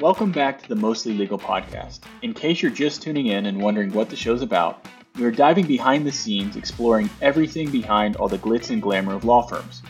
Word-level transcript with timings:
Welcome 0.00 0.30
back 0.30 0.60
to 0.60 0.68
the 0.68 0.76
Mostly 0.76 1.14
Legal 1.16 1.38
Podcast. 1.38 2.00
In 2.20 2.34
case 2.34 2.60
you're 2.60 2.70
just 2.70 3.00
tuning 3.00 3.28
in 3.28 3.46
and 3.46 3.62
wondering 3.62 3.90
what 3.94 4.10
the 4.10 4.16
show's 4.16 4.42
about, 4.42 4.84
we 5.16 5.24
are 5.24 5.30
diving 5.30 5.66
behind 5.66 6.06
the 6.06 6.12
scenes, 6.12 6.54
exploring 6.54 7.08
everything 7.22 7.70
behind 7.70 8.16
all 8.16 8.28
the 8.28 8.36
glitz 8.36 8.68
and 8.68 8.82
glamour 8.82 9.14
of 9.14 9.24
law 9.24 9.40
firms. 9.40 9.82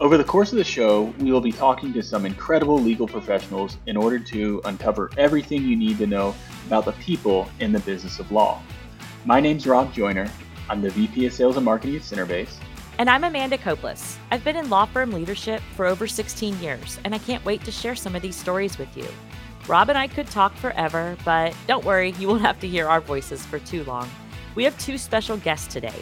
Over 0.00 0.16
the 0.16 0.24
course 0.24 0.50
of 0.52 0.56
the 0.56 0.64
show, 0.64 1.12
we 1.18 1.30
will 1.30 1.42
be 1.42 1.52
talking 1.52 1.92
to 1.92 2.02
some 2.02 2.24
incredible 2.24 2.78
legal 2.78 3.06
professionals 3.06 3.76
in 3.86 3.98
order 3.98 4.18
to 4.18 4.62
uncover 4.64 5.10
everything 5.18 5.62
you 5.62 5.76
need 5.76 5.98
to 5.98 6.06
know 6.06 6.34
about 6.66 6.86
the 6.86 6.92
people 6.92 7.46
in 7.60 7.70
the 7.70 7.80
business 7.80 8.18
of 8.20 8.32
law. 8.32 8.62
My 9.26 9.40
name's 9.40 9.66
Rob 9.66 9.92
Joyner. 9.92 10.30
I'm 10.70 10.80
the 10.80 10.88
VP 10.88 11.26
of 11.26 11.34
Sales 11.34 11.56
and 11.56 11.66
Marketing 11.66 11.96
at 11.96 12.02
Centerbase. 12.02 12.56
And 12.96 13.10
I'm 13.10 13.24
Amanda 13.24 13.58
Copeless. 13.58 14.18
I've 14.30 14.44
been 14.44 14.56
in 14.56 14.70
law 14.70 14.86
firm 14.86 15.10
leadership 15.10 15.60
for 15.74 15.84
over 15.84 16.06
16 16.06 16.60
years, 16.60 17.00
and 17.04 17.12
I 17.12 17.18
can't 17.18 17.44
wait 17.44 17.64
to 17.64 17.72
share 17.72 17.96
some 17.96 18.14
of 18.14 18.22
these 18.22 18.36
stories 18.36 18.78
with 18.78 18.96
you. 18.96 19.08
Rob 19.66 19.88
and 19.88 19.96
I 19.96 20.06
could 20.06 20.26
talk 20.26 20.54
forever, 20.56 21.16
but 21.24 21.54
don't 21.66 21.84
worry, 21.84 22.12
you 22.12 22.28
won't 22.28 22.42
have 22.42 22.60
to 22.60 22.68
hear 22.68 22.86
our 22.86 23.00
voices 23.00 23.44
for 23.46 23.58
too 23.58 23.82
long. 23.84 24.08
We 24.54 24.64
have 24.64 24.78
two 24.78 24.98
special 24.98 25.36
guests 25.38 25.72
today. 25.72 25.94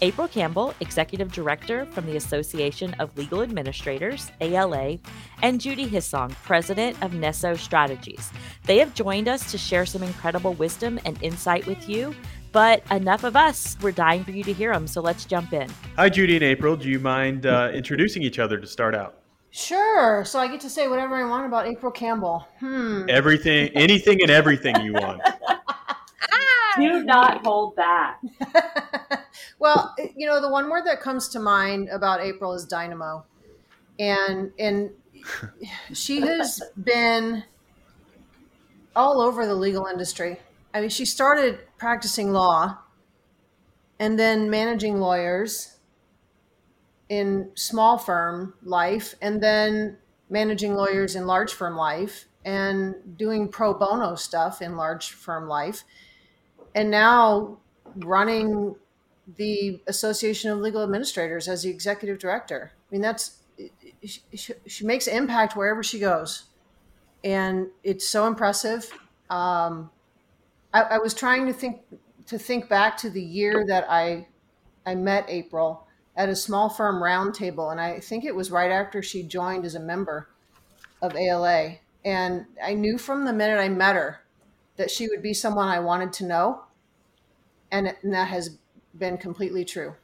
April 0.00 0.28
Campbell, 0.28 0.74
Executive 0.78 1.32
Director 1.32 1.84
from 1.86 2.06
the 2.06 2.16
Association 2.16 2.94
of 3.00 3.16
Legal 3.18 3.42
Administrators, 3.42 4.30
ALA, 4.40 4.98
and 5.42 5.60
Judy 5.60 5.88
Hissong, 5.88 6.30
President 6.44 6.96
of 7.02 7.10
Nesso 7.10 7.58
Strategies. 7.58 8.30
They 8.64 8.78
have 8.78 8.94
joined 8.94 9.26
us 9.26 9.50
to 9.50 9.58
share 9.58 9.84
some 9.84 10.04
incredible 10.04 10.54
wisdom 10.54 11.00
and 11.04 11.20
insight 11.20 11.66
with 11.66 11.88
you 11.88 12.14
but 12.52 12.82
enough 12.90 13.24
of 13.24 13.36
us. 13.36 13.76
We're 13.80 13.92
dying 13.92 14.24
for 14.24 14.30
you 14.30 14.42
to 14.44 14.52
hear 14.52 14.72
them, 14.72 14.86
so 14.86 15.00
let's 15.00 15.24
jump 15.24 15.52
in. 15.52 15.68
Hi, 15.96 16.08
Judy 16.08 16.36
and 16.36 16.44
April. 16.44 16.76
Do 16.76 16.88
you 16.88 16.98
mind 16.98 17.46
uh, 17.46 17.70
introducing 17.72 18.22
each 18.22 18.38
other 18.38 18.58
to 18.58 18.66
start 18.66 18.94
out? 18.94 19.16
Sure. 19.58 20.24
So 20.24 20.38
I 20.38 20.46
get 20.46 20.60
to 20.60 20.70
say 20.70 20.86
whatever 20.86 21.16
I 21.16 21.28
want 21.28 21.44
about 21.44 21.66
April 21.66 21.90
Campbell. 21.90 22.46
Hmm. 22.60 23.06
Everything, 23.08 23.70
anything, 23.74 24.22
and 24.22 24.30
everything 24.30 24.80
you 24.82 24.92
want. 24.92 25.20
Do 26.78 27.02
not 27.02 27.44
hold 27.44 27.74
back. 27.74 28.20
well, 29.58 29.96
you 30.14 30.28
know, 30.28 30.40
the 30.40 30.48
one 30.48 30.70
word 30.70 30.86
that 30.86 31.00
comes 31.00 31.28
to 31.30 31.40
mind 31.40 31.88
about 31.88 32.20
April 32.20 32.52
is 32.54 32.66
dynamo, 32.66 33.24
and 33.98 34.52
and 34.60 34.90
she 35.92 36.20
has 36.20 36.62
been 36.80 37.42
all 38.94 39.20
over 39.20 39.44
the 39.44 39.56
legal 39.56 39.86
industry. 39.86 40.38
I 40.72 40.82
mean, 40.82 40.90
she 40.90 41.04
started 41.04 41.58
practicing 41.78 42.32
law 42.32 42.78
and 43.98 44.16
then 44.16 44.50
managing 44.50 45.00
lawyers 45.00 45.77
in 47.08 47.50
small 47.54 47.98
firm 47.98 48.54
life 48.62 49.14
and 49.22 49.42
then 49.42 49.96
managing 50.30 50.74
lawyers 50.74 51.16
in 51.16 51.26
large 51.26 51.52
firm 51.52 51.76
life 51.76 52.26
and 52.44 52.94
doing 53.16 53.48
pro 53.48 53.74
bono 53.74 54.14
stuff 54.14 54.60
in 54.60 54.76
large 54.76 55.12
firm 55.12 55.48
life. 55.48 55.84
And 56.74 56.90
now 56.90 57.58
running 57.96 58.76
the 59.36 59.80
association 59.86 60.50
of 60.50 60.58
legal 60.58 60.82
administrators 60.82 61.48
as 61.48 61.62
the 61.62 61.70
executive 61.70 62.18
director. 62.18 62.72
I 62.74 62.94
mean 62.94 63.02
that's 63.02 63.38
she, 64.04 64.54
she 64.66 64.86
makes 64.86 65.06
impact 65.06 65.56
wherever 65.56 65.82
she 65.82 65.98
goes. 65.98 66.44
And 67.24 67.68
it's 67.82 68.08
so 68.08 68.26
impressive. 68.26 68.90
Um, 69.28 69.90
I, 70.72 70.82
I 70.82 70.98
was 70.98 71.14
trying 71.14 71.46
to 71.46 71.52
think 71.52 71.80
to 72.26 72.38
think 72.38 72.68
back 72.68 72.96
to 72.98 73.10
the 73.10 73.22
year 73.22 73.64
that 73.66 73.90
I 73.90 74.28
I 74.86 74.94
met 74.94 75.24
April 75.28 75.87
at 76.18 76.28
a 76.28 76.36
small 76.36 76.68
firm 76.68 77.00
roundtable, 77.00 77.70
and 77.70 77.80
I 77.80 78.00
think 78.00 78.24
it 78.24 78.34
was 78.34 78.50
right 78.50 78.72
after 78.72 79.02
she 79.02 79.22
joined 79.22 79.64
as 79.64 79.76
a 79.76 79.80
member 79.80 80.28
of 81.00 81.14
ALA. 81.14 81.76
And 82.04 82.44
I 82.62 82.74
knew 82.74 82.98
from 82.98 83.24
the 83.24 83.32
minute 83.32 83.60
I 83.60 83.68
met 83.68 83.94
her 83.94 84.20
that 84.76 84.90
she 84.90 85.06
would 85.08 85.22
be 85.22 85.32
someone 85.32 85.68
I 85.68 85.78
wanted 85.78 86.12
to 86.14 86.26
know, 86.26 86.64
and, 87.70 87.94
and 88.02 88.12
that 88.12 88.28
has 88.28 88.58
been 88.98 89.16
completely 89.16 89.64
true. 89.64 89.94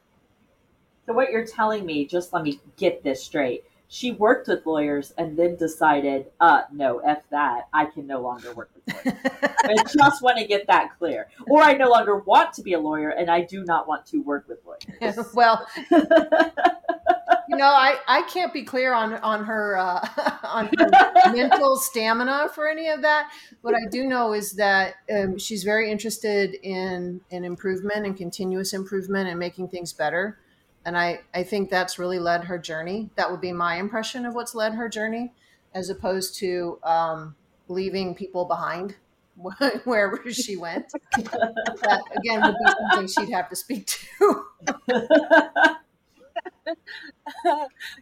So 1.05 1.13
what 1.13 1.31
you're 1.31 1.45
telling 1.45 1.85
me, 1.85 2.05
just 2.05 2.31
let 2.31 2.43
me 2.43 2.61
get 2.77 3.03
this 3.03 3.21
straight 3.21 3.65
she 3.95 4.11
worked 4.11 4.49
with 4.49 4.65
lawyers 4.65 5.13
and 5.17 5.37
then 5.39 5.55
decided, 5.55 6.25
uh, 6.41 6.63
no, 6.69 6.99
F 6.99 7.23
that. 7.31 7.69
I 7.71 7.85
can 7.85 8.05
no 8.05 8.19
longer 8.19 8.53
work 8.53 8.69
with 8.75 8.93
lawyers. 8.93 9.17
I 9.63 9.75
just 9.97 10.21
want 10.21 10.37
to 10.37 10.43
get 10.43 10.67
that 10.67 10.97
clear. 10.99 11.29
Or 11.47 11.61
I 11.61 11.75
no 11.75 11.87
longer 11.87 12.17
want 12.17 12.51
to 12.55 12.61
be 12.61 12.73
a 12.73 12.79
lawyer 12.79 13.11
and 13.11 13.31
I 13.31 13.39
do 13.39 13.63
not 13.63 13.87
want 13.87 14.05
to 14.07 14.17
work 14.17 14.49
with 14.49 14.59
lawyers. 14.65 15.17
well, 15.33 15.65
you 15.89 17.55
know, 17.55 17.67
I, 17.67 17.95
I 18.05 18.23
can't 18.23 18.51
be 18.51 18.63
clear 18.63 18.93
on, 18.93 19.13
on 19.13 19.45
her, 19.45 19.77
uh, 19.77 20.05
on 20.43 20.69
her 20.77 21.31
mental 21.31 21.77
stamina 21.77 22.49
for 22.53 22.67
any 22.67 22.89
of 22.89 23.01
that. 23.03 23.31
What 23.61 23.75
I 23.75 23.87
do 23.89 24.03
know 24.03 24.33
is 24.33 24.51
that 24.57 24.95
um, 25.09 25.37
she's 25.37 25.63
very 25.63 25.89
interested 25.89 26.55
in, 26.63 27.21
in 27.29 27.45
improvement 27.45 28.05
and 28.05 28.17
continuous 28.17 28.73
improvement 28.73 29.29
and 29.29 29.39
making 29.39 29.69
things 29.69 29.93
better 29.93 30.37
and 30.85 30.97
I, 30.97 31.21
I 31.33 31.43
think 31.43 31.69
that's 31.69 31.97
really 31.97 32.19
led 32.19 32.45
her 32.45 32.59
journey. 32.59 33.09
That 33.15 33.31
would 33.31 33.41
be 33.41 33.51
my 33.51 33.77
impression 33.77 34.25
of 34.25 34.35
what's 34.35 34.53
led 34.53 34.75
her 34.75 34.87
journey, 34.87 35.33
as 35.73 35.89
opposed 35.89 36.35
to 36.37 36.79
um, 36.83 37.35
leaving 37.67 38.13
people 38.13 38.45
behind 38.45 38.95
wherever 39.83 40.31
she 40.31 40.55
went. 40.55 40.85
that 41.17 42.01
again 42.15 42.41
would 42.41 42.55
be 42.63 42.71
something 42.71 43.07
she'd 43.07 43.33
have 43.33 43.49
to 43.49 43.55
speak 43.55 43.87
to. 43.87 44.45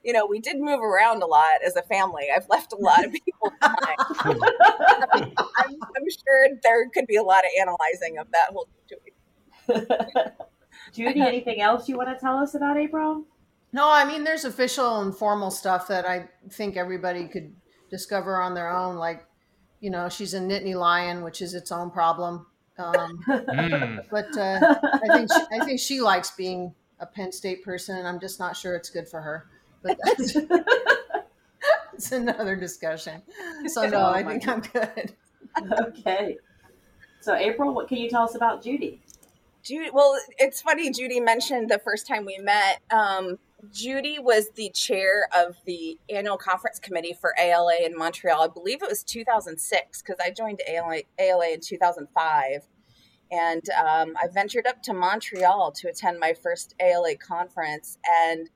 you 0.04 0.12
know, 0.12 0.26
we 0.26 0.40
did 0.40 0.60
move 0.60 0.82
around 0.82 1.24
a 1.24 1.26
lot 1.26 1.64
as 1.66 1.78
a 1.78 1.84
family. 1.84 2.28
I've 2.36 2.50
left 2.50 2.74
a 2.74 2.78
lot 2.78 3.06
of 3.06 3.14
people 3.14 3.54
behind. 3.62 3.98
I'm, 4.26 5.78
I'm 5.82 6.10
sure 6.10 6.50
there 6.62 6.90
could 6.90 7.08
be 7.08 7.16
a 7.16 7.24
lot 7.24 7.46
of 7.46 7.52
analyzing 7.60 8.18
of 8.18 8.28
that 8.32 8.50
whole 8.52 8.68
situation. 8.82 9.14
Judy, 10.94 11.22
anything 11.22 11.60
else 11.60 11.90
you 11.90 11.98
want 11.98 12.10
to 12.10 12.16
tell 12.16 12.38
us 12.38 12.54
about 12.56 12.78
April? 12.78 13.26
No, 13.74 13.92
I 13.92 14.06
mean, 14.06 14.24
there's 14.24 14.46
official 14.46 15.02
and 15.02 15.16
formal 15.16 15.50
stuff 15.50 15.88
that 15.88 16.06
I 16.06 16.30
think 16.52 16.78
everybody 16.78 17.28
could 17.28 17.54
discover 17.90 18.40
on 18.40 18.54
their 18.54 18.70
own. 18.70 18.98
Like, 18.98 19.26
you 19.80 19.90
know, 19.90 20.08
she's 20.08 20.36
a 20.36 20.40
Nittany 20.40 20.76
Lion, 20.76 21.24
which 21.24 21.42
is 21.42 21.56
its 21.56 21.72
own 21.72 21.90
problem. 21.90 22.46
Um, 22.78 23.20
mm. 23.28 24.06
But 24.12 24.38
uh, 24.38 24.76
I 24.84 25.18
think 25.18 25.32
she, 25.32 25.60
I 25.60 25.66
think 25.66 25.80
she 25.80 26.02
likes 26.02 26.32
being 26.32 26.74
a 27.00 27.06
Penn 27.06 27.32
State 27.32 27.64
person. 27.64 27.98
And 27.98 28.08
I'm 28.08 28.20
just 28.20 28.40
not 28.40 28.56
sure 28.56 28.76
it's 28.76 28.90
good 28.90 29.08
for 29.08 29.22
her. 29.22 29.48
But 29.82 29.98
that's 30.04 30.36
it's 31.94 32.12
another 32.12 32.56
discussion. 32.56 33.22
So 33.68 33.88
no, 33.88 33.98
oh, 33.98 34.12
I 34.12 34.24
think 34.24 34.46
God. 34.46 34.70
I'm 34.74 34.92
good. 34.96 35.14
okay. 35.88 36.38
So 37.22 37.36
April, 37.36 37.74
what 37.74 37.88
can 37.88 37.98
you 37.98 38.10
tell 38.10 38.24
us 38.24 38.36
about 38.36 38.64
Judy? 38.64 39.02
Judy, 39.64 39.90
well, 39.94 40.20
it's 40.38 40.62
funny. 40.62 40.92
Judy 40.92 41.22
mentioned 41.22 41.70
the 41.70 41.80
first 41.80 42.06
time 42.06 42.26
we 42.26 42.38
met. 42.38 42.82
Um, 42.92 43.40
Judy 43.72 44.20
was 44.20 44.50
the 44.56 44.70
chair 44.72 45.30
of 45.34 45.56
the 45.66 45.98
annual 46.10 46.38
conference 46.38 46.80
committee 46.80 47.16
for 47.20 47.34
ALA 47.40 47.78
in 47.86 47.98
Montreal. 47.98 48.42
I 48.42 48.48
believe 48.48 48.84
it 48.84 48.90
was 48.90 49.04
2006 49.04 50.02
because 50.02 50.20
I 50.22 50.32
joined 50.32 50.62
ALA, 50.68 51.04
ALA 51.18 51.54
in 51.54 51.62
2005. 51.62 52.68
And 53.32 53.64
um, 53.70 54.16
I 54.22 54.28
ventured 54.28 54.68
up 54.68 54.84
to 54.84 54.94
Montreal 54.94 55.72
to 55.78 55.88
attend 55.88 56.20
my 56.20 56.34
first 56.34 56.76
ALA 56.82 57.16
conference. 57.16 57.98
And 58.06 58.50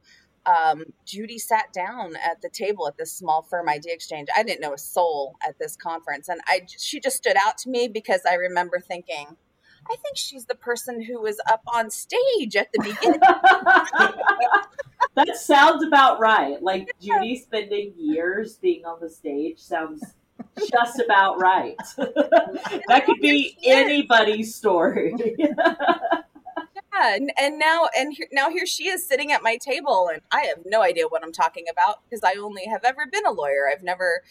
um, 0.46 0.84
Judy 1.06 1.40
sat 1.40 1.72
down 1.72 2.16
at 2.18 2.42
the 2.42 2.50
table 2.50 2.86
at 2.86 2.98
this 2.98 3.14
small 3.14 3.44
firm 3.44 3.70
idea 3.70 3.94
exchange. 3.94 4.28
I 4.36 4.44
didn't 4.44 4.60
know 4.60 4.74
a 4.74 4.78
soul 4.78 5.38
at 5.48 5.58
this 5.58 5.78
conference. 5.78 6.28
And 6.28 6.42
I, 6.48 6.64
she 6.78 7.00
just 7.00 7.16
stood 7.16 7.38
out 7.38 7.58
to 7.60 7.70
me 7.70 7.88
because 7.88 8.22
I 8.30 8.34
remember 8.34 8.80
thinking, 8.82 9.38
I 9.90 9.96
think 9.96 10.16
she's 10.18 10.46
the 10.46 10.56
person 10.56 11.02
who 11.02 11.22
was 11.22 11.40
up 11.50 11.62
on 11.74 11.90
stage 11.90 12.56
at 12.56 12.70
the 12.74 12.80
beginning. 12.84 13.20
that 15.16 15.38
sounds 15.38 15.84
about 15.84 16.20
right. 16.20 16.62
Like 16.62 16.90
Judy 17.02 17.38
spending 17.38 17.94
years 17.98 18.56
being 18.56 18.86
on 18.86 19.00
the 19.00 19.10
stage 19.10 19.60
sounds 19.60 20.04
just 20.70 21.00
about 21.00 21.40
right. 21.40 21.78
that 21.98 23.04
could 23.06 23.20
be 23.22 23.58
anybody's 23.64 24.54
story. 24.56 25.16
Yeah, 26.98 27.16
and, 27.16 27.32
and 27.40 27.60
now 27.60 27.90
and 27.98 28.14
here, 28.14 28.28
now 28.32 28.50
here 28.50 28.66
she 28.66 28.88
is 28.88 29.08
sitting 29.08 29.32
at 29.32 29.44
my 29.44 29.58
table, 29.58 30.10
and 30.12 30.22
I 30.32 30.42
have 30.42 30.66
no 30.66 30.82
idea 30.82 31.08
what 31.08 31.24
I'm 31.24 31.32
talking 31.32 31.66
about 31.72 32.02
because 32.04 32.24
I 32.24 32.40
only 32.40 32.66
have 32.66 32.84
ever 32.84 33.06
been 33.12 33.26
a 33.26 33.32
lawyer. 33.32 33.70
I've 33.72 33.84
never 33.84 34.24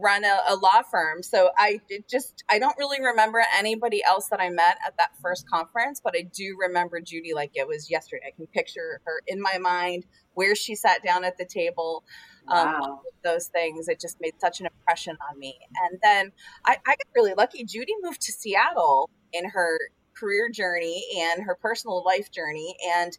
run 0.00 0.24
a, 0.24 0.38
a, 0.48 0.56
law 0.56 0.82
firm. 0.90 1.22
So 1.22 1.50
I 1.56 1.80
just 2.08 2.44
I 2.48 2.58
don't 2.58 2.76
really 2.78 3.00
remember 3.00 3.42
anybody 3.56 4.02
else 4.04 4.28
that 4.28 4.40
I 4.40 4.50
met 4.50 4.78
at 4.86 4.96
that 4.98 5.10
first 5.22 5.48
conference, 5.48 6.00
but 6.02 6.14
I 6.16 6.22
do 6.22 6.56
remember 6.60 7.00
Judy 7.00 7.34
like 7.34 7.52
it 7.54 7.66
was 7.66 7.90
yesterday. 7.90 8.22
I 8.26 8.36
can 8.36 8.46
picture 8.46 9.00
her 9.04 9.22
in 9.26 9.40
my 9.40 9.58
mind 9.58 10.06
where 10.34 10.54
she 10.54 10.74
sat 10.74 11.02
down 11.04 11.24
at 11.24 11.38
the 11.38 11.44
table. 11.44 12.04
Um, 12.48 12.66
wow. 12.66 12.80
Um, 12.82 12.98
those 13.22 13.46
things 13.48 13.88
it 13.88 14.00
just 14.00 14.18
made 14.20 14.34
such 14.40 14.60
an 14.60 14.66
impression 14.66 15.16
on 15.30 15.38
me. 15.38 15.58
And 15.84 15.98
then 16.02 16.32
I, 16.64 16.78
I 16.86 16.90
got 16.90 17.06
really 17.14 17.34
lucky. 17.36 17.64
Judy 17.64 17.92
moved 18.00 18.22
to 18.22 18.32
Seattle 18.32 19.10
in 19.32 19.48
her 19.50 19.78
career 20.16 20.50
journey 20.50 21.04
and 21.18 21.44
her 21.44 21.54
personal 21.54 22.02
life 22.04 22.30
journey, 22.30 22.76
and 22.96 23.16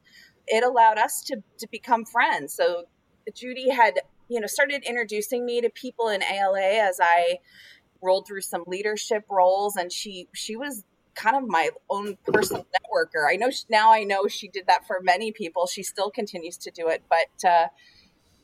it 0.48 0.64
allowed 0.64 0.98
us 0.98 1.24
to 1.24 1.38
to 1.60 1.68
become 1.72 2.06
friends. 2.06 2.54
So 2.54 2.86
Judy 3.36 3.70
had 3.70 4.00
you 4.32 4.40
know 4.40 4.48
started 4.48 4.84
introducing 4.86 5.46
me 5.46 5.60
to 5.62 5.70
people 5.70 6.08
in 6.08 6.24
ALA 6.24 6.80
as 6.82 7.00
I 7.02 7.40
rolled 8.02 8.28
through 8.28 8.42
some 8.42 8.64
leadership 8.66 9.26
roles, 9.30 9.76
and 9.76 9.92
she 9.92 10.28
she 10.34 10.56
was 10.56 10.86
kind 11.16 11.36
of 11.36 11.44
my 11.48 11.70
own 11.90 12.18
personal 12.26 12.66
networker. 12.66 13.30
I 13.30 13.36
know 13.36 13.50
she, 13.50 13.64
now 13.70 13.92
I 13.92 14.04
know 14.04 14.28
she 14.28 14.48
did 14.48 14.68
that 14.68 14.88
for 14.88 15.00
many 15.02 15.34
people. 15.34 15.68
She 15.68 15.84
still 15.84 16.10
continues 16.10 16.58
to 16.60 16.72
do 16.72 16.88
it, 16.88 17.04
but 17.10 17.48
uh, 17.48 17.68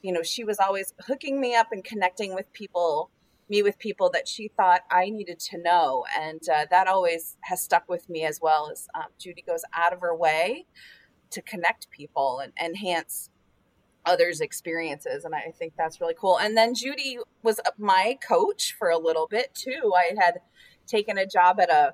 you 0.01 0.11
know, 0.11 0.23
she 0.23 0.43
was 0.43 0.59
always 0.59 0.93
hooking 1.07 1.39
me 1.39 1.55
up 1.55 1.67
and 1.71 1.83
connecting 1.83 2.35
with 2.35 2.51
people, 2.53 3.09
me 3.49 3.63
with 3.63 3.79
people 3.79 4.09
that 4.11 4.27
she 4.27 4.49
thought 4.49 4.81
I 4.91 5.09
needed 5.09 5.39
to 5.51 5.57
know, 5.57 6.03
and 6.19 6.41
uh, 6.53 6.65
that 6.69 6.87
always 6.87 7.37
has 7.43 7.61
stuck 7.61 7.87
with 7.87 8.09
me 8.09 8.25
as 8.25 8.39
well. 8.41 8.69
As 8.71 8.87
um, 8.93 9.07
Judy 9.17 9.41
goes 9.41 9.61
out 9.73 9.93
of 9.93 10.01
her 10.01 10.15
way 10.15 10.65
to 11.31 11.41
connect 11.41 11.89
people 11.89 12.39
and 12.39 12.51
enhance 12.61 13.29
others' 14.07 14.41
experiences. 14.41 15.25
And 15.25 15.35
I 15.35 15.51
think 15.57 15.73
that's 15.77 16.01
really 16.01 16.15
cool. 16.19 16.39
And 16.39 16.57
then 16.57 16.73
Judy 16.73 17.19
was 17.43 17.59
my 17.77 18.17
coach 18.27 18.75
for 18.77 18.89
a 18.89 18.97
little 18.97 19.27
bit 19.27 19.53
too. 19.53 19.93
I 19.95 20.13
had 20.19 20.39
taken 20.87 21.17
a 21.17 21.27
job 21.27 21.59
at 21.59 21.69
a 21.69 21.93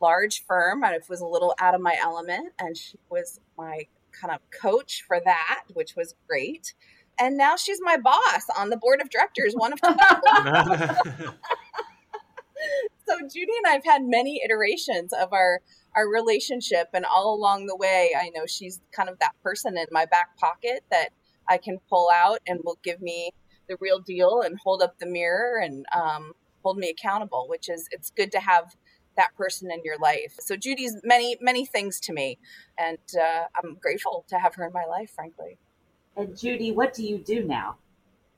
large 0.00 0.44
firm 0.44 0.82
and 0.82 0.94
it 0.94 1.04
was 1.08 1.20
a 1.20 1.26
little 1.26 1.54
out 1.60 1.74
of 1.74 1.80
my 1.80 1.96
element. 2.02 2.52
And 2.58 2.76
she 2.76 2.98
was 3.10 3.40
my 3.56 3.86
kind 4.18 4.34
of 4.34 4.40
coach 4.50 5.04
for 5.06 5.20
that, 5.24 5.64
which 5.74 5.94
was 5.96 6.14
great. 6.28 6.74
And 7.18 7.36
now 7.36 7.56
she's 7.56 7.80
my 7.82 7.98
boss 7.98 8.46
on 8.56 8.70
the 8.70 8.76
board 8.76 9.00
of 9.00 9.10
directors, 9.10 9.54
one 9.54 9.72
of 9.72 9.80
12. 9.80 9.96
so 13.06 13.18
Judy 13.32 13.52
and 13.64 13.66
I've 13.66 13.84
had 13.84 14.02
many 14.02 14.40
iterations 14.44 15.12
of 15.12 15.32
our 15.32 15.60
our 15.94 16.08
relationship 16.08 16.88
and 16.94 17.04
all 17.04 17.34
along 17.34 17.66
the 17.66 17.76
way 17.76 18.12
i 18.18 18.30
know 18.30 18.46
she's 18.46 18.80
kind 18.92 19.08
of 19.08 19.18
that 19.18 19.32
person 19.42 19.76
in 19.76 19.86
my 19.90 20.06
back 20.06 20.36
pocket 20.36 20.84
that 20.90 21.10
I 21.52 21.58
can 21.58 21.78
pull 21.90 22.08
out 22.12 22.38
and 22.46 22.60
will 22.64 22.78
give 22.82 23.02
me 23.02 23.30
the 23.68 23.76
real 23.78 24.00
deal 24.00 24.40
and 24.40 24.58
hold 24.58 24.82
up 24.82 24.98
the 24.98 25.06
mirror 25.06 25.58
and 25.58 25.84
um, 25.94 26.32
hold 26.62 26.78
me 26.78 26.88
accountable, 26.88 27.44
which 27.48 27.68
is 27.68 27.86
it's 27.90 28.10
good 28.10 28.32
to 28.32 28.40
have 28.40 28.74
that 29.18 29.34
person 29.36 29.70
in 29.70 29.80
your 29.84 29.98
life. 29.98 30.34
So 30.40 30.56
Judy's 30.56 30.96
many 31.04 31.36
many 31.42 31.66
things 31.66 32.00
to 32.00 32.14
me, 32.14 32.38
and 32.78 32.98
uh, 33.20 33.44
I'm 33.62 33.74
grateful 33.74 34.24
to 34.28 34.38
have 34.38 34.54
her 34.54 34.66
in 34.66 34.72
my 34.72 34.86
life, 34.86 35.10
frankly. 35.14 35.58
And 36.16 36.36
Judy, 36.36 36.72
what 36.72 36.94
do 36.94 37.04
you 37.04 37.18
do 37.18 37.44
now? 37.44 37.76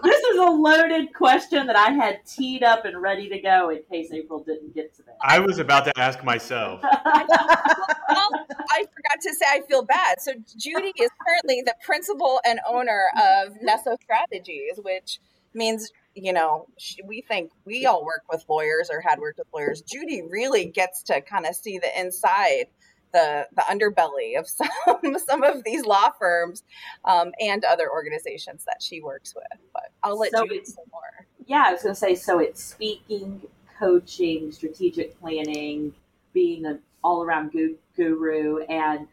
this 0.04 0.24
is 0.24 0.38
a 0.38 0.50
loaded 0.50 1.14
question 1.14 1.68
that 1.68 1.76
I 1.76 1.92
had 1.92 2.26
teed 2.26 2.64
up 2.64 2.86
and 2.86 3.02
ready 3.02 3.30
to 3.30 3.40
go 3.40 3.70
in 3.70 3.82
case 3.90 4.12
April 4.12 4.44
didn't 4.44 4.74
get 4.74 4.96
to 4.96 5.04
that. 5.04 5.18
I 5.22 5.40
was 5.40 5.60
about 5.60 5.86
to 5.86 5.94
ask 5.98 6.24
myself. 6.24 6.82
well, 6.84 8.30
I 8.72 8.86
forgot 8.86 9.22
to 9.22 9.34
say 9.34 9.46
I 9.48 9.62
feel 9.68 9.84
bad. 9.84 10.22
So 10.22 10.34
Judy 10.58 10.94
is 11.00 11.10
currently 11.26 11.62
the 11.66 11.76
principal 11.84 12.40
and 12.46 12.60
owner 12.68 13.06
of 13.16 13.54
Nesso 13.66 13.96
Strategies, 14.02 14.80
which 14.82 15.20
means 15.54 15.92
you 16.14 16.34
know 16.34 16.68
we 17.06 17.22
think 17.22 17.52
we 17.66 17.86
all 17.86 18.06
work 18.06 18.24
with 18.32 18.44
lawyers 18.48 18.90
or 18.92 19.02
had 19.02 19.20
worked 19.20 19.40
with 19.40 19.48
lawyers. 19.54 19.82
Judy 19.82 20.22
really 20.22 20.66
gets 20.66 21.04
to 21.04 21.22
kind 21.22 21.46
of 21.46 21.56
see 21.56 21.80
the 21.80 22.00
inside 22.00 22.66
the 23.12 23.48
the 23.56 23.62
underbelly 23.64 24.38
of 24.38 24.48
some 24.50 25.18
some 25.26 25.44
of 25.44 25.64
these 25.64 25.86
law 25.86 26.10
firms 26.20 26.64
um, 27.06 27.32
and 27.40 27.64
other 27.64 27.92
organizations 27.92 28.64
that 28.66 28.82
she 28.82 29.02
works 29.02 29.34
with. 29.36 29.60
But 29.74 29.92
I'll 30.04 30.20
let 30.20 30.32
so 30.32 30.44
you 30.46 30.66
say 30.66 30.82
more. 30.92 31.28
Yeah, 31.46 31.66
I 31.68 31.74
was 31.74 31.82
going 31.82 31.96
to 31.96 32.00
say 32.00 32.16
so. 32.16 32.40
It's 32.40 32.64
speaking, 32.64 33.42
coaching, 33.80 34.52
strategic 34.52 35.20
planning, 35.20 35.94
being 36.34 36.66
an 36.66 36.80
all 37.04 37.24
around 37.24 37.54
guru, 37.96 38.60
and 38.66 39.08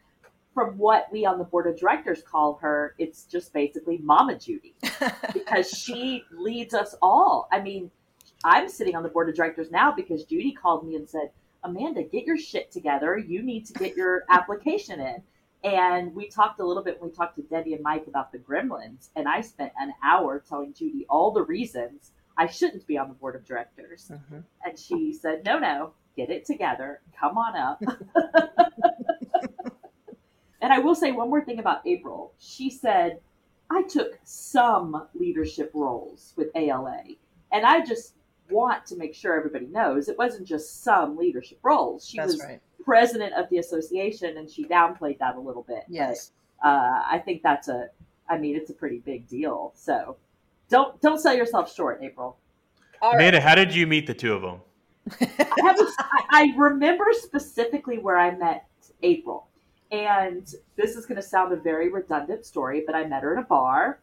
from 0.53 0.75
what 0.77 1.05
we 1.11 1.23
on 1.23 1.37
the 1.37 1.43
board 1.43 1.67
of 1.67 1.79
directors 1.79 2.23
call 2.23 2.57
her, 2.61 2.95
it's 2.97 3.25
just 3.25 3.53
basically 3.53 3.99
Mama 3.99 4.39
Judy 4.39 4.73
because 5.33 5.69
she 5.69 6.23
leads 6.31 6.73
us 6.73 6.95
all. 6.99 7.47
I 7.51 7.61
mean, 7.61 7.91
I'm 8.43 8.67
sitting 8.67 8.95
on 8.95 9.03
the 9.03 9.09
board 9.09 9.29
of 9.29 9.35
directors 9.35 9.69
now 9.69 9.91
because 9.91 10.23
Judy 10.23 10.51
called 10.51 10.87
me 10.87 10.95
and 10.95 11.07
said 11.07 11.29
Amanda, 11.67 12.03
get 12.03 12.25
your 12.25 12.37
shit 12.37 12.71
together. 12.71 13.17
You 13.17 13.43
need 13.43 13.65
to 13.67 13.73
get 13.73 13.95
your 13.95 14.23
application 14.29 14.99
in. 14.99 15.21
And 15.63 16.15
we 16.15 16.29
talked 16.29 16.59
a 16.59 16.65
little 16.65 16.83
bit 16.83 17.01
when 17.01 17.09
we 17.09 17.15
talked 17.15 17.35
to 17.37 17.43
Debbie 17.43 17.73
and 17.73 17.83
Mike 17.83 18.05
about 18.07 18.31
the 18.31 18.37
gremlins. 18.37 19.09
And 19.15 19.27
I 19.27 19.41
spent 19.41 19.73
an 19.79 19.93
hour 20.03 20.43
telling 20.47 20.73
Judy 20.73 21.05
all 21.09 21.31
the 21.31 21.43
reasons 21.43 22.11
I 22.37 22.47
shouldn't 22.47 22.85
be 22.85 22.97
on 22.97 23.09
the 23.09 23.15
board 23.15 23.35
of 23.35 23.45
directors. 23.45 24.11
Mm-hmm. 24.11 24.39
And 24.63 24.79
she 24.79 25.13
said, 25.13 25.43
no, 25.43 25.57
no, 25.57 25.93
get 26.15 26.29
it 26.29 26.45
together. 26.45 27.01
Come 27.19 27.37
on 27.37 27.55
up. 27.55 27.81
and 30.61 30.71
I 30.71 30.79
will 30.79 30.95
say 30.95 31.11
one 31.11 31.29
more 31.29 31.43
thing 31.43 31.59
about 31.59 31.85
April. 31.85 32.33
She 32.37 32.69
said, 32.69 33.19
I 33.69 33.83
took 33.83 34.17
some 34.23 35.07
leadership 35.15 35.71
roles 35.73 36.33
with 36.37 36.47
ALA. 36.55 37.01
And 37.51 37.65
I 37.65 37.83
just 37.83 38.13
want 38.49 38.85
to 38.87 38.95
make 38.95 39.13
sure 39.13 39.35
everybody 39.35 39.67
knows 39.67 40.09
it 40.09 40.17
wasn't 40.17 40.47
just 40.47 40.83
some 40.83 41.17
leadership 41.17 41.59
roles. 41.63 42.07
She 42.07 42.17
That's 42.17 42.33
was 42.33 42.43
right. 42.43 42.61
president 42.83 43.33
of 43.33 43.49
the 43.49 43.57
association, 43.57 44.37
and 44.37 44.49
she 44.49 44.65
downplayed 44.65 45.19
that 45.19 45.35
a 45.35 45.39
little 45.39 45.63
bit. 45.63 45.83
Yes, 45.87 46.31
but, 46.61 46.69
uh, 46.69 47.03
I 47.09 47.19
think 47.19 47.43
that's 47.43 47.67
a. 47.67 47.89
I 48.29 48.37
mean, 48.37 48.55
it's 48.55 48.69
a 48.69 48.73
pretty 48.73 48.99
big 48.99 49.27
deal. 49.27 49.73
So 49.75 50.17
don't 50.69 50.99
don't 51.01 51.19
sell 51.19 51.35
yourself 51.35 51.73
short, 51.73 51.99
April. 52.01 52.37
All 53.01 53.13
Amanda, 53.13 53.37
right. 53.37 53.43
how 53.47 53.55
did 53.55 53.73
you 53.73 53.87
meet 53.87 54.07
the 54.07 54.13
two 54.13 54.33
of 54.33 54.41
them? 54.41 54.61
I, 55.21 55.61
have 55.61 55.79
a, 55.79 55.87
I 56.31 56.53
remember 56.57 57.05
specifically 57.11 57.97
where 57.97 58.17
I 58.17 58.35
met 58.35 58.65
April, 59.03 59.47
and 59.91 60.45
this 60.75 60.95
is 60.95 61.05
going 61.05 61.15
to 61.15 61.21
sound 61.21 61.53
a 61.53 61.55
very 61.55 61.89
redundant 61.89 62.45
story, 62.45 62.83
but 62.85 62.95
I 62.95 63.05
met 63.05 63.23
her 63.23 63.33
in 63.33 63.39
a 63.39 63.45
bar. 63.45 63.99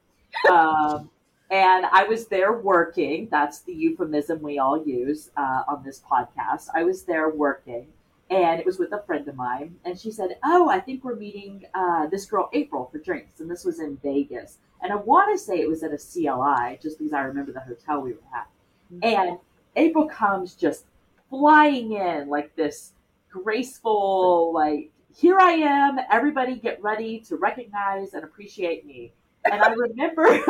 Um, 0.51 1.11
and 1.55 1.87
I 1.87 2.03
was 2.03 2.27
there 2.27 2.53
working. 2.53 3.29
That's 3.31 3.61
the 3.61 3.73
euphemism 3.73 4.43
we 4.43 4.59
all 4.59 4.85
use 4.85 5.31
uh, 5.37 5.63
on 5.69 5.85
this 5.85 6.01
podcast. 6.01 6.67
I 6.75 6.83
was 6.83 7.05
there 7.05 7.29
working, 7.29 7.87
and 8.29 8.59
it 8.59 8.67
was 8.67 8.81
with 8.81 8.93
a 8.93 9.05
friend 9.07 9.29
of 9.29 9.37
mine. 9.37 9.77
And 9.85 9.97
she 9.97 10.11
said, 10.11 10.37
"Oh, 10.45 10.69
I 10.69 10.81
think 10.81 11.05
we're 11.05 11.15
meeting 11.15 11.65
uh, 11.73 12.09
this 12.09 12.27
girl 12.27 12.51
April 12.53 12.89
for 12.91 12.99
drinks." 12.99 13.39
And 13.39 13.49
this 13.49 13.65
was 13.65 13.79
in 13.79 13.97
Vegas. 14.03 14.59
And 14.83 14.93
I 14.93 14.97
want 14.97 15.33
to 15.33 15.39
say 15.39 15.61
it 15.61 15.69
was 15.69 15.85
at 15.85 15.93
a 15.93 15.97
CLI, 15.97 16.81
just 16.83 16.99
because 16.99 17.13
I 17.13 17.21
remember 17.21 17.53
the 17.53 17.61
hotel 17.61 18.01
we 18.01 18.15
were 18.15 18.19
at. 18.35 18.49
Mm-hmm. 18.93 19.05
And 19.05 19.39
April 19.77 20.09
comes 20.09 20.55
just 20.55 20.87
flying 21.31 21.93
in 21.93 22.29
like 22.29 22.57
this 22.57 22.95
graceful, 23.31 24.53
like, 24.53 24.91
"Here 25.15 25.39
I 25.39 25.53
am. 25.53 26.01
Everybody, 26.11 26.57
get 26.57 26.83
ready 26.83 27.21
to 27.29 27.37
recognize 27.37 28.15
and 28.15 28.25
appreciate 28.25 28.85
me." 28.85 29.13
And 29.51 29.63
I 29.63 29.73
remember, 29.73 30.41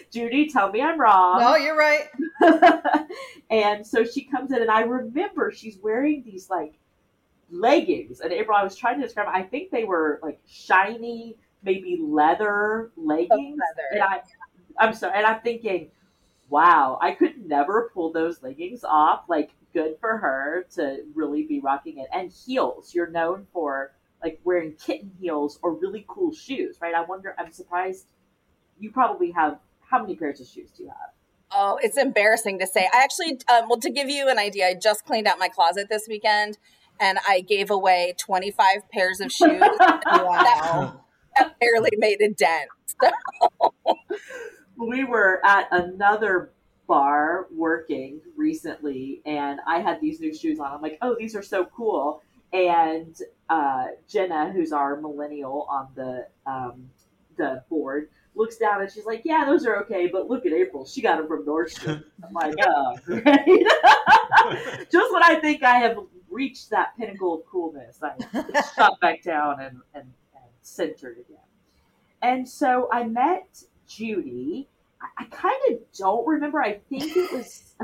Judy, 0.10 0.48
tell 0.48 0.70
me 0.70 0.80
I'm 0.80 1.00
wrong. 1.00 1.40
No, 1.40 1.56
you're 1.56 1.76
right. 1.76 2.08
and 3.50 3.86
so 3.86 4.04
she 4.04 4.24
comes 4.24 4.52
in, 4.52 4.62
and 4.62 4.70
I 4.70 4.82
remember 4.82 5.52
she's 5.52 5.78
wearing 5.78 6.22
these 6.24 6.48
like 6.48 6.78
leggings. 7.50 8.20
And 8.20 8.32
April, 8.32 8.56
I 8.56 8.64
was 8.64 8.76
trying 8.76 9.00
to 9.00 9.06
describe, 9.06 9.28
I 9.28 9.42
think 9.42 9.70
they 9.70 9.84
were 9.84 10.18
like 10.22 10.40
shiny, 10.46 11.36
maybe 11.62 11.98
leather 12.02 12.90
leggings. 12.96 13.30
Oh, 13.32 13.38
leather. 13.38 13.88
And 13.92 14.02
I, 14.02 14.22
I'm 14.78 14.94
sorry, 14.94 15.14
and 15.16 15.26
I'm 15.26 15.40
thinking, 15.42 15.90
wow, 16.48 16.98
I 17.00 17.12
could 17.12 17.46
never 17.46 17.90
pull 17.92 18.12
those 18.12 18.42
leggings 18.42 18.82
off. 18.84 19.24
Like, 19.28 19.50
good 19.72 19.96
for 20.00 20.16
her 20.16 20.66
to 20.74 21.04
really 21.14 21.44
be 21.44 21.60
rocking 21.60 21.98
it. 21.98 22.08
And 22.12 22.30
heels, 22.30 22.94
you're 22.94 23.10
known 23.10 23.46
for 23.52 23.92
like 24.22 24.40
wearing 24.44 24.74
kitten 24.74 25.10
heels 25.20 25.58
or 25.62 25.74
really 25.74 26.04
cool 26.08 26.32
shoes, 26.32 26.76
right? 26.80 26.94
I 26.94 27.04
wonder, 27.04 27.34
I'm 27.38 27.50
surprised 27.52 28.06
you 28.78 28.90
probably 28.90 29.30
have, 29.32 29.58
how 29.80 30.00
many 30.00 30.16
pairs 30.16 30.40
of 30.40 30.46
shoes 30.46 30.70
do 30.76 30.84
you 30.84 30.88
have? 30.88 31.10
Oh, 31.52 31.78
it's 31.82 31.98
embarrassing 31.98 32.58
to 32.60 32.66
say. 32.66 32.88
I 32.92 33.02
actually, 33.02 33.40
um, 33.52 33.68
well, 33.68 33.80
to 33.80 33.90
give 33.90 34.08
you 34.08 34.28
an 34.28 34.38
idea, 34.38 34.68
I 34.68 34.74
just 34.74 35.04
cleaned 35.04 35.26
out 35.26 35.38
my 35.38 35.48
closet 35.48 35.88
this 35.88 36.06
weekend 36.08 36.58
and 37.00 37.18
I 37.28 37.40
gave 37.40 37.70
away 37.70 38.14
25 38.18 38.88
pairs 38.92 39.20
of 39.20 39.32
shoes. 39.32 39.60
wow. 39.80 41.00
That, 41.38 41.58
barely 41.60 41.90
made 41.96 42.20
a 42.20 42.28
dent. 42.30 42.68
So. 43.02 43.74
we 44.76 45.04
were 45.04 45.40
at 45.44 45.68
another 45.70 46.52
bar 46.86 47.46
working 47.52 48.20
recently 48.36 49.22
and 49.24 49.60
I 49.66 49.80
had 49.80 50.00
these 50.00 50.20
new 50.20 50.34
shoes 50.34 50.58
on. 50.58 50.72
I'm 50.72 50.82
like, 50.82 50.98
oh, 51.02 51.16
these 51.18 51.34
are 51.34 51.42
so 51.42 51.64
cool 51.64 52.22
and 52.52 53.16
uh, 53.48 53.86
Jenna, 54.08 54.52
who's 54.52 54.72
our 54.72 55.00
millennial 55.00 55.66
on 55.70 55.88
the 55.94 56.26
um, 56.46 56.90
the 57.36 57.62
board, 57.68 58.10
looks 58.34 58.56
down 58.56 58.80
and 58.82 58.90
she's 58.90 59.06
like, 59.06 59.22
"Yeah, 59.24 59.44
those 59.44 59.66
are 59.66 59.82
okay, 59.82 60.08
but 60.08 60.28
look 60.28 60.46
at 60.46 60.52
April. 60.52 60.84
She 60.84 61.00
got 61.00 61.18
them 61.18 61.28
from 61.28 61.44
Nordstrom." 61.44 62.04
I'm 62.24 62.32
like, 62.32 62.54
"Oh, 62.64 62.96
great!" 63.04 63.22
Just 64.90 65.12
when 65.12 65.22
I 65.22 65.38
think 65.40 65.62
I 65.62 65.76
have 65.78 65.98
reached 66.30 66.70
that 66.70 66.96
pinnacle 66.96 67.34
of 67.34 67.46
coolness, 67.46 68.00
I 68.02 68.14
shot 68.76 69.00
back 69.00 69.22
down 69.22 69.60
and, 69.60 69.80
and, 69.94 70.04
and 70.34 70.44
centered 70.62 71.18
again. 71.18 71.38
And 72.22 72.48
so 72.48 72.88
I 72.92 73.04
met 73.04 73.62
Judy. 73.88 74.68
I, 75.00 75.24
I 75.24 75.24
kind 75.26 75.60
of 75.70 75.78
don't 75.96 76.26
remember. 76.26 76.62
I 76.62 76.74
think 76.88 77.16
it 77.16 77.32
was. 77.32 77.74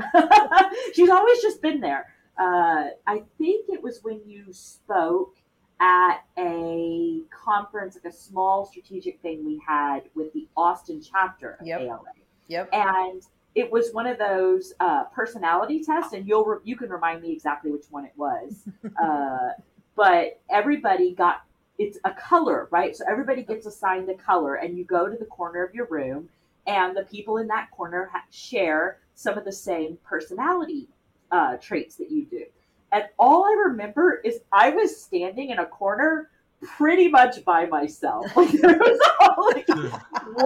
she's 0.93 1.09
always 1.09 1.41
just 1.41 1.61
been 1.61 1.81
there 1.81 2.07
uh, 2.37 2.89
I 3.07 3.23
think 3.37 3.69
it 3.69 3.81
was 3.81 3.99
when 4.03 4.21
you 4.25 4.45
spoke 4.51 5.35
at 5.79 6.21
a 6.37 7.21
conference, 7.29 7.97
like 8.03 8.11
a 8.11 8.15
small 8.15 8.65
strategic 8.65 9.21
thing 9.21 9.45
we 9.45 9.61
had 9.65 10.03
with 10.15 10.33
the 10.33 10.47
Austin 10.55 11.01
chapter 11.01 11.57
of 11.59 11.67
yep. 11.67 11.81
ALA. 11.81 12.01
Yep. 12.47 12.69
And 12.73 13.21
it 13.55 13.71
was 13.71 13.91
one 13.91 14.07
of 14.07 14.17
those 14.17 14.73
uh, 14.79 15.05
personality 15.05 15.83
tests, 15.83 16.13
and 16.13 16.27
you'll 16.27 16.45
re- 16.45 16.59
you 16.63 16.75
can 16.75 16.89
remind 16.89 17.21
me 17.21 17.31
exactly 17.31 17.71
which 17.71 17.85
one 17.89 18.05
it 18.05 18.13
was. 18.15 18.65
uh, 19.03 19.49
but 19.95 20.39
everybody 20.49 21.13
got 21.13 21.41
it's 21.79 21.99
a 22.05 22.11
color, 22.11 22.67
right? 22.71 22.95
So 22.95 23.03
everybody 23.09 23.43
gets 23.43 23.65
assigned 23.65 24.09
a 24.09 24.15
color, 24.15 24.55
and 24.55 24.77
you 24.77 24.83
go 24.83 25.07
to 25.07 25.17
the 25.17 25.25
corner 25.25 25.63
of 25.63 25.75
your 25.75 25.85
room, 25.87 26.29
and 26.65 26.95
the 26.95 27.03
people 27.03 27.37
in 27.37 27.47
that 27.47 27.69
corner 27.71 28.09
ha- 28.11 28.23
share 28.31 28.99
some 29.15 29.37
of 29.37 29.45
the 29.45 29.51
same 29.51 29.97
personality 30.03 30.87
uh, 31.31 31.57
traits 31.57 31.95
that 31.95 32.11
you 32.11 32.25
do. 32.25 32.43
And 32.91 33.03
all 33.19 33.45
I 33.45 33.51
remember 33.67 34.21
is 34.23 34.39
I 34.51 34.69
was 34.69 34.99
standing 34.99 35.49
in 35.49 35.59
a 35.59 35.65
corner 35.65 36.29
pretty 36.61 37.07
much 37.07 37.43
by 37.45 37.65
myself. 37.65 38.25
Like 38.35 38.51
there 38.51 38.77
was 38.77 38.99
only 39.37 39.63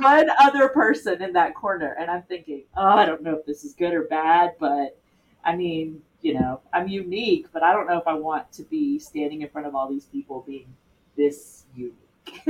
one 0.01 0.29
other 0.39 0.69
person 0.69 1.21
in 1.21 1.33
that 1.33 1.55
corner, 1.55 1.95
and 1.99 2.09
I'm 2.09 2.23
thinking, 2.23 2.63
oh, 2.75 2.85
I 2.85 3.05
don't 3.05 3.21
know 3.21 3.35
if 3.35 3.45
this 3.45 3.63
is 3.63 3.73
good 3.73 3.93
or 3.93 4.03
bad, 4.03 4.55
but 4.59 4.97
I 5.43 5.55
mean, 5.55 6.01
you 6.21 6.33
know, 6.33 6.61
I'm 6.73 6.87
unique, 6.87 7.47
but 7.53 7.63
I 7.63 7.73
don't 7.73 7.87
know 7.87 7.97
if 7.97 8.07
I 8.07 8.13
want 8.13 8.51
to 8.53 8.63
be 8.63 8.99
standing 8.99 9.41
in 9.41 9.49
front 9.49 9.67
of 9.67 9.75
all 9.75 9.89
these 9.89 10.05
people 10.05 10.43
being 10.45 10.73
this 11.17 11.65
unique. 11.75 11.95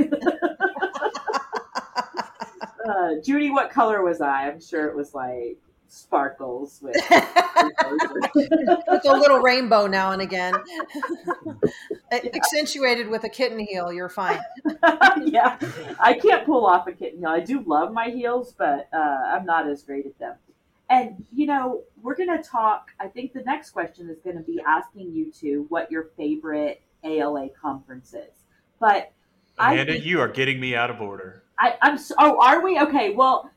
uh, 2.88 3.14
Judy, 3.24 3.50
what 3.50 3.70
color 3.70 4.02
was 4.02 4.20
I? 4.20 4.48
I'm 4.48 4.60
sure 4.60 4.86
it 4.86 4.96
was 4.96 5.14
like 5.14 5.58
sparkles 5.92 6.80
with, 6.80 6.96
with 8.34 9.04
a 9.04 9.12
little 9.12 9.40
rainbow 9.40 9.86
now 9.86 10.12
and 10.12 10.22
again. 10.22 10.54
Accentuated 12.10 13.08
with 13.08 13.24
a 13.24 13.28
kitten 13.28 13.58
heel, 13.58 13.92
you're 13.92 14.08
fine. 14.08 14.40
yeah, 15.22 15.58
I 16.00 16.14
can't 16.14 16.46
pull 16.46 16.64
off 16.64 16.86
a 16.86 16.92
kitten 16.92 17.18
heel. 17.18 17.28
I 17.28 17.40
do 17.40 17.62
love 17.66 17.92
my 17.92 18.08
heels, 18.08 18.54
but 18.56 18.88
uh, 18.92 18.96
I'm 18.96 19.44
not 19.44 19.68
as 19.68 19.82
great 19.82 20.06
at 20.06 20.18
them. 20.18 20.36
And 20.88 21.24
you 21.32 21.46
know, 21.46 21.82
we're 22.02 22.16
going 22.16 22.34
to 22.34 22.42
talk. 22.42 22.90
I 22.98 23.08
think 23.08 23.34
the 23.34 23.42
next 23.42 23.70
question 23.70 24.08
is 24.08 24.18
going 24.20 24.36
to 24.36 24.42
be 24.42 24.60
asking 24.66 25.12
you 25.12 25.30
two 25.30 25.66
what 25.68 25.92
your 25.92 26.08
favorite 26.16 26.80
ALA 27.04 27.48
conference 27.50 28.14
is. 28.14 28.44
But 28.80 29.12
Amanda, 29.58 29.92
think, 29.92 30.04
you 30.06 30.20
are 30.20 30.28
getting 30.28 30.58
me 30.58 30.74
out 30.74 30.90
of 30.90 31.02
order. 31.02 31.44
I, 31.58 31.76
I'm. 31.82 31.98
So, 31.98 32.14
oh, 32.18 32.40
are 32.40 32.62
we? 32.62 32.80
Okay. 32.80 33.10
Well, 33.10 33.50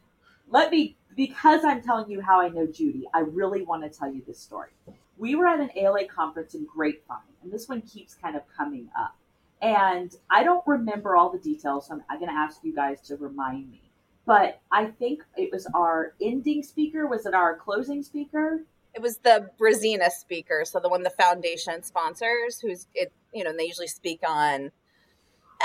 let 0.50 0.72
me 0.72 0.98
because 1.16 1.64
I'm 1.64 1.82
telling 1.82 2.10
you 2.10 2.22
how 2.22 2.42
I 2.42 2.50
know 2.50 2.66
Judy, 2.66 3.06
I 3.14 3.20
really 3.20 3.64
want 3.64 3.84
to 3.84 3.90
tell 3.98 4.12
you 4.12 4.22
this 4.26 4.40
story. 4.40 4.70
We 5.18 5.36
were 5.36 5.48
at 5.48 5.60
an 5.60 5.70
ALA 5.76 6.08
conference 6.08 6.56
in 6.56 6.66
Grapevine, 6.66 7.20
and 7.42 7.52
this 7.52 7.70
one 7.70 7.82
keeps 7.82 8.14
kind 8.16 8.36
of 8.36 8.42
coming 8.56 8.90
up. 8.98 9.16
And 9.62 10.14
I 10.30 10.44
don't 10.44 10.66
remember 10.68 11.16
all 11.16 11.30
the 11.30 11.40
details, 11.40 11.88
so 11.88 12.00
I'm 12.10 12.20
going 12.20 12.30
to 12.30 12.38
ask 12.38 12.60
you 12.64 12.76
guys 12.76 13.02
to 13.08 13.16
remind 13.16 13.72
me. 13.72 13.82
But 14.26 14.60
I 14.72 14.88
think 14.88 15.24
it 15.38 15.52
was 15.52 15.68
our 15.74 16.14
ending 16.22 16.64
speaker. 16.64 17.08
Was 17.08 17.26
it 17.26 17.34
our 17.34 17.56
closing 17.56 18.04
speaker? 18.04 18.62
It 18.94 19.02
was 19.02 19.18
the 19.18 19.50
Brazina 19.60 20.10
speaker, 20.10 20.66
so 20.66 20.80
the 20.80 20.90
one 20.90 21.04
the 21.04 21.10
foundation 21.10 21.84
sponsors, 21.84 22.60
who's 22.60 22.88
it. 22.94 23.12
You 23.34 23.44
know, 23.44 23.52
and 23.52 23.60
they 23.60 23.66
usually 23.66 23.88
speak 23.88 24.22
on 24.28 24.72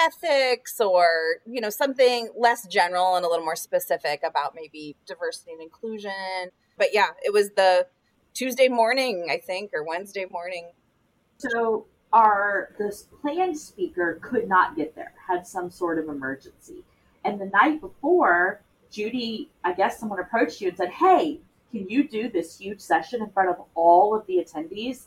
ethics 0.00 0.80
or 0.80 1.06
you 1.46 1.60
know 1.60 1.70
something 1.70 2.30
less 2.36 2.66
general 2.66 3.16
and 3.16 3.24
a 3.24 3.28
little 3.28 3.44
more 3.44 3.56
specific 3.56 4.20
about 4.24 4.54
maybe 4.54 4.96
diversity 5.06 5.52
and 5.52 5.62
inclusion. 5.62 6.50
But 6.78 6.88
yeah 6.92 7.08
it 7.24 7.32
was 7.32 7.50
the 7.50 7.86
tuesday 8.32 8.68
morning 8.68 9.26
i 9.28 9.36
think 9.36 9.72
or 9.74 9.84
wednesday 9.84 10.26
morning. 10.30 10.70
So 11.38 11.86
our 12.12 12.74
this 12.78 13.06
planned 13.20 13.58
speaker 13.58 14.18
could 14.22 14.48
not 14.48 14.76
get 14.76 14.94
there 14.94 15.12
had 15.28 15.46
some 15.46 15.70
sort 15.70 15.98
of 15.98 16.08
emergency. 16.08 16.84
And 17.24 17.40
the 17.40 17.46
night 17.46 17.80
before 17.80 18.62
judy 18.90 19.50
i 19.64 19.72
guess 19.72 20.00
someone 20.00 20.18
approached 20.18 20.60
you 20.60 20.68
and 20.68 20.76
said 20.76 20.90
hey 20.90 21.40
can 21.70 21.88
you 21.88 22.08
do 22.08 22.28
this 22.28 22.58
huge 22.58 22.80
session 22.80 23.22
in 23.22 23.30
front 23.30 23.48
of 23.48 23.56
all 23.74 24.14
of 24.14 24.26
the 24.26 24.44
attendees? 24.44 25.06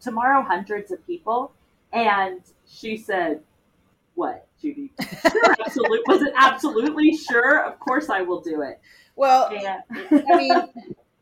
Tomorrow 0.00 0.42
hundreds 0.42 0.90
of 0.90 1.04
people. 1.06 1.52
And 1.92 2.40
she 2.68 2.96
said 2.96 3.42
what, 4.14 4.46
Judy? 4.60 4.92
Sure, 5.22 5.56
absolutely. 5.64 5.98
Was 6.06 6.22
it 6.22 6.32
absolutely 6.36 7.16
sure? 7.16 7.64
Of 7.64 7.78
course, 7.78 8.10
I 8.10 8.22
will 8.22 8.40
do 8.40 8.62
it. 8.62 8.80
Well, 9.16 9.52
yeah. 9.52 9.80
I 9.92 10.36
mean, 10.36 10.54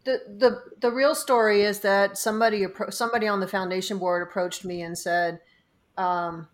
the 0.05 0.21
the 0.39 0.63
the 0.81 0.91
real 0.91 1.15
story 1.15 1.63
is 1.63 1.81
that 1.81 2.19
somebody 2.19 2.67
somebody 2.91 3.29
on 3.29 3.41
the 3.41 3.49
foundation 3.49 3.99
board 3.99 4.23
approached 4.23 4.65
me 4.65 4.83
and 4.83 4.97
said, 4.97 5.41
um, 5.97 6.49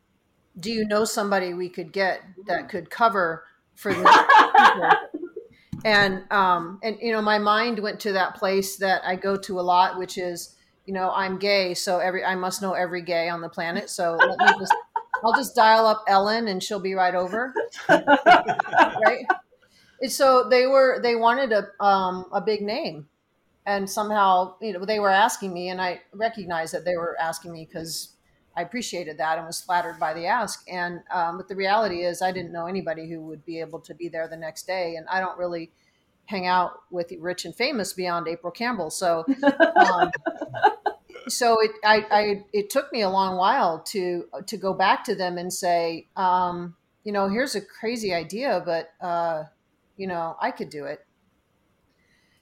"Do 0.59 0.71
you 0.71 0.87
know 0.87 1.05
somebody 1.05 1.55
we 1.55 1.69
could 1.69 1.93
get 1.93 2.23
that 2.47 2.69
could 2.69 2.91
cover 2.91 3.45
for 3.75 3.93
the 3.95 4.97
and 5.85 6.31
um, 6.33 6.79
and 6.83 6.97
you 7.01 7.13
know, 7.13 7.23
my 7.23 7.39
mind 7.39 7.79
went 7.79 8.01
to 8.01 8.13
that 8.13 8.35
place 8.37 8.77
that 8.77 9.03
I 9.05 9.17
go 9.17 9.37
to 9.37 9.61
a 9.61 9.63
lot, 9.63 9.99
which 9.99 10.17
is, 10.17 10.57
you 10.87 10.95
know, 10.95 11.11
I'm 11.15 11.39
gay, 11.39 11.75
so 11.75 11.99
every 11.99 12.25
I 12.25 12.35
must 12.35 12.63
know 12.63 12.73
every 12.73 13.03
gay 13.03 13.29
on 13.29 13.41
the 13.43 13.49
planet. 13.49 13.91
So 13.91 14.17
let 14.19 14.39
me 14.39 14.59
just 14.59 14.75
I'll 15.23 15.35
just 15.35 15.55
dial 15.55 15.87
up 15.87 16.05
Ellen 16.09 16.49
and 16.49 16.63
she'll 16.63 16.81
be 16.81 16.95
right 16.95 17.15
over. 17.15 17.55
right. 17.89 19.25
So 20.09 20.49
they 20.49 20.67
were 20.67 21.01
they 21.03 21.17
wanted 21.17 21.53
a 21.53 21.83
um, 21.83 22.27
a 22.33 22.41
big 22.41 22.63
name, 22.63 23.09
and 23.65 23.89
somehow 23.89 24.57
you 24.61 24.73
know 24.73 24.85
they 24.85 24.99
were 24.99 25.11
asking 25.11 25.53
me, 25.53 25.69
and 25.69 25.81
I 25.81 26.03
recognized 26.13 26.75
that 26.75 26.85
they 26.85 26.97
were 26.97 27.17
asking 27.19 27.53
me 27.53 27.67
because 27.67 28.15
I 28.57 28.63
appreciated 28.63 29.19
that 29.19 29.39
and 29.39 29.47
was 29.47 29.61
flattered 29.61 29.99
by 29.99 30.13
the 30.15 30.27
ask. 30.27 30.65
And 30.69 31.01
um, 31.11 31.37
but 31.39 31.49
the 31.49 31.57
reality 31.57 32.03
is, 32.03 32.23
I 32.23 32.33
didn't 32.33 32.53
know 32.53 32.67
anybody 32.67 33.09
who 33.09 33.21
would 33.23 33.45
be 33.45 33.61
able 33.61 33.81
to 33.81 33.95
be 33.95 34.09
there 34.09 34.29
the 34.29 34.37
next 34.37 34.67
day, 34.67 34.97
and 34.97 35.07
I 35.09 35.21
don't 35.21 35.39
really 35.39 35.71
hang 36.27 36.47
out 36.47 36.81
with 36.91 37.13
rich 37.21 37.45
and 37.45 37.55
famous 37.55 37.93
beyond 37.93 38.29
April 38.29 38.51
Campbell. 38.51 38.91
So 38.91 39.25
um, 39.77 40.11
so 41.29 41.61
it 41.61 41.73
I, 41.85 42.07
I 42.11 42.45
it 42.53 42.71
took 42.71 42.93
me 42.93 43.03
a 43.03 43.09
long 43.09 43.37
while 43.37 43.81
to 43.89 44.27
to 44.47 44.57
go 44.57 44.75
back 44.75 45.05
to 45.05 45.15
them 45.15 45.39
and 45.39 45.53
say 45.53 46.09
um, 46.17 46.77
you 47.05 47.13
know 47.13 47.29
here's 47.29 47.55
a 47.55 47.61
crazy 47.61 48.13
idea 48.13 48.63
but 48.65 48.91
uh, 49.01 49.45
you 49.97 50.07
know 50.07 50.37
i 50.41 50.51
could 50.51 50.71
do 50.71 50.85
it. 50.85 51.05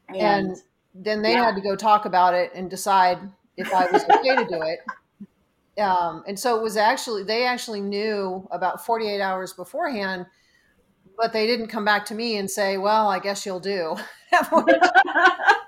And, 0.09 0.19
and 0.19 0.57
then 0.95 1.23
they 1.23 1.33
yeah. 1.33 1.45
had 1.45 1.55
to 1.55 1.62
go 1.62 1.77
talk 1.77 2.05
about 2.05 2.35
it 2.35 2.53
and 2.55 2.69
decide 2.69 3.19
if 3.57 3.73
i 3.73 3.91
was 3.91 4.05
okay 4.05 4.37
to 4.37 4.47
do 4.49 4.62
it. 4.62 4.81
Um, 5.79 6.23
and 6.29 6.39
so 6.39 6.59
it 6.59 6.62
was 6.62 6.77
actually 6.77 7.23
they 7.23 7.47
actually 7.47 7.81
knew 7.81 8.47
about 8.51 8.85
48 8.85 9.23
hours 9.23 9.55
beforehand 9.55 10.27
but 11.17 11.33
they 11.33 11.47
didn't 11.47 11.69
come 11.69 11.83
back 11.83 12.05
to 12.07 12.15
me 12.15 12.37
and 12.37 12.51
say 12.51 12.77
well 12.77 13.09
i 13.09 13.19
guess 13.19 13.47
you'll 13.47 13.59
do 13.59 13.97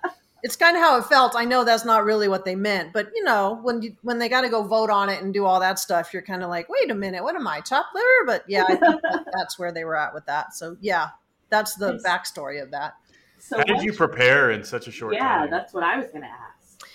it's 0.45 0.57
kind 0.57 0.77
of 0.77 0.83
how 0.83 0.99
it 0.99 1.07
felt. 1.07 1.35
I 1.35 1.47
know 1.47 1.65
that's 1.65 1.87
not 1.87 2.05
really 2.05 2.29
what 2.29 2.45
they 2.45 2.55
meant, 2.55 2.93
but 2.93 3.09
you 3.15 3.25
know, 3.25 3.59
when 3.63 3.81
you 3.81 3.97
when 4.03 4.19
they 4.19 4.29
got 4.29 4.43
to 4.43 4.51
go 4.51 4.63
vote 4.63 4.91
on 4.91 5.09
it 5.09 5.23
and 5.23 5.33
do 5.33 5.47
all 5.47 5.59
that 5.59 5.79
stuff, 5.79 6.13
you're 6.13 6.23
kind 6.23 6.43
of 6.43 6.51
like, 6.51 6.69
wait 6.69 6.91
a 6.91 6.95
minute, 6.95 7.23
what 7.23 7.35
am 7.35 7.49
I, 7.49 7.61
chopped 7.61 7.95
liver? 7.95 8.27
But 8.27 8.45
yeah, 8.47 8.65
I 8.65 8.77
think 8.77 9.01
that, 9.01 9.25
that's 9.33 9.59
where 9.59 9.73
they 9.73 9.85
were 9.85 9.97
at 9.97 10.13
with 10.13 10.27
that. 10.27 10.55
So 10.55 10.77
yeah, 10.83 11.09
that's 11.49 11.77
the 11.77 11.95
backstory 12.05 12.63
of 12.63 12.71
that. 12.73 12.93
So 13.39 13.57
how 13.57 13.65
did 13.65 13.83
you 13.83 13.95
prepare 13.95 14.51
in 14.51 14.63
such 14.65 14.87
a 14.87 14.93
short 14.93 15.15
yeah, 15.15 15.21
time? 15.21 15.45
Yeah, 15.45 15.51
that's 15.51 15.73
what 15.73 15.83
I 15.83 15.97
was 15.97 16.09
going 16.09 16.23
to 16.23 16.29
ask. 16.29 16.87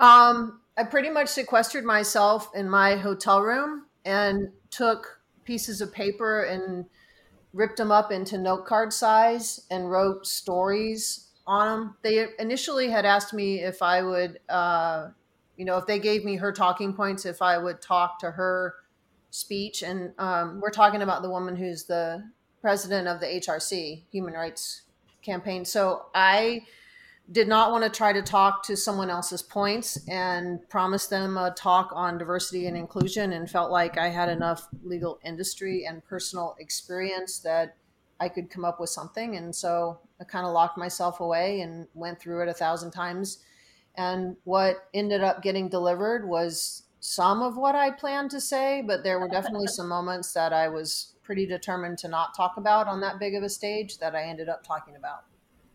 Um, 0.00 0.60
I 0.76 0.84
pretty 0.84 1.08
much 1.08 1.28
sequestered 1.28 1.86
myself 1.86 2.50
in 2.54 2.68
my 2.68 2.96
hotel 2.96 3.40
room 3.40 3.86
and 4.04 4.50
took 4.70 5.18
pieces 5.44 5.80
of 5.80 5.94
paper 5.94 6.42
and 6.42 6.84
ripped 7.54 7.78
them 7.78 7.90
up 7.90 8.12
into 8.12 8.36
note 8.36 8.66
card 8.66 8.92
size 8.92 9.64
and 9.70 9.90
wrote 9.90 10.26
stories 10.26 11.27
on 11.48 11.66
them. 11.66 11.96
They 12.02 12.26
initially 12.38 12.90
had 12.90 13.04
asked 13.04 13.32
me 13.32 13.60
if 13.62 13.82
I 13.82 14.02
would, 14.02 14.38
uh, 14.48 15.08
you 15.56 15.64
know, 15.64 15.78
if 15.78 15.86
they 15.86 15.98
gave 15.98 16.24
me 16.24 16.36
her 16.36 16.52
talking 16.52 16.92
points, 16.92 17.24
if 17.24 17.42
I 17.42 17.58
would 17.58 17.80
talk 17.80 18.20
to 18.20 18.30
her 18.30 18.74
speech. 19.30 19.82
And 19.82 20.12
um, 20.18 20.60
we're 20.60 20.70
talking 20.70 21.02
about 21.02 21.22
the 21.22 21.30
woman 21.30 21.56
who's 21.56 21.84
the 21.84 22.22
president 22.60 23.08
of 23.08 23.20
the 23.20 23.26
HRC, 23.26 24.04
Human 24.12 24.34
Rights 24.34 24.82
Campaign. 25.22 25.64
So 25.64 26.06
I 26.14 26.62
did 27.30 27.48
not 27.48 27.72
want 27.72 27.84
to 27.84 27.90
try 27.90 28.12
to 28.12 28.22
talk 28.22 28.62
to 28.64 28.76
someone 28.76 29.10
else's 29.10 29.42
points 29.42 29.98
and 30.08 30.66
promise 30.68 31.06
them 31.06 31.36
a 31.36 31.50
talk 31.50 31.90
on 31.94 32.16
diversity 32.18 32.66
and 32.66 32.76
inclusion 32.76 33.32
and 33.32 33.50
felt 33.50 33.70
like 33.70 33.98
I 33.98 34.08
had 34.08 34.28
enough 34.28 34.66
legal 34.82 35.18
industry 35.24 35.84
and 35.86 36.04
personal 36.04 36.56
experience 36.58 37.38
that 37.40 37.76
I 38.20 38.28
could 38.28 38.50
come 38.50 38.64
up 38.64 38.80
with 38.80 38.90
something. 38.90 39.36
And 39.36 39.54
so 39.54 39.98
I 40.20 40.24
kind 40.24 40.46
of 40.46 40.52
locked 40.52 40.78
myself 40.78 41.20
away 41.20 41.60
and 41.60 41.86
went 41.94 42.20
through 42.20 42.42
it 42.42 42.48
a 42.48 42.54
thousand 42.54 42.90
times. 42.90 43.44
And 43.96 44.36
what 44.44 44.88
ended 44.94 45.22
up 45.22 45.42
getting 45.42 45.68
delivered 45.68 46.28
was 46.28 46.84
some 47.00 47.42
of 47.42 47.56
what 47.56 47.74
I 47.74 47.90
planned 47.90 48.30
to 48.32 48.40
say, 48.40 48.82
but 48.86 49.04
there 49.04 49.20
were 49.20 49.28
definitely 49.28 49.66
some 49.68 49.88
moments 49.88 50.32
that 50.32 50.52
I 50.52 50.68
was 50.68 51.14
pretty 51.22 51.46
determined 51.46 51.98
to 51.98 52.08
not 52.08 52.34
talk 52.34 52.56
about 52.56 52.86
on 52.86 53.00
that 53.00 53.18
big 53.18 53.34
of 53.34 53.42
a 53.42 53.48
stage 53.48 53.98
that 53.98 54.14
I 54.14 54.22
ended 54.24 54.48
up 54.48 54.64
talking 54.64 54.96
about. 54.96 55.24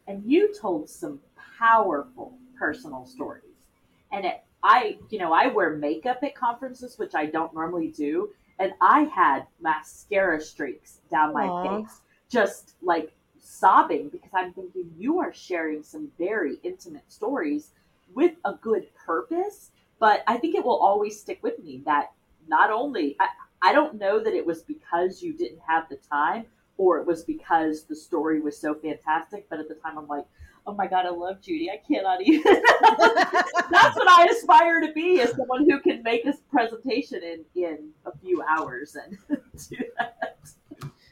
And 0.07 0.23
you 0.25 0.53
told 0.59 0.89
some 0.89 1.19
powerful 1.57 2.38
personal 2.57 3.05
stories. 3.05 3.43
And 4.12 4.25
it, 4.25 4.43
I, 4.63 4.97
you 5.09 5.19
know, 5.19 5.33
I 5.33 5.47
wear 5.47 5.75
makeup 5.75 6.19
at 6.23 6.35
conferences, 6.35 6.97
which 6.97 7.15
I 7.15 7.25
don't 7.25 7.53
normally 7.53 7.89
do. 7.89 8.29
And 8.59 8.73
I 8.81 9.03
had 9.03 9.45
mascara 9.62 10.39
streaks 10.39 11.00
down 11.09 11.33
my 11.33 11.47
Aww. 11.47 11.85
face, 11.85 12.01
just 12.33 12.73
like 12.81 13.13
sobbing 13.39 14.09
because 14.09 14.31
I'm 14.33 14.53
thinking 14.53 14.91
you 14.97 15.19
are 15.19 15.31
sharing 15.31 15.83
some 15.83 16.09
very 16.17 16.57
intimate 16.63 17.09
stories 17.11 17.69
with 18.15 18.33
a 18.43 18.53
good 18.53 18.87
purpose. 19.05 19.69
But 19.99 20.23
I 20.27 20.37
think 20.37 20.55
it 20.55 20.65
will 20.65 20.79
always 20.79 21.19
stick 21.19 21.39
with 21.43 21.63
me 21.63 21.83
that 21.85 22.11
not 22.47 22.71
only, 22.71 23.15
I, 23.19 23.27
I 23.61 23.71
don't 23.71 23.99
know 23.99 24.21
that 24.21 24.33
it 24.33 24.45
was 24.45 24.63
because 24.63 25.21
you 25.21 25.33
didn't 25.33 25.61
have 25.65 25.87
the 25.87 25.97
time 26.11 26.45
or 26.77 26.97
it 26.97 27.05
was 27.05 27.23
because 27.23 27.83
the 27.83 27.95
story 27.95 28.41
was 28.41 28.57
so 28.57 28.73
fantastic, 28.73 29.47
but 29.49 29.59
at 29.59 29.67
the 29.69 29.75
time 29.75 29.97
I'm 29.97 30.07
like, 30.07 30.25
oh 30.65 30.73
my 30.73 30.87
god, 30.87 31.05
I 31.05 31.09
love 31.09 31.39
Judy. 31.39 31.69
I 31.69 31.77
cannot 31.77 32.21
even. 32.23 32.41
That's 32.89 33.95
what 33.95 34.07
I 34.07 34.27
aspire 34.31 34.81
to 34.81 34.91
be, 34.91 35.21
as 35.21 35.35
someone 35.35 35.69
who 35.69 35.79
can 35.79 36.01
make 36.01 36.23
this 36.23 36.37
presentation 36.51 37.21
in 37.23 37.45
in 37.55 37.89
a 38.05 38.17
few 38.17 38.41
hours 38.41 38.95
and 38.95 39.17
do 39.69 39.77
that. 39.99 40.37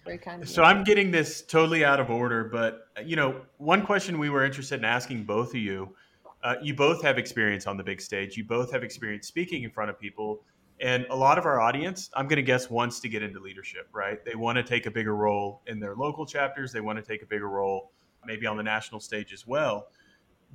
Very 0.06 0.18
kind 0.18 0.42
of 0.42 0.50
So. 0.50 0.64
I'm 0.64 0.84
getting 0.84 1.12
this 1.12 1.42
totally 1.42 1.86
out 1.86 2.00
of 2.00 2.10
order, 2.10 2.44
but 2.44 2.88
you 3.06 3.16
know, 3.16 3.42
one 3.58 3.86
question 3.86 4.18
we 4.18 4.30
were 4.30 4.44
interested 4.44 4.80
in 4.80 4.86
asking 4.86 5.24
both 5.24 5.50
of 5.50 5.56
you. 5.56 5.96
Uh, 6.44 6.56
you 6.62 6.74
both 6.74 7.04
have 7.04 7.20
experience 7.20 7.68
on 7.68 7.78
the 7.78 7.84
big 7.84 8.02
stage. 8.02 8.36
You 8.36 8.44
both 8.44 8.72
have 8.72 8.84
experience 8.84 9.28
speaking 9.28 9.64
in 9.64 9.70
front 9.70 9.92
of 9.92 10.00
people, 10.00 10.44
and 10.80 11.06
a 11.12 11.16
lot 11.16 11.38
of 11.38 11.46
our 11.46 11.62
audience, 11.62 12.10
I'm 12.16 12.28
going 12.28 12.38
to 12.38 12.44
guess, 12.44 12.68
wants 12.68 13.00
to 13.02 13.10
get 13.10 13.22
into 13.22 13.40
leadership. 13.40 13.88
Right? 13.94 14.24
They 14.26 14.34
want 14.34 14.58
to 14.58 14.64
take 14.64 14.88
a 14.88 14.92
bigger 14.92 15.16
role 15.16 15.62
in 15.68 15.80
their 15.80 15.96
local 15.96 16.26
chapters. 16.26 16.72
They 16.72 16.82
want 16.82 16.98
to 16.98 17.04
take 17.04 17.22
a 17.22 17.28
bigger 17.28 17.50
role, 17.50 17.92
maybe 18.26 18.48
on 18.48 18.58
the 18.58 18.64
national 18.64 19.02
stage 19.02 19.34
as 19.34 19.46
well. 19.46 19.88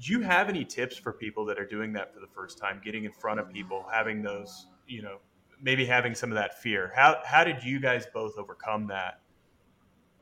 Do 0.01 0.13
you 0.13 0.21
have 0.23 0.49
any 0.49 0.65
tips 0.65 0.97
for 0.97 1.13
people 1.13 1.47
that 1.47 1.59
are 1.59 1.65
doing 1.65 1.93
that 1.93 2.13
for 2.13 2.21
the 2.21 2.27
first 2.27 2.59
time, 2.59 2.81
getting 2.85 3.05
in 3.05 3.13
front 3.13 3.39
of 3.39 3.51
people, 3.51 3.87
having 3.91 4.23
those, 4.23 4.67
you 4.89 5.03
know, 5.03 5.19
maybe 5.63 5.87
having 5.87 6.17
some 6.17 6.31
of 6.31 6.35
that 6.35 6.61
fear? 6.61 6.93
How 6.97 7.21
how 7.25 7.45
did 7.45 7.63
you 7.63 7.79
guys 7.79 8.07
both 8.13 8.37
overcome 8.37 8.89
that? 8.89 9.21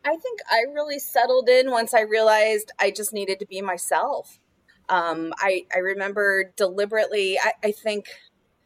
I 0.04 0.16
think 0.16 0.40
I 0.50 0.64
really 0.72 0.98
settled 0.98 1.48
in 1.48 1.70
once 1.70 1.94
I 1.94 2.02
realized 2.02 2.72
I 2.78 2.90
just 2.90 3.12
needed 3.12 3.38
to 3.40 3.46
be 3.46 3.62
myself. 3.62 4.38
Um, 4.88 5.32
I, 5.38 5.64
I 5.74 5.78
remember 5.78 6.52
deliberately, 6.56 7.38
I, 7.42 7.52
I 7.64 7.72
think 7.72 8.06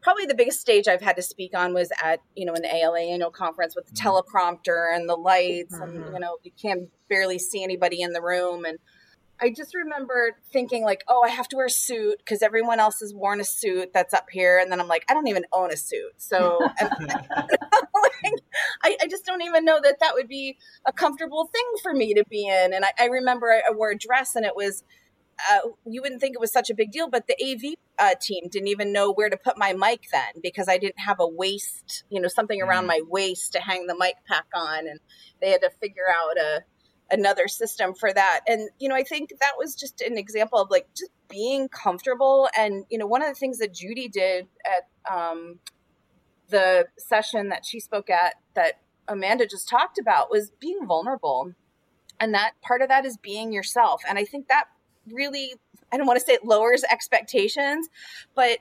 probably 0.03 0.27
the 0.27 0.35
biggest 0.35 0.61
stage 0.61 0.89
I've 0.89 1.01
had 1.01 1.17
to 1.17 1.23
speak 1.23 1.57
on 1.57 1.75
was 1.75 1.91
at, 2.03 2.21
you 2.35 2.45
know, 2.45 2.55
an 2.55 2.65
ALA 2.65 3.01
annual 3.01 3.31
conference 3.31 3.77
with 3.77 3.87
the 3.87 3.93
teleprompter 3.93 4.95
and 4.95 5.09
the 5.09 5.15
lights 5.17 5.79
and, 5.81 6.05
Mhm. 6.05 6.13
you 6.15 6.21
know, 6.21 6.39
you 6.43 6.51
can 6.61 6.89
barely 7.09 7.39
see 7.39 7.63
anybody 7.63 8.01
in 8.01 8.13
the 8.13 8.23
room. 8.23 8.65
And 8.65 8.79
I 9.41 9.51
just 9.51 9.75
remember 9.75 10.37
thinking 10.53 10.83
like, 10.83 11.05
oh, 11.09 11.23
I 11.23 11.29
have 11.29 11.49
to 11.49 11.57
wear 11.57 11.67
a 11.67 11.71
suit 11.71 12.19
because 12.19 12.43
everyone 12.43 12.81
else 12.81 13.01
has 13.01 13.15
worn 13.15 13.41
a 13.41 13.45
suit 13.45 13.91
that's 13.95 14.13
up 14.13 14.27
here. 14.31 14.59
And 14.59 14.71
then 14.71 14.81
I'm 14.81 14.89
like, 14.89 15.05
I 15.09 15.15
don't 15.15 15.29
even 15.29 15.45
own 15.53 15.73
a 15.73 15.77
suit. 15.77 16.13
So 16.17 16.59
like, 16.81 18.33
I, 18.83 18.97
I 19.03 19.07
just 19.09 19.25
don't 19.25 19.43
even 19.43 19.65
know 19.65 19.81
that 19.83 19.97
that 20.01 20.15
would 20.15 20.29
be 20.29 20.57
a 20.87 20.93
comfortable 20.93 21.49
thing 21.53 21.65
for 21.83 21.93
me 21.93 22.15
to 22.15 22.25
be 22.29 22.47
in. 22.49 22.75
And 22.75 22.85
I, 22.85 22.91
I 22.99 23.05
remember 23.07 23.53
I, 23.53 23.59
I 23.69 23.75
wore 23.75 23.91
a 23.91 23.99
dress 23.99 24.35
and 24.35 24.45
it 24.45 24.57
was, 24.57 24.83
uh, 25.53 25.69
you 25.87 26.03
wouldn't 26.03 26.21
think 26.21 26.35
it 26.35 26.41
was 26.41 26.53
such 26.53 26.69
a 26.69 26.75
big 26.75 26.91
deal, 26.91 27.09
but 27.09 27.29
the 27.29 27.37
AV 27.41 27.75
uh, 28.01 28.15
team 28.21 28.49
didn't 28.51 28.69
even 28.69 28.93
know 28.93 29.13
where 29.13 29.31
to 29.31 29.37
put 29.37 29.57
my 29.57 29.73
mic 29.73 30.03
then 30.11 30.41
because 30.43 30.69
I 30.69 30.79
didn't 30.79 30.99
have 30.99 31.21
a 31.21 31.29
waist, 31.29 32.03
you 32.11 32.21
know, 32.21 32.29
something 32.29 32.61
around 32.61 32.85
Mm. 32.85 32.89
my 32.89 33.01
waist 33.09 33.53
to 33.53 33.61
hang 33.61 33.87
the 33.87 33.97
mic 33.97 34.15
pack 34.27 34.47
on. 34.55 34.89
And 34.89 34.99
they 35.41 35.51
had 35.51 35.61
to 35.63 35.71
figure 35.81 36.07
out 36.11 36.37
a, 36.39 36.65
another 37.11 37.49
system 37.49 37.95
for 37.95 38.13
that. 38.13 38.41
And, 38.47 38.69
you 38.79 38.89
know, 38.89 38.95
I 38.95 39.03
think 39.03 39.31
that 39.41 39.53
was 39.57 39.75
just 39.75 40.01
an 40.01 40.19
example 40.19 40.59
of 40.59 40.71
like 40.71 40.87
just 40.97 41.11
being 41.29 41.69
comfortable. 41.69 42.49
And, 42.57 42.85
you 42.91 42.99
know, 42.99 43.07
one 43.07 43.23
of 43.23 43.29
the 43.29 43.35
things 43.35 43.59
that 43.59 43.73
Judy 43.73 44.09
did 44.09 44.47
at 44.67 45.13
um, 45.13 45.59
the 46.49 46.87
session 46.99 47.49
that 47.49 47.65
she 47.65 47.81
spoke 47.81 48.11
at 48.11 48.35
that 48.55 48.81
Amanda 49.07 49.47
just 49.47 49.69
talked 49.69 49.99
about 49.99 50.31
was 50.31 50.51
being 50.61 50.87
vulnerable. 50.87 51.55
And 52.21 52.35
that 52.35 52.53
part 52.63 52.83
of 52.83 52.89
that 52.89 53.05
is 53.05 53.17
being 53.17 53.53
yourself. 53.53 54.03
And 54.09 54.19
I 54.19 54.25
think 54.25 54.49
that 54.49 54.65
really, 55.11 55.55
I 55.91 55.97
don't 55.97 56.07
want 56.07 56.19
to 56.19 56.25
say 56.25 56.35
it 56.35 56.45
lowers 56.45 56.85
expectations, 56.91 57.89
but 58.35 58.59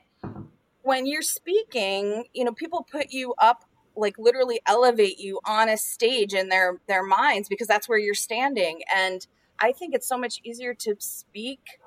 when 0.84 1.06
you're 1.06 1.22
speaking, 1.22 2.26
you 2.34 2.46
know, 2.46 2.54
people 2.54 2.88
put 2.90 3.12
you 3.12 3.34
up 3.40 3.66
like 3.98 4.18
literally 4.18 4.62
elevate 4.68 5.20
you 5.20 5.40
on 5.46 5.70
a 5.70 5.78
stage 5.78 6.34
in 6.34 6.50
their 6.50 6.80
their 6.88 7.04
minds 7.04 7.50
because 7.50 7.68
that's 7.68 7.90
where 7.90 8.00
you're 8.00 8.14
standing. 8.16 8.82
And 8.96 9.26
i 9.60 9.72
think 9.72 9.96
it's 9.96 10.08
so 10.08 10.18
much 10.18 10.40
easier 10.44 10.74
to 10.76 10.96
speak 11.00 11.80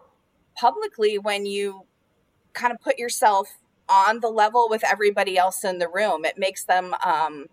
publicly 0.57 1.18
when 1.18 1.46
you 1.46 1.87
kind 2.53 2.73
of 2.73 2.81
put 2.81 2.99
yourself 2.99 3.49
on 3.88 4.20
the 4.20 4.29
level 4.29 4.68
with 4.70 4.85
everybody 4.85 5.37
else 5.38 5.64
in 5.64 5.79
the 5.79 5.88
room. 5.88 6.25
It 6.25 6.38
makes 6.38 6.64
them 6.64 6.94
um 7.05 7.46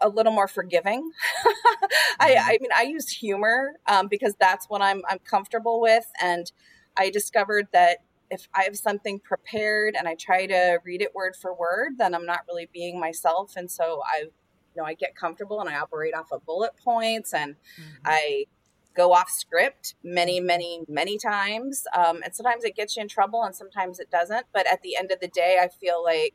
a 0.00 0.08
little 0.08 0.32
more 0.32 0.48
forgiving. 0.48 1.10
I, 2.20 2.36
I 2.38 2.58
mean 2.60 2.70
i 2.76 2.82
use 2.82 3.08
humor 3.08 3.74
um, 3.86 4.08
because 4.08 4.34
that's 4.38 4.66
what 4.68 4.82
i'm 4.82 5.02
i'm 5.08 5.18
comfortable 5.20 5.80
with. 5.80 6.06
And 6.22 6.50
i 6.96 7.10
discovered 7.10 7.68
that 7.72 7.98
if 8.30 8.48
I 8.54 8.64
have 8.64 8.76
something 8.76 9.20
prepared 9.20 9.94
and 9.96 10.08
I 10.08 10.14
try 10.14 10.46
to 10.46 10.78
read 10.84 11.02
it 11.02 11.14
word 11.14 11.36
for 11.36 11.54
word, 11.54 11.98
then 11.98 12.14
I'm 12.14 12.26
not 12.26 12.40
really 12.48 12.68
being 12.72 12.98
myself. 12.98 13.54
And 13.56 13.70
so 13.70 14.02
I, 14.06 14.20
you 14.20 14.30
know, 14.76 14.84
I 14.84 14.94
get 14.94 15.14
comfortable 15.14 15.60
and 15.60 15.68
I 15.68 15.76
operate 15.78 16.14
off 16.14 16.32
of 16.32 16.44
bullet 16.44 16.72
points 16.82 17.32
and 17.34 17.56
I 18.04 18.46
go 18.94 19.12
off 19.12 19.28
script 19.28 19.94
many, 20.02 20.40
many, 20.40 20.82
many 20.88 21.18
times. 21.18 21.84
Um, 21.94 22.20
and 22.24 22.34
sometimes 22.34 22.64
it 22.64 22.76
gets 22.76 22.96
you 22.96 23.02
in 23.02 23.08
trouble 23.08 23.42
and 23.42 23.54
sometimes 23.54 23.98
it 23.98 24.10
doesn't. 24.10 24.46
But 24.52 24.66
at 24.66 24.82
the 24.82 24.96
end 24.96 25.10
of 25.10 25.20
the 25.20 25.28
day, 25.28 25.58
I 25.60 25.68
feel 25.68 26.02
like 26.02 26.34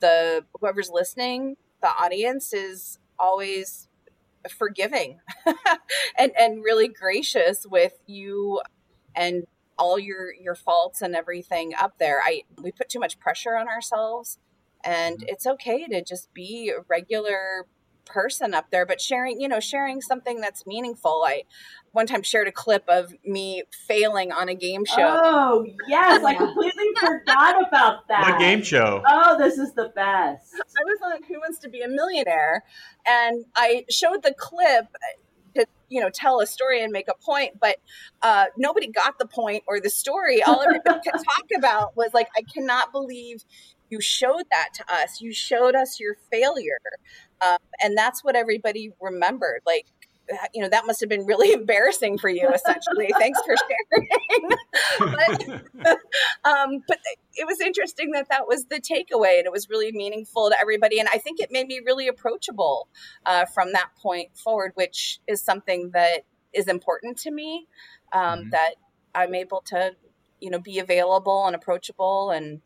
the 0.00 0.44
whoever's 0.60 0.90
listening, 0.90 1.56
the 1.82 1.88
audience 1.88 2.52
is 2.52 2.98
always 3.18 3.88
forgiving 4.56 5.18
and 6.16 6.32
and 6.38 6.62
really 6.62 6.88
gracious 6.88 7.66
with 7.68 7.94
you 8.06 8.60
and 9.14 9.46
all 9.78 9.98
your 9.98 10.32
your 10.34 10.54
faults 10.54 11.02
and 11.02 11.14
everything 11.14 11.72
up 11.78 11.98
there 11.98 12.20
i 12.24 12.42
we 12.62 12.72
put 12.72 12.88
too 12.88 12.98
much 12.98 13.18
pressure 13.18 13.56
on 13.56 13.68
ourselves 13.68 14.38
and 14.84 15.18
mm-hmm. 15.18 15.28
it's 15.28 15.46
okay 15.46 15.86
to 15.86 16.02
just 16.02 16.32
be 16.34 16.72
a 16.76 16.82
regular 16.88 17.66
person 18.04 18.54
up 18.54 18.70
there 18.70 18.86
but 18.86 19.00
sharing 19.00 19.38
you 19.38 19.46
know 19.46 19.60
sharing 19.60 20.00
something 20.00 20.40
that's 20.40 20.66
meaningful 20.66 21.24
i 21.26 21.42
one 21.92 22.06
time 22.06 22.22
shared 22.22 22.48
a 22.48 22.52
clip 22.52 22.82
of 22.88 23.12
me 23.24 23.62
failing 23.86 24.32
on 24.32 24.48
a 24.48 24.54
game 24.54 24.84
show 24.84 25.18
Oh 25.50 25.66
yes, 25.88 26.22
I 26.22 26.34
completely 26.34 26.84
forgot 26.98 27.66
about 27.66 28.06
that. 28.08 28.22
What 28.22 28.38
game 28.38 28.62
show? 28.62 29.02
Oh, 29.06 29.38
this 29.38 29.58
is 29.58 29.72
the 29.72 29.90
best. 29.94 30.54
I 30.54 30.84
was 30.84 30.98
on 31.04 31.22
Who 31.24 31.34
Wants 31.40 31.58
to 31.60 31.68
Be 31.68 31.80
a 31.80 31.88
Millionaire, 31.88 32.64
and 33.06 33.44
I 33.56 33.84
showed 33.90 34.22
the 34.22 34.34
clip 34.34 34.86
to 35.54 35.66
you 35.88 36.00
know 36.00 36.10
tell 36.10 36.40
a 36.40 36.46
story 36.46 36.82
and 36.82 36.92
make 36.92 37.08
a 37.08 37.24
point, 37.24 37.58
but 37.60 37.76
uh, 38.22 38.46
nobody 38.56 38.88
got 38.88 39.18
the 39.18 39.26
point 39.26 39.62
or 39.66 39.80
the 39.80 39.90
story. 39.90 40.42
All 40.42 40.62
everybody 40.66 41.00
could 41.04 41.12
talk 41.24 41.46
about 41.56 41.96
was 41.96 42.10
like, 42.14 42.28
I 42.36 42.42
cannot 42.42 42.92
believe 42.92 43.44
you 43.90 44.00
showed 44.00 44.44
that 44.50 44.68
to 44.74 44.84
us. 44.92 45.20
You 45.20 45.32
showed 45.32 45.74
us 45.74 45.98
your 45.98 46.16
failure, 46.30 46.78
um, 47.40 47.58
and 47.82 47.96
that's 47.96 48.22
what 48.24 48.36
everybody 48.36 48.92
remembered. 49.00 49.60
Like. 49.66 49.86
You 50.54 50.62
know 50.62 50.68
that 50.68 50.86
must 50.86 51.00
have 51.00 51.08
been 51.08 51.24
really 51.26 51.52
embarrassing 51.60 52.18
for 52.18 52.28
you. 52.28 52.48
Essentially, 52.48 53.08
thanks 53.18 53.38
for 53.46 53.54
sharing. 53.56 54.48
but 54.98 55.60
um, 56.44 56.82
but 56.86 56.98
it 57.34 57.46
was 57.46 57.60
interesting 57.60 58.12
that 58.12 58.28
that 58.30 58.46
was 58.46 58.66
the 58.66 58.80
takeaway 58.80 59.38
and 59.38 59.46
it 59.46 59.52
was 59.52 59.68
really 59.68 59.92
meaningful 59.92 60.50
to 60.50 60.58
everybody 60.60 60.98
and 60.98 61.08
i 61.12 61.18
think 61.18 61.40
it 61.40 61.50
made 61.50 61.66
me 61.66 61.80
really 61.84 62.08
approachable 62.08 62.88
uh, 63.26 63.44
from 63.46 63.72
that 63.72 63.90
point 64.00 64.36
forward 64.36 64.72
which 64.74 65.20
is 65.26 65.42
something 65.42 65.90
that 65.92 66.22
is 66.52 66.66
important 66.68 67.16
to 67.18 67.30
me 67.30 67.66
um, 68.12 68.40
Mhm. 68.46 68.50
that 68.50 68.74
i'm 69.14 69.34
able 69.34 69.60
to 69.66 69.94
you 70.40 70.50
know 70.50 70.58
be 70.58 70.78
available 70.78 71.46
and 71.46 71.54
approachable 71.54 72.30
and 72.30 72.60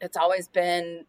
it's 0.00 0.16
always 0.16 0.48
been 0.48 1.04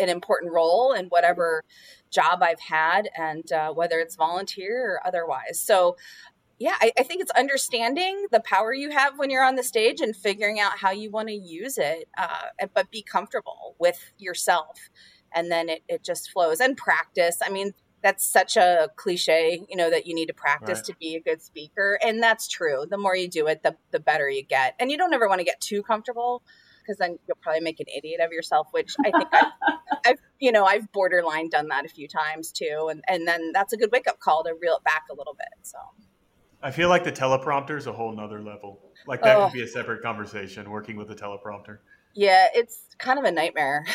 an 0.00 0.08
important 0.08 0.52
role 0.52 0.92
in 0.92 1.06
whatever 1.06 1.62
job 2.10 2.42
i've 2.42 2.60
had 2.60 3.08
and 3.16 3.52
uh, 3.52 3.72
whether 3.72 3.98
it's 3.98 4.16
volunteer 4.16 4.94
or 4.94 5.06
otherwise 5.06 5.60
so 5.60 5.96
yeah, 6.60 6.74
I, 6.78 6.92
I 6.98 7.02
think 7.04 7.22
it's 7.22 7.30
understanding 7.30 8.26
the 8.30 8.40
power 8.40 8.74
you 8.74 8.90
have 8.90 9.18
when 9.18 9.30
you're 9.30 9.42
on 9.42 9.56
the 9.56 9.62
stage 9.62 10.02
and 10.02 10.14
figuring 10.14 10.60
out 10.60 10.76
how 10.78 10.90
you 10.90 11.10
want 11.10 11.28
to 11.28 11.34
use 11.34 11.78
it, 11.78 12.06
uh, 12.18 12.66
but 12.74 12.90
be 12.90 13.02
comfortable 13.02 13.76
with 13.78 14.12
yourself. 14.18 14.90
And 15.34 15.50
then 15.50 15.70
it, 15.70 15.82
it 15.88 16.04
just 16.04 16.30
flows 16.30 16.60
and 16.60 16.76
practice. 16.76 17.38
I 17.42 17.48
mean, 17.48 17.72
that's 18.02 18.26
such 18.30 18.58
a 18.58 18.90
cliche, 18.96 19.64
you 19.70 19.76
know, 19.76 19.88
that 19.88 20.06
you 20.06 20.14
need 20.14 20.26
to 20.26 20.34
practice 20.34 20.78
Right. 20.80 20.84
to 20.84 20.96
be 21.00 21.14
a 21.14 21.20
good 21.20 21.40
speaker. 21.40 21.98
And 22.04 22.22
that's 22.22 22.46
true. 22.46 22.84
The 22.88 22.98
more 22.98 23.16
you 23.16 23.28
do 23.28 23.46
it, 23.46 23.62
the, 23.62 23.76
the 23.90 24.00
better 24.00 24.28
you 24.28 24.42
get. 24.42 24.74
And 24.78 24.90
you 24.90 24.98
don't 24.98 25.14
ever 25.14 25.28
want 25.28 25.38
to 25.38 25.44
get 25.44 25.62
too 25.62 25.82
comfortable 25.82 26.42
because 26.90 26.98
then 26.98 27.18
you'll 27.28 27.36
probably 27.40 27.60
make 27.60 27.78
an 27.78 27.86
idiot 27.96 28.20
of 28.20 28.32
yourself, 28.32 28.66
which 28.72 28.96
I 29.04 29.10
think 29.12 29.28
I've, 29.32 29.44
I've, 30.06 30.18
you 30.40 30.50
know, 30.50 30.64
I've 30.64 30.90
borderline 30.90 31.48
done 31.48 31.68
that 31.68 31.84
a 31.84 31.88
few 31.88 32.08
times 32.08 32.50
too. 32.50 32.88
And, 32.90 33.04
and 33.06 33.28
then 33.28 33.52
that's 33.52 33.72
a 33.72 33.76
good 33.76 33.90
wake 33.92 34.08
up 34.08 34.18
call 34.18 34.42
to 34.42 34.52
reel 34.60 34.74
it 34.76 34.82
back 34.84 35.04
a 35.10 35.14
little 35.14 35.34
bit. 35.34 35.46
So. 35.62 35.78
I 36.62 36.72
feel 36.72 36.88
like 36.88 37.04
the 37.04 37.12
teleprompter 37.12 37.78
is 37.78 37.86
a 37.86 37.92
whole 37.92 38.12
nother 38.12 38.42
level. 38.42 38.80
Like 39.06 39.22
that 39.22 39.36
Oh. 39.36 39.44
could 39.46 39.52
be 39.54 39.62
a 39.62 39.68
separate 39.68 40.02
conversation. 40.02 40.68
Working 40.68 40.96
with 40.96 41.10
a 41.12 41.14
teleprompter. 41.14 41.78
Yeah, 42.14 42.48
it's 42.54 42.82
kind 42.98 43.18
of 43.20 43.24
a 43.24 43.30
nightmare. 43.30 43.84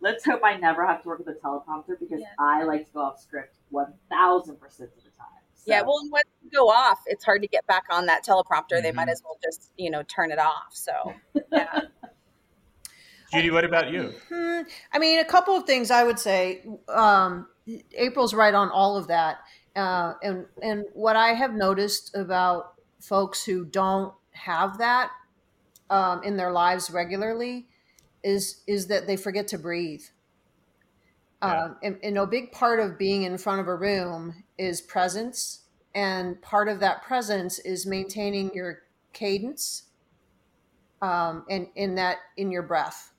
Let's 0.00 0.24
hope 0.24 0.40
I 0.44 0.56
never 0.56 0.84
have 0.86 1.02
to 1.02 1.08
work 1.08 1.18
with 1.24 1.28
a 1.28 1.38
teleprompter 1.40 1.98
because 1.98 2.20
Yeah. 2.20 2.26
I 2.38 2.64
like 2.64 2.86
to 2.86 2.92
go 2.92 3.00
off 3.00 3.20
script 3.20 3.56
one 3.70 3.94
thousand 4.10 4.60
percent 4.60 4.90
of 4.96 5.01
the 5.01 5.01
time. 5.66 5.72
Yeah, 5.72 5.82
well, 5.82 5.98
and 6.00 6.10
when 6.12 6.22
you 6.42 6.50
go 6.50 6.68
off, 6.68 7.00
it's 7.06 7.24
hard 7.24 7.42
to 7.42 7.48
get 7.48 7.66
back 7.66 7.84
on 7.90 8.06
that 8.06 8.24
teleprompter. 8.24 8.82
They 8.82 8.90
Mhm. 8.90 8.94
might 8.94 9.08
as 9.08 9.22
well 9.24 9.38
just, 9.42 9.70
you 9.76 9.90
know, 9.90 10.02
turn 10.02 10.30
it 10.30 10.38
off. 10.38 10.68
So, 10.72 11.14
yeah. 11.52 11.80
Judy, 13.32 13.50
what 13.50 13.64
about 13.64 13.90
you? 13.90 14.12
Hmm, 14.28 14.60
I 14.92 14.98
mean, 14.98 15.18
a 15.18 15.24
couple 15.24 15.56
of 15.56 15.64
things 15.64 15.90
I 15.90 16.04
would 16.04 16.18
say. 16.18 16.64
Um, 16.88 17.48
April's 17.94 18.34
right 18.34 18.52
on 18.52 18.70
all 18.70 18.96
of 18.96 19.06
that, 19.06 19.38
uh, 19.74 20.14
and 20.22 20.46
and 20.62 20.84
what 20.92 21.16
I 21.16 21.28
have 21.28 21.54
noticed 21.54 22.14
about 22.14 22.74
folks 23.00 23.42
who 23.44 23.64
don't 23.64 24.12
have 24.32 24.78
that 24.78 25.10
um, 25.88 26.22
in 26.24 26.36
their 26.36 26.52
lives 26.52 26.90
regularly 26.90 27.68
is 28.22 28.62
is 28.66 28.88
that 28.88 29.06
they 29.06 29.16
forget 29.16 29.48
to 29.48 29.58
breathe. 29.58 30.02
Yeah. 31.42 31.64
Um, 31.64 31.76
and, 31.82 31.98
and 32.02 32.18
a 32.18 32.26
big 32.26 32.52
part 32.52 32.80
of 32.80 32.98
being 32.98 33.22
in 33.24 33.36
front 33.38 33.60
of 33.60 33.66
a 33.68 33.74
room 33.74 34.44
is 34.62 34.80
presence, 34.80 35.62
and 35.94 36.40
part 36.42 36.68
of 36.68 36.80
that 36.80 37.02
presence 37.02 37.58
is 37.58 37.86
maintaining 37.86 38.52
your 38.54 38.82
cadence, 39.12 39.84
um, 41.00 41.44
and 41.50 41.66
in 41.74 41.96
that 41.96 42.18
in 42.36 42.50
your 42.50 42.62
breath 42.62 43.12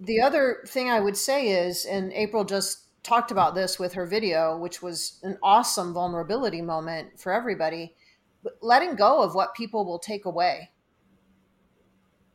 the 0.00 0.20
other 0.20 0.62
thing 0.66 0.90
I 0.90 1.00
would 1.00 1.16
say 1.16 1.48
is, 1.48 1.84
and 1.86 2.12
April 2.12 2.44
just 2.44 2.84
talked 3.02 3.30
about 3.30 3.54
this 3.54 3.78
with 3.78 3.94
her 3.94 4.06
video, 4.06 4.56
which 4.58 4.82
was 4.82 5.20
an 5.22 5.38
awesome 5.42 5.94
vulnerability 5.94 6.60
moment 6.60 7.18
for 7.18 7.32
everybody, 7.32 7.94
but 8.42 8.58
letting 8.60 8.96
go 8.96 9.22
of 9.22 9.34
what 9.34 9.54
people 9.54 9.84
will 9.84 9.98
take 9.98 10.24
away. 10.24 10.70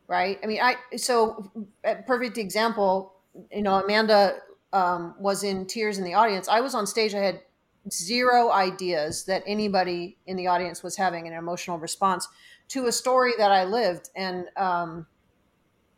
Right? 0.07 0.39
I 0.43 0.47
mean, 0.47 0.59
I, 0.61 0.75
so 0.97 1.51
a 1.83 1.95
perfect 1.95 2.37
example, 2.37 3.13
you 3.51 3.61
know, 3.61 3.75
Amanda 3.75 4.39
um, 4.73 5.15
was 5.19 5.43
in 5.43 5.65
tears 5.65 5.97
in 5.97 6.03
the 6.03 6.13
audience. 6.13 6.47
I 6.47 6.61
was 6.61 6.75
on 6.75 6.87
stage, 6.87 7.13
I 7.13 7.19
had 7.19 7.41
zero 7.89 8.51
ideas 8.51 9.25
that 9.25 9.43
anybody 9.45 10.17
in 10.27 10.37
the 10.37 10.47
audience 10.47 10.83
was 10.83 10.97
having 10.97 11.27
an 11.27 11.33
emotional 11.33 11.77
response 11.79 12.27
to 12.69 12.85
a 12.87 12.91
story 12.91 13.31
that 13.37 13.51
I 13.51 13.63
lived. 13.65 14.09
And, 14.15 14.45
um, 14.55 15.07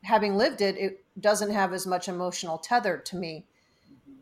having 0.04 0.36
lived 0.36 0.62
it, 0.62 0.78
it 0.78 1.06
doesn't 1.20 1.52
have 1.52 1.72
as 1.74 1.86
much 1.88 2.08
emotional 2.10 2.58
tether 2.58 2.98
to 2.98 3.16
me 3.16 3.46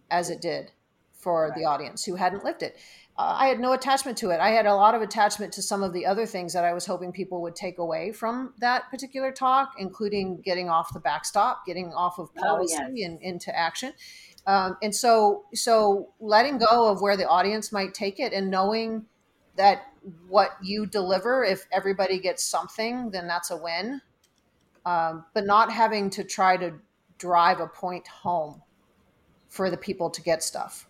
as 0.09 0.29
it 0.29 0.41
did 0.41 0.71
for 1.13 1.51
the 1.55 1.65
audience 1.65 2.03
who 2.03 2.15
hadn't 2.15 2.43
lived 2.43 2.63
it. 2.63 2.77
Uh, 3.17 3.35
I 3.37 3.47
had 3.47 3.59
no 3.59 3.73
attachment 3.73 4.17
to 4.19 4.29
it. 4.31 4.39
I 4.39 4.49
had 4.49 4.65
a 4.65 4.73
lot 4.73 4.95
of 4.95 5.01
attachment 5.01 5.53
to 5.53 5.61
some 5.61 5.83
of 5.83 5.93
the 5.93 6.05
other 6.05 6.25
things 6.25 6.53
that 6.53 6.63
I 6.63 6.73
was 6.73 6.85
hoping 6.85 7.11
people 7.11 7.41
would 7.41 7.55
take 7.55 7.77
away 7.77 8.11
from 8.11 8.53
that 8.59 8.89
particular 8.89 9.31
talk, 9.31 9.73
including 9.77 10.41
getting 10.41 10.69
off 10.69 10.93
the 10.93 10.99
backstop, 10.99 11.65
getting 11.65 11.93
off 11.93 12.19
of 12.19 12.29
Oh, 12.37 12.41
policy 12.41 12.75
yes. 12.95 13.09
and 13.09 13.21
into 13.21 13.55
action. 13.55 13.93
Um, 14.47 14.77
and 14.81 14.93
so, 14.93 15.43
so 15.53 16.09
letting 16.19 16.57
go 16.57 16.89
of 16.89 17.01
where 17.01 17.15
the 17.15 17.27
audience 17.27 17.71
might 17.71 17.93
take 17.93 18.19
it 18.19 18.33
and 18.33 18.49
knowing 18.49 19.05
that 19.55 19.83
what 20.27 20.57
you 20.63 20.85
deliver, 20.87 21.43
if 21.43 21.67
everybody 21.71 22.19
gets 22.19 22.43
something, 22.43 23.11
then 23.11 23.27
that's 23.27 23.51
a 23.51 23.57
win 23.57 24.01
um, 24.85 25.25
but 25.33 25.45
not 25.45 25.71
having 25.71 26.09
to 26.11 26.23
try 26.23 26.57
to 26.57 26.73
drive 27.17 27.59
a 27.59 27.67
point 27.67 28.07
home 28.07 28.61
for 29.49 29.69
the 29.69 29.77
people 29.77 30.09
to 30.09 30.21
get 30.21 30.41
stuff. 30.43 30.87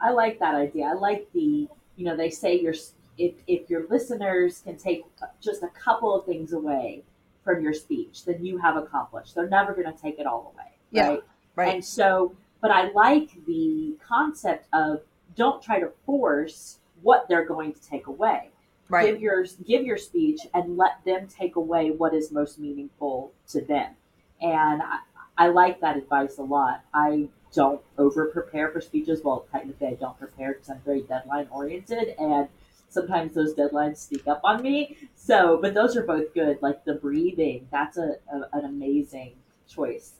I 0.00 0.10
like 0.10 0.38
that 0.38 0.54
idea. 0.54 0.86
I 0.86 0.94
like 0.94 1.28
the, 1.32 1.68
you 1.96 2.04
know, 2.04 2.16
they 2.16 2.30
say 2.30 2.58
your 2.58 2.74
if 3.18 3.34
if 3.48 3.68
your 3.68 3.86
listeners 3.88 4.60
can 4.64 4.76
take 4.76 5.04
just 5.40 5.62
a 5.62 5.68
couple 5.68 6.14
of 6.14 6.24
things 6.24 6.52
away 6.52 7.02
from 7.44 7.62
your 7.62 7.72
speech, 7.72 8.24
then 8.24 8.44
you 8.44 8.58
have 8.58 8.76
accomplished. 8.76 9.34
They're 9.34 9.48
never 9.48 9.74
going 9.74 9.92
to 9.92 10.00
take 10.00 10.18
it 10.18 10.26
all 10.26 10.52
away, 10.54 10.70
Yeah, 10.92 11.08
right? 11.08 11.22
Right. 11.58 11.74
And 11.74 11.84
so, 11.84 12.36
but 12.60 12.70
I 12.70 12.92
like 12.92 13.44
the 13.44 13.96
concept 14.06 14.68
of 14.72 15.00
don't 15.34 15.60
try 15.60 15.80
to 15.80 15.90
force 16.06 16.78
what 17.02 17.26
they're 17.28 17.44
going 17.44 17.72
to 17.72 17.82
take 17.82 18.06
away. 18.06 18.50
right. 18.88 19.06
Give 19.06 19.20
your 19.20 19.44
give 19.66 19.84
your 19.84 19.96
speech 19.96 20.40
and 20.54 20.76
let 20.76 21.04
them 21.04 21.26
take 21.26 21.56
away 21.56 21.90
what 21.90 22.14
is 22.14 22.30
most 22.30 22.60
meaningful 22.60 23.32
to 23.48 23.60
them. 23.60 23.94
And 24.40 24.82
I, 24.82 24.98
I 25.36 25.48
like 25.48 25.80
that 25.80 25.96
advice 25.96 26.38
a 26.38 26.42
lot. 26.42 26.84
I 26.94 27.28
don't 27.52 27.80
over 27.98 28.26
prepare 28.26 28.70
for 28.70 28.80
speeches. 28.80 29.22
Well, 29.24 29.46
technically, 29.50 29.88
I 29.88 29.94
don't 29.94 30.16
prepare 30.16 30.52
because 30.52 30.70
I'm 30.70 30.80
very 30.84 31.02
deadline 31.02 31.48
oriented, 31.50 32.14
and 32.20 32.46
sometimes 32.88 33.34
those 33.34 33.54
deadlines 33.54 33.96
sneak 33.96 34.28
up 34.28 34.40
on 34.44 34.62
me. 34.62 34.96
So, 35.16 35.58
but 35.60 35.74
those 35.74 35.96
are 35.96 36.04
both 36.04 36.32
good. 36.34 36.62
Like 36.62 36.84
the 36.84 36.94
breathing, 36.94 37.66
that's 37.72 37.98
a, 37.98 38.16
a 38.32 38.56
an 38.56 38.64
amazing 38.64 39.32
choice. 39.68 40.12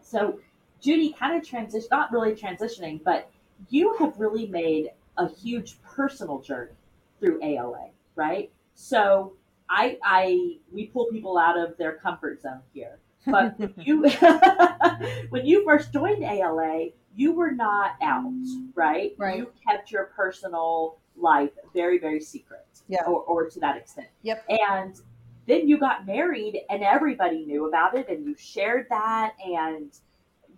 So, 0.00 0.40
Judy, 0.80 1.12
kind 1.12 1.36
of 1.40 1.46
transition, 1.48 1.88
not 1.90 2.12
really 2.12 2.34
transitioning, 2.34 3.02
but 3.04 3.30
you 3.68 3.94
have 3.98 4.18
really 4.18 4.46
made 4.46 4.90
a 5.16 5.28
huge 5.28 5.82
personal 5.82 6.40
journey 6.40 6.72
through 7.20 7.40
ALA, 7.42 7.88
right? 8.14 8.50
So, 8.74 9.34
I, 9.70 9.98
I, 10.02 10.58
we 10.72 10.86
pull 10.86 11.06
people 11.06 11.36
out 11.36 11.58
of 11.58 11.76
their 11.76 11.94
comfort 11.94 12.40
zone 12.40 12.60
here. 12.72 12.98
But 13.26 13.58
when 13.58 13.74
you, 13.76 14.08
when 15.30 15.44
you 15.44 15.64
first 15.64 15.92
joined 15.92 16.22
ALA, 16.24 16.88
you 17.14 17.32
were 17.32 17.50
not 17.50 17.92
out, 18.00 18.32
right? 18.74 19.12
Right. 19.18 19.38
You 19.38 19.52
kept 19.68 19.90
your 19.90 20.04
personal 20.16 20.98
life 21.16 21.50
very, 21.74 21.98
very 21.98 22.20
secret, 22.20 22.66
Yeah. 22.88 23.02
or, 23.06 23.20
or 23.22 23.50
to 23.50 23.60
that 23.60 23.76
extent. 23.76 24.06
Yep. 24.22 24.44
And 24.48 24.98
then 25.46 25.66
you 25.68 25.78
got 25.78 26.06
married, 26.06 26.60
and 26.70 26.82
everybody 26.82 27.44
knew 27.44 27.68
about 27.68 27.96
it, 27.96 28.08
and 28.08 28.24
you 28.24 28.36
shared 28.38 28.86
that. 28.90 29.32
And 29.44 29.92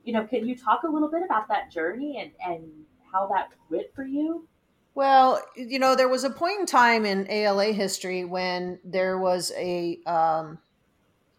you 0.05 0.13
know, 0.13 0.27
can 0.27 0.47
you 0.47 0.57
talk 0.57 0.83
a 0.83 0.89
little 0.89 1.11
bit 1.11 1.23
about 1.25 1.49
that 1.49 1.71
journey 1.71 2.19
and 2.21 2.33
and 2.45 2.71
how 3.13 3.29
that 3.29 3.51
went 3.71 3.87
for 3.95 4.05
you? 4.05 4.47
Well, 4.95 5.43
you 5.57 5.79
know, 5.79 5.95
there 5.95 6.09
was 6.09 6.25
a 6.25 6.31
point 6.31 6.61
in 6.61 6.67
time 6.67 7.05
in 7.05 7.31
ALA 7.31 7.73
history 7.73 8.25
when 8.25 8.81
there 8.85 9.19
was 9.19 9.53
a 9.57 10.01
um, 10.07 10.59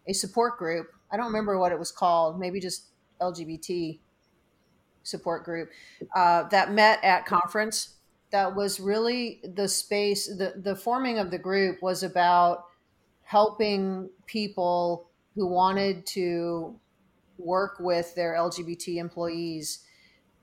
a 0.06 0.12
support 0.12 0.58
group. 0.58 0.88
I 1.10 1.16
don't 1.16 1.26
remember 1.26 1.58
what 1.58 1.72
it 1.72 1.78
was 1.78 1.92
called. 1.92 2.40
Maybe 2.40 2.60
just 2.60 2.86
LGBT 3.20 3.98
support 5.02 5.44
group 5.44 5.70
uh, 6.14 6.44
that 6.44 6.72
met 6.72 7.02
at 7.04 7.26
conference. 7.26 7.96
That 8.30 8.56
was 8.56 8.80
really 8.80 9.40
the 9.44 9.68
space. 9.68 10.26
the 10.26 10.54
The 10.56 10.76
forming 10.76 11.18
of 11.18 11.30
the 11.30 11.38
group 11.38 11.82
was 11.82 12.02
about 12.02 12.64
helping 13.22 14.08
people 14.26 15.08
who 15.34 15.46
wanted 15.46 16.06
to 16.06 16.78
work 17.38 17.76
with 17.80 18.14
their 18.14 18.34
LGBT 18.34 18.96
employees, 18.96 19.80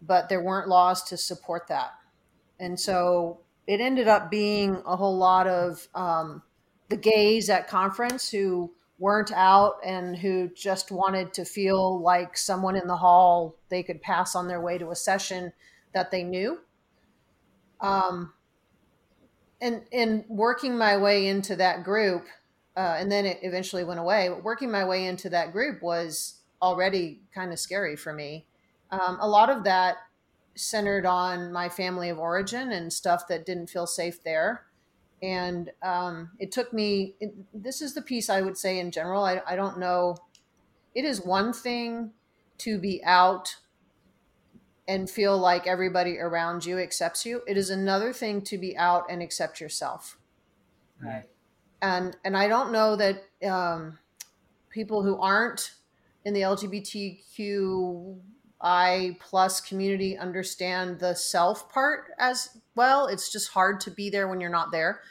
but 0.02 0.30
there 0.30 0.44
weren't 0.44 0.68
laws 0.68 1.04
to 1.04 1.18
support 1.18 1.68
that. 1.68 1.92
And 2.60 2.80
so 2.80 3.42
it 3.68 3.80
ended 3.80 4.08
up 4.08 4.32
being 4.32 4.82
a 4.86 4.96
whole 4.96 5.18
lot 5.18 5.48
of 5.48 5.88
um, 5.96 6.42
the 6.90 6.98
gays 6.98 7.50
at 7.50 7.68
conference 7.68 8.30
who 8.30 8.72
weren't 8.98 9.32
out 9.32 9.76
and 9.86 10.18
who 10.18 10.50
just 10.50 10.92
wanted 10.92 11.34
to 11.34 11.46
feel 11.46 12.02
like 12.02 12.38
someone 12.38 12.76
in 12.76 12.88
the 12.88 12.98
hall 12.98 13.56
they 13.70 13.82
could 13.82 14.02
pass 14.02 14.36
on 14.36 14.48
their 14.48 14.60
way 14.60 14.78
to 14.78 14.90
a 14.90 14.96
session 14.96 15.54
that 15.94 16.12
they 16.12 16.24
knew. 16.24 16.60
Um, 17.80 18.34
and 19.62 19.84
and 19.92 20.26
working 20.28 20.78
my 20.78 20.98
way 20.98 21.28
into 21.28 21.56
that 21.58 21.84
group, 21.84 22.26
uh, 22.76 22.96
and 22.98 23.12
then 23.12 23.26
it 23.26 23.40
eventually 23.42 23.84
went 23.84 24.00
away. 24.00 24.30
But 24.30 24.44
working 24.44 24.72
my 24.72 24.86
way 24.86 25.06
into 25.06 25.30
that 25.30 25.52
group 25.52 25.82
was 25.82 26.39
already 26.62 27.22
kind 27.34 27.52
of 27.52 27.60
scary 27.60 27.96
for 27.96 28.14
me. 28.14 28.46
Um, 28.92 29.18
a 29.20 29.28
lot 29.28 29.50
of 29.50 29.64
that 29.66 29.98
centered 30.56 31.06
on 31.06 31.54
my 31.54 31.70
family 31.70 32.10
of 32.10 32.20
origin 32.20 32.72
and 32.72 32.92
stuff 32.92 33.28
that 33.28 33.46
didn't 33.46 33.68
feel 33.68 33.88
safe 33.88 34.24
there. 34.24 34.66
And 35.22 35.72
um, 35.84 36.32
it 36.40 36.52
took 36.52 36.74
me, 36.74 37.16
it, 37.20 37.34
this 37.54 37.82
is 37.82 37.94
the 37.94 38.02
piece 38.02 38.30
I 38.30 38.42
would 38.42 38.58
say 38.58 38.80
in 38.80 38.92
general. 38.92 39.24
I, 39.24 39.42
I 39.48 39.56
don't 39.56 39.80
know. 39.80 40.18
It 40.96 41.06
is 41.06 41.24
one 41.24 41.54
thing 41.54 42.12
to 42.60 42.80
be 42.80 43.02
out 43.04 43.56
and 44.88 45.10
feel 45.10 45.38
like 45.38 45.68
everybody 45.68 46.18
around 46.18 46.66
you 46.66 46.80
accepts 46.80 47.26
you. 47.26 47.42
It 47.48 47.58
is 47.58 47.70
another 47.70 48.12
thing 48.12 48.42
to 48.44 48.58
be 48.58 48.76
out 48.76 49.06
and 49.10 49.22
accept 49.22 49.62
yourself. 49.62 50.18
Right. 51.02 51.26
And, 51.82 52.18
and 52.26 52.36
I 52.36 52.48
don't 52.48 52.72
know 52.72 52.96
that 52.96 53.24
um, 53.48 54.00
people 54.70 55.04
who 55.04 55.20
aren't 55.22 55.74
in 56.26 56.34
the 56.34 56.42
LGBTQI 56.42 59.20
plus 59.20 59.62
community 59.62 60.18
understand 60.18 61.00
the 61.00 61.16
self 61.16 61.72
part 61.72 62.12
as 62.20 62.58
well. 62.76 63.08
It's 63.08 63.32
just 63.32 63.50
hard 63.50 63.80
to 63.82 63.92
be 63.92 64.10
there 64.10 64.28
when 64.28 64.42
you're 64.42 64.50
not 64.50 64.72
there. 64.72 65.02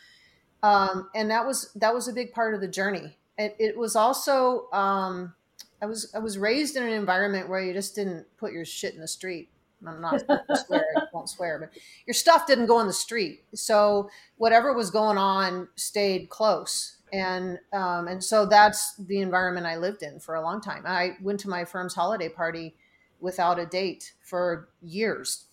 Um, 0.63 1.09
and 1.15 1.31
that 1.31 1.47
was 1.47 1.73
that 1.77 1.95
was 1.95 2.09
a 2.09 2.13
big 2.13 2.33
part 2.33 2.55
of 2.55 2.61
the 2.61 2.69
journey. 2.69 3.17
It, 3.37 3.57
it 3.59 3.79
was 3.79 3.97
also 3.97 4.71
um, 4.73 5.35
I 5.81 5.87
was 5.87 6.13
I 6.15 6.19
was 6.19 6.39
raised 6.39 6.77
in 6.77 6.83
an 6.83 6.93
environment 6.93 7.49
where 7.49 7.61
you 7.61 7.73
just 7.73 7.95
didn't 7.95 8.27
put 8.37 8.53
your 8.53 8.65
shit 8.65 8.95
in 8.95 9.01
the 9.01 9.09
street. 9.09 9.51
I'm 9.87 10.01
not 10.01 10.21
swear, 10.67 10.85
I 10.97 11.03
won't 11.13 11.29
swear, 11.29 11.59
but 11.61 11.71
your 12.05 12.15
stuff 12.15 12.49
didn't 12.49 12.67
go 12.67 12.81
in 12.81 12.89
the 12.89 12.93
street. 12.93 13.45
So 13.55 14.11
whatever 14.37 14.75
was 14.75 14.91
going 14.91 15.19
on 15.19 15.69
stayed 15.77 16.29
close 16.29 16.98
and 17.13 17.59
um, 17.73 18.09
and 18.09 18.23
so 18.23 18.47
that's 18.47 18.97
the 18.97 19.21
environment 19.21 19.67
I 19.67 19.77
lived 19.77 20.03
in 20.03 20.21
for 20.21 20.35
a 20.35 20.43
long 20.43 20.61
time. 20.61 20.85
I 20.87 21.17
went 21.23 21.41
to 21.41 21.49
my 21.49 21.65
firm's 21.65 21.95
holiday 21.95 22.29
party 22.29 22.75
without 23.21 23.59
a 23.59 23.67
date 23.67 24.13
for 24.23 24.69
years, 24.83 25.47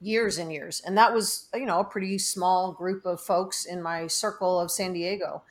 years 0.00 0.38
and 0.38 0.52
years. 0.52 0.80
And 0.84 0.96
that 0.96 1.12
was, 1.12 1.48
you 1.54 1.66
know, 1.66 1.80
a 1.80 1.84
pretty 1.84 2.18
small 2.18 2.72
group 2.72 3.04
of 3.04 3.20
folks 3.20 3.64
in 3.64 3.82
my 3.82 4.06
circle 4.06 4.58
of 4.58 4.70
San 4.70 4.92
Diego. 4.92 5.42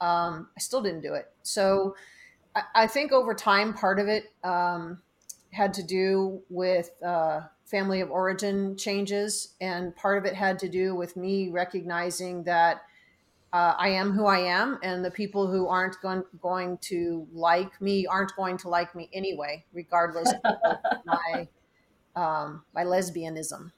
Um, 0.00 0.48
I 0.56 0.60
still 0.60 0.82
didn't 0.82 1.00
do 1.00 1.14
it. 1.14 1.30
So 1.42 1.96
I, 2.54 2.62
I 2.74 2.86
think 2.86 3.12
over 3.12 3.34
time, 3.34 3.74
part 3.74 3.98
of 3.98 4.06
it 4.08 4.32
um, 4.44 5.02
had 5.50 5.74
to 5.74 5.82
do 5.82 6.40
with 6.48 6.90
uh, 7.04 7.40
family 7.64 8.00
of 8.00 8.10
origin 8.10 8.76
changes, 8.76 9.54
and 9.60 9.94
part 9.96 10.18
of 10.18 10.24
it 10.24 10.34
had 10.34 10.58
to 10.60 10.68
do 10.68 10.94
with 10.94 11.16
me 11.16 11.48
recognizing 11.48 12.44
that 12.44 12.82
uh, 13.52 13.74
I 13.78 13.88
am 13.88 14.12
who 14.12 14.26
I 14.26 14.40
am, 14.40 14.78
and 14.82 15.04
the 15.04 15.10
people 15.10 15.50
who 15.50 15.68
aren't 15.68 16.00
going, 16.02 16.22
going 16.42 16.78
to 16.82 17.26
like 17.32 17.80
me 17.80 18.06
aren't 18.06 18.34
going 18.36 18.58
to 18.58 18.68
like 18.68 18.94
me 18.94 19.08
anyway, 19.12 19.64
regardless 19.72 20.32
of 20.44 20.54
my 21.06 21.48
um, 22.14 22.62
my 22.74 22.84
lesbianism. 22.84 23.72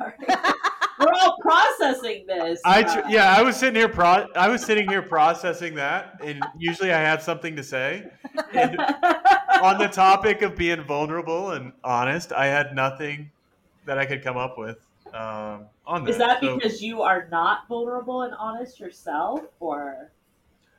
We're 0.00 1.12
all 1.20 1.36
processing 1.40 2.26
this. 2.28 2.60
I 2.64 2.82
tr- 2.84 3.08
yeah, 3.08 3.34
I 3.36 3.42
was 3.42 3.56
sitting 3.56 3.74
here 3.74 3.88
pro- 3.88 4.28
I 4.36 4.48
was 4.48 4.64
sitting 4.64 4.88
here 4.88 5.02
processing 5.02 5.74
that, 5.74 6.20
and 6.22 6.44
usually 6.56 6.92
I 6.92 7.00
have 7.00 7.22
something 7.22 7.56
to 7.56 7.64
say. 7.64 8.08
And 8.52 8.78
on 8.78 9.78
the 9.78 9.88
topic 9.88 10.42
of 10.42 10.54
being 10.54 10.84
vulnerable 10.84 11.52
and 11.52 11.72
honest, 11.82 12.32
I 12.32 12.46
had 12.46 12.74
nothing 12.74 13.32
that 13.84 13.98
I 13.98 14.06
could 14.06 14.22
come 14.22 14.36
up 14.36 14.58
with 14.58 14.78
um, 15.14 15.66
on 15.86 16.04
that. 16.04 16.10
Is 16.10 16.18
that 16.18 16.40
So- 16.40 16.56
because 16.56 16.82
you 16.82 17.02
are 17.02 17.28
not 17.30 17.68
vulnerable 17.68 18.22
and 18.22 18.34
honest 18.34 18.80
yourself, 18.80 19.42
or 19.60 20.12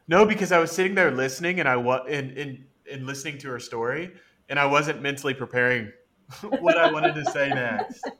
No, 0.07 0.25
because 0.25 0.51
I 0.51 0.59
was 0.59 0.71
sitting 0.71 0.95
there 0.95 1.11
listening, 1.11 1.59
and 1.59 1.69
I 1.69 1.77
was 1.77 2.07
in 2.09 2.31
in 2.31 2.65
in 2.85 3.05
listening 3.05 3.37
to 3.39 3.49
her 3.49 3.59
story, 3.59 4.11
and 4.49 4.59
I 4.59 4.65
wasn't 4.65 5.01
mentally 5.01 5.33
preparing 5.33 5.91
what 6.59 6.77
I 6.77 6.91
wanted 6.91 7.15
to 7.15 7.25
say 7.31 7.49
next. 7.49 8.03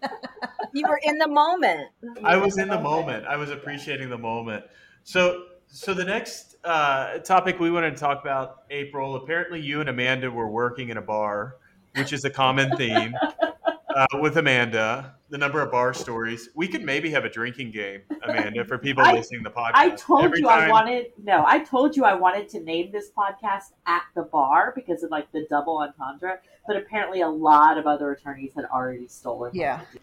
You 0.76 0.88
were 0.90 1.00
in 1.04 1.20
the 1.20 1.28
moment. 1.28 1.90
I 2.24 2.36
was 2.36 2.58
in 2.58 2.68
the 2.68 2.80
moment. 2.80 3.28
I 3.28 3.36
was 3.36 3.52
appreciating 3.52 4.10
the 4.10 4.18
moment. 4.18 4.66
So, 5.04 5.44
so 5.68 5.94
the 5.94 6.04
next 6.04 6.56
uh, 6.64 7.20
topic 7.20 7.60
we 7.60 7.70
wanted 7.70 7.92
to 7.92 7.98
talk 7.98 8.22
about, 8.22 8.64
April. 8.72 9.16
Apparently, 9.18 9.62
you 9.62 9.82
and 9.82 9.90
Amanda 9.90 10.32
were 10.32 10.50
working 10.50 10.90
in 10.90 10.98
a 10.98 11.02
bar, 11.02 11.58
which 11.96 12.12
is 12.12 12.26
a 12.26 12.30
common 12.32 12.76
theme 12.76 13.14
uh, 13.96 14.08
with 14.20 14.36
Amanda. 14.38 15.14
The 15.34 15.40
number 15.40 15.62
of 15.62 15.72
bar 15.72 15.96
stories. 15.96 16.50
We 16.54 16.68
could 16.68 16.84
maybe 16.84 17.10
have 17.10 17.26
a 17.26 17.30
drinking 17.30 17.72
game, 17.72 18.02
Amanda, 18.24 18.64
for 18.66 18.78
people 18.88 19.04
I- 19.04 19.14
listening 19.14 19.44
to 19.44 19.50
the 19.50 19.56
podcast. 19.56 19.72
I 19.74 19.90
told 19.90 20.26
Every 20.26 20.42
you 20.42 20.48
I 20.48 20.70
wanted 20.70 21.08
no, 21.24 21.44
I 21.48 21.58
told 21.58 21.98
you 21.98 22.06
I 22.06 22.14
wanted 22.14 22.48
to 22.50 22.60
name 22.60 22.92
this 22.92 23.10
podcast 23.18 23.72
at 23.88 24.04
the 24.14 24.22
bar 24.22 24.74
because 24.76 25.02
of 25.02 25.10
like 25.10 25.32
the 25.32 25.48
double 25.50 25.80
entendre, 25.80 26.38
but 26.68 26.78
apparently 26.78 27.22
a 27.22 27.28
lot 27.28 27.80
of 27.80 27.88
other 27.88 28.12
attorneys 28.12 28.52
had 28.56 28.66
already 28.66 29.08
stolen. 29.08 29.50
Yeah. 29.56 29.82
idea. 29.90 30.02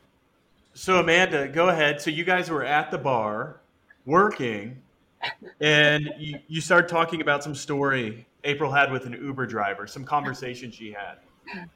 So 0.74 0.98
Amanda, 0.98 1.46
go 1.46 1.68
ahead. 1.68 2.00
So 2.00 2.10
you 2.10 2.24
guys 2.24 2.50
were 2.50 2.64
at 2.64 2.90
the 2.90 2.98
bar 2.98 3.60
working, 4.06 4.82
and 5.60 6.12
you, 6.18 6.40
you 6.48 6.60
started 6.60 6.88
talking 6.88 7.20
about 7.20 7.44
some 7.44 7.54
story 7.54 8.26
April 8.42 8.72
had 8.72 8.90
with 8.90 9.06
an 9.06 9.12
Uber 9.12 9.46
driver, 9.46 9.86
some 9.86 10.04
conversation 10.04 10.72
she 10.72 10.90
had. 10.90 11.68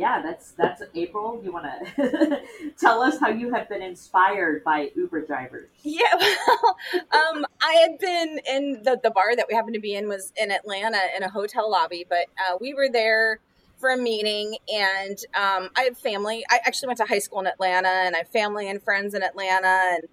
Yeah, 0.00 0.22
that's 0.22 0.52
that's 0.52 0.82
April. 0.94 1.42
You 1.44 1.52
want 1.52 1.66
to 1.66 2.40
tell 2.80 3.02
us 3.02 3.20
how 3.20 3.28
you 3.28 3.52
have 3.52 3.68
been 3.68 3.82
inspired 3.82 4.64
by 4.64 4.90
Uber 4.96 5.26
drivers? 5.26 5.68
Yeah, 5.82 6.14
well, 6.18 6.78
um, 7.12 7.44
I 7.60 7.74
had 7.74 7.98
been 7.98 8.40
in 8.48 8.82
the, 8.82 8.98
the 9.02 9.10
bar 9.10 9.36
that 9.36 9.44
we 9.46 9.54
happened 9.54 9.74
to 9.74 9.80
be 9.80 9.94
in 9.94 10.08
was 10.08 10.32
in 10.38 10.50
Atlanta 10.50 11.00
in 11.14 11.22
a 11.22 11.28
hotel 11.28 11.70
lobby, 11.70 12.06
but 12.08 12.28
uh, 12.38 12.56
we 12.58 12.72
were 12.72 12.88
there 12.90 13.40
for 13.76 13.90
a 13.90 13.96
meeting 13.98 14.56
and 14.72 15.18
um, 15.34 15.68
I 15.76 15.82
have 15.82 15.98
family. 15.98 16.46
I 16.50 16.60
actually 16.64 16.86
went 16.86 16.98
to 17.00 17.04
high 17.04 17.18
school 17.18 17.40
in 17.40 17.46
Atlanta 17.46 17.88
and 17.88 18.14
I 18.14 18.20
have 18.20 18.28
family 18.28 18.70
and 18.70 18.82
friends 18.82 19.12
in 19.12 19.22
Atlanta 19.22 19.98
and 19.98 20.04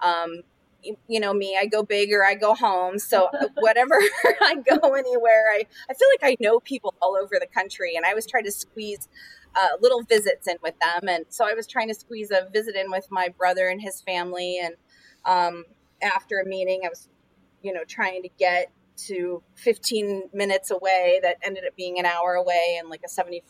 um, 0.00 0.42
you, 1.08 1.20
know 1.20 1.32
me, 1.32 1.56
I 1.58 1.66
go 1.66 1.82
big 1.82 2.12
or 2.12 2.24
I 2.24 2.34
go 2.34 2.54
home. 2.54 2.98
So 2.98 3.28
whatever 3.58 3.94
I 4.40 4.56
go 4.56 4.94
anywhere, 4.94 5.46
I, 5.52 5.64
I 5.90 5.94
feel 5.94 6.08
like 6.20 6.32
I 6.32 6.36
know 6.40 6.60
people 6.60 6.94
all 7.00 7.16
over 7.16 7.36
the 7.40 7.46
country 7.46 7.94
and 7.96 8.04
I 8.04 8.14
was 8.14 8.26
trying 8.26 8.44
to 8.44 8.52
squeeze 8.52 9.08
uh, 9.56 9.68
little 9.80 10.02
visits 10.02 10.48
in 10.48 10.56
with 10.62 10.74
them. 10.80 11.08
And 11.08 11.24
so 11.28 11.46
I 11.48 11.54
was 11.54 11.66
trying 11.66 11.88
to 11.88 11.94
squeeze 11.94 12.30
a 12.30 12.48
visit 12.52 12.76
in 12.76 12.90
with 12.90 13.06
my 13.10 13.28
brother 13.28 13.68
and 13.68 13.80
his 13.80 14.00
family. 14.00 14.60
And 14.62 14.74
um, 15.24 15.64
after 16.02 16.38
a 16.38 16.46
meeting, 16.46 16.82
I 16.84 16.88
was, 16.88 17.08
you 17.62 17.72
know, 17.72 17.84
trying 17.86 18.22
to 18.22 18.28
get 18.38 18.70
to 18.96 19.42
15 19.56 20.30
minutes 20.32 20.70
away 20.70 21.20
that 21.22 21.36
ended 21.42 21.64
up 21.66 21.76
being 21.76 21.98
an 21.98 22.06
hour 22.06 22.34
away 22.34 22.76
and 22.78 22.88
like 22.88 23.02
a 23.04 23.08
$75 23.08 23.42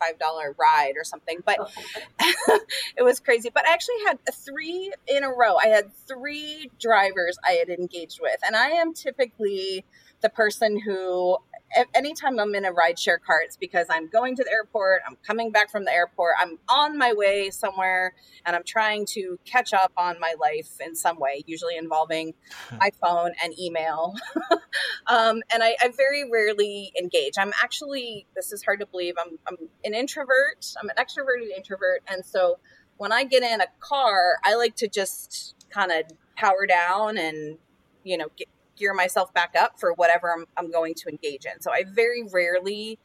ride 0.59 0.94
or 0.96 1.04
something. 1.04 1.40
But 1.44 1.59
oh. 1.61 2.59
it 2.96 3.02
was 3.02 3.20
crazy. 3.20 3.50
But 3.52 3.66
I 3.66 3.72
actually 3.72 4.04
had 4.07 4.18
three 4.33 4.92
in 5.07 5.24
a 5.24 5.28
row. 5.28 5.57
I 5.57 5.68
had 5.68 5.92
three 6.07 6.70
drivers 6.80 7.37
I 7.46 7.52
had 7.52 7.68
engaged 7.68 8.20
with. 8.20 8.38
And 8.46 8.57
I 8.57 8.70
am 8.70 8.94
typically 8.94 9.85
the 10.20 10.30
person 10.30 10.80
who 10.80 11.38
anytime 11.94 12.38
I'm 12.38 12.54
in 12.54 12.64
a 12.64 12.72
rideshare 12.72 13.20
car, 13.20 13.40
it's 13.42 13.56
because 13.56 13.87
I'm 13.90 14.08
going 14.08 14.37
to 14.37 14.44
the 14.44 14.50
airport, 14.50 15.02
I'm 15.06 15.16
coming 15.26 15.50
back 15.50 15.70
from 15.70 15.84
the 15.84 15.92
airport, 15.92 16.34
I'm 16.38 16.58
on 16.68 16.98
my 16.98 17.12
way 17.12 17.50
somewhere, 17.50 18.14
and 18.44 18.54
I'm 18.54 18.64
trying 18.64 19.06
to 19.10 19.38
catch 19.44 19.72
up 19.72 19.92
on 19.96 20.18
my 20.20 20.34
life 20.40 20.70
in 20.84 20.94
some 20.94 21.18
way, 21.18 21.44
usually 21.46 21.76
involving 21.76 22.34
my 22.78 22.90
phone 23.00 23.32
and 23.42 23.58
email. 23.58 24.14
um, 25.06 25.42
and 25.52 25.62
I, 25.62 25.76
I 25.82 25.92
very 25.96 26.28
rarely 26.30 26.92
engage. 27.00 27.34
I'm 27.38 27.52
actually, 27.62 28.26
this 28.34 28.52
is 28.52 28.62
hard 28.64 28.80
to 28.80 28.87
believe, 28.87 29.14
I'm, 29.18 29.38
I'm 29.46 29.56
an 29.84 29.94
introvert, 29.94 30.66
I'm 30.80 30.88
an 30.88 30.96
extroverted 30.98 31.54
introvert. 31.56 32.02
And 32.06 32.24
so 32.24 32.58
when 32.96 33.12
I 33.12 33.24
get 33.24 33.42
in 33.42 33.60
a 33.60 33.66
car, 33.80 34.37
I 34.44 34.54
like 34.54 34.76
to 34.76 34.88
just 34.88 35.54
kind 35.70 35.90
of 35.92 36.04
power 36.37 36.66
down 36.66 37.18
and, 37.18 37.58
you 38.04 38.16
know, 38.16 38.28
get, 38.37 38.48
gear 38.76 38.94
myself 38.94 39.32
back 39.34 39.54
up 39.58 39.78
for 39.78 39.92
whatever 39.94 40.32
I'm, 40.32 40.46
I'm 40.56 40.70
going 40.70 40.94
to 40.94 41.08
engage 41.08 41.44
in. 41.44 41.60
So 41.60 41.72
I 41.72 41.84
very 41.84 42.22
rarely 42.22 42.98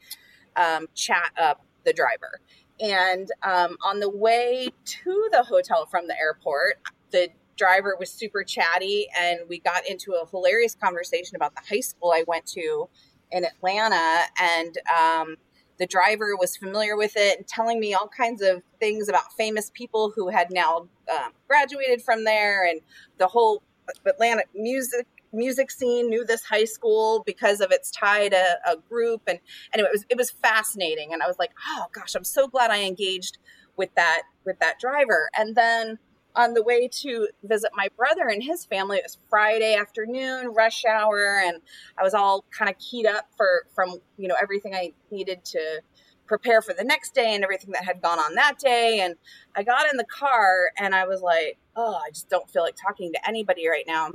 um, 0.56 0.86
chat 0.94 1.32
up 1.40 1.64
the 1.84 1.92
driver. 1.92 2.40
And 2.80 3.28
um, 3.42 3.76
on 3.84 4.00
the 4.00 4.08
way 4.08 4.70
to 4.84 5.28
the 5.32 5.42
hotel 5.42 5.86
from 5.86 6.06
the 6.06 6.18
airport, 6.18 6.80
the 7.10 7.28
driver 7.56 7.94
was 7.98 8.10
super 8.10 8.42
chatty 8.42 9.06
and 9.18 9.40
we 9.48 9.58
got 9.58 9.86
into 9.86 10.12
a 10.12 10.26
hilarious 10.26 10.74
conversation 10.74 11.36
about 11.36 11.54
the 11.54 11.60
high 11.68 11.80
school 11.80 12.10
I 12.10 12.24
went 12.26 12.46
to 12.46 12.88
in 13.30 13.44
Atlanta. 13.44 14.22
And 14.40 14.78
um, 14.98 15.36
the 15.78 15.86
driver 15.86 16.36
was 16.38 16.56
familiar 16.56 16.96
with 16.96 17.12
it 17.16 17.38
and 17.38 17.46
telling 17.46 17.78
me 17.78 17.92
all 17.92 18.08
kinds 18.08 18.40
of 18.40 18.62
things 18.78 19.08
about 19.08 19.32
famous 19.36 19.70
people 19.74 20.12
who 20.14 20.28
had 20.28 20.50
now 20.50 20.88
um, 21.12 21.32
graduated 21.48 22.02
from 22.02 22.24
there 22.24 22.66
and 22.66 22.80
the 23.18 23.26
whole 23.26 23.62
Atlanta 24.06 24.44
music 24.54 25.06
music 25.32 25.70
scene 25.70 26.08
knew 26.08 26.24
this 26.24 26.44
high 26.44 26.64
school 26.64 27.22
because 27.24 27.60
of 27.60 27.70
its 27.70 27.90
tie 27.90 28.28
to 28.28 28.58
a 28.66 28.76
group 28.88 29.22
and 29.26 29.38
and 29.72 29.80
it 29.80 29.88
was 29.90 30.04
it 30.08 30.16
was 30.16 30.30
fascinating 30.30 31.12
and 31.12 31.22
I 31.22 31.26
was 31.26 31.38
like 31.38 31.52
oh 31.68 31.86
gosh 31.92 32.14
I'm 32.14 32.24
so 32.24 32.48
glad 32.48 32.70
I 32.70 32.82
engaged 32.82 33.38
with 33.76 33.94
that 33.94 34.22
with 34.44 34.58
that 34.60 34.78
driver. 34.78 35.30
And 35.36 35.56
then 35.56 35.98
on 36.36 36.54
the 36.54 36.62
way 36.62 36.86
to 36.86 37.28
visit 37.42 37.70
my 37.74 37.88
brother 37.96 38.28
and 38.28 38.40
his 38.40 38.64
family 38.64 38.98
it 38.98 39.02
was 39.04 39.18
Friday 39.28 39.74
afternoon 39.74 40.52
rush 40.54 40.84
hour 40.84 41.40
and 41.44 41.60
I 41.98 42.04
was 42.04 42.14
all 42.14 42.44
kind 42.56 42.70
of 42.70 42.78
keyed 42.78 43.06
up 43.06 43.26
for 43.36 43.64
from 43.74 43.96
you 44.16 44.28
know 44.28 44.36
everything 44.40 44.74
I 44.74 44.92
needed 45.10 45.44
to 45.46 45.82
prepare 46.26 46.62
for 46.62 46.72
the 46.72 46.84
next 46.84 47.14
day 47.14 47.34
and 47.34 47.42
everything 47.42 47.72
that 47.72 47.84
had 47.84 48.00
gone 48.00 48.20
on 48.20 48.36
that 48.36 48.60
day 48.60 49.00
and 49.00 49.16
I 49.56 49.64
got 49.64 49.90
in 49.90 49.96
the 49.96 50.04
car 50.04 50.70
and 50.78 50.94
I 50.94 51.08
was 51.08 51.20
like 51.20 51.58
oh 51.74 51.96
I 51.96 52.10
just 52.10 52.30
don't 52.30 52.48
feel 52.48 52.62
like 52.62 52.76
talking 52.76 53.12
to 53.12 53.28
anybody 53.28 53.68
right 53.68 53.84
now 53.88 54.12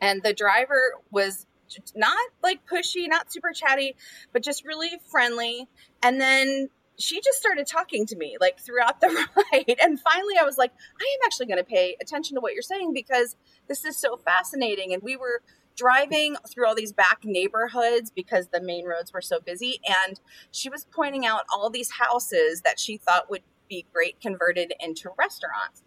and 0.00 0.22
the 0.22 0.32
driver 0.32 0.94
was 1.10 1.46
not 1.94 2.16
like 2.42 2.66
pushy, 2.66 3.08
not 3.08 3.32
super 3.32 3.52
chatty, 3.52 3.94
but 4.32 4.42
just 4.42 4.64
really 4.64 4.90
friendly. 5.10 5.68
And 6.02 6.20
then 6.20 6.68
she 6.98 7.20
just 7.20 7.38
started 7.38 7.66
talking 7.66 8.06
to 8.06 8.16
me 8.16 8.36
like 8.40 8.58
throughout 8.60 9.00
the 9.00 9.08
ride. 9.52 9.76
And 9.82 9.98
finally, 9.98 10.34
I 10.40 10.44
was 10.44 10.58
like, 10.58 10.72
I 11.00 11.04
am 11.04 11.26
actually 11.26 11.46
going 11.46 11.58
to 11.58 11.64
pay 11.64 11.96
attention 12.00 12.34
to 12.36 12.40
what 12.40 12.52
you're 12.52 12.62
saying 12.62 12.92
because 12.92 13.36
this 13.68 13.84
is 13.84 13.96
so 13.96 14.16
fascinating. 14.16 14.92
And 14.92 15.02
we 15.02 15.16
were 15.16 15.42
driving 15.76 16.36
through 16.48 16.66
all 16.66 16.74
these 16.74 16.92
back 16.92 17.20
neighborhoods 17.24 18.10
because 18.10 18.48
the 18.48 18.60
main 18.60 18.84
roads 18.84 19.12
were 19.12 19.22
so 19.22 19.40
busy. 19.40 19.80
And 20.06 20.20
she 20.50 20.68
was 20.68 20.86
pointing 20.92 21.24
out 21.24 21.42
all 21.54 21.70
these 21.70 21.92
houses 21.92 22.62
that 22.62 22.78
she 22.78 22.96
thought 22.96 23.30
would 23.30 23.42
be 23.68 23.86
great 23.92 24.20
converted 24.20 24.74
into 24.80 25.10
restaurants. 25.16 25.82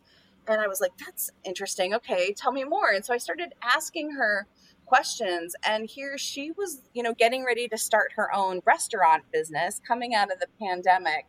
And 0.47 0.61
I 0.61 0.67
was 0.67 0.81
like, 0.81 0.91
that's 0.97 1.29
interesting. 1.43 1.93
Okay, 1.93 2.33
tell 2.33 2.51
me 2.51 2.63
more. 2.63 2.89
And 2.89 3.05
so 3.05 3.13
I 3.13 3.17
started 3.17 3.53
asking 3.63 4.11
her 4.11 4.47
questions. 4.85 5.55
And 5.65 5.89
here 5.89 6.17
she 6.17 6.51
was, 6.51 6.81
you 6.93 7.03
know, 7.03 7.13
getting 7.13 7.43
ready 7.43 7.67
to 7.69 7.77
start 7.77 8.13
her 8.15 8.33
own 8.35 8.61
restaurant 8.65 9.23
business 9.31 9.81
coming 9.87 10.13
out 10.13 10.31
of 10.31 10.39
the 10.39 10.47
pandemic. 10.59 11.25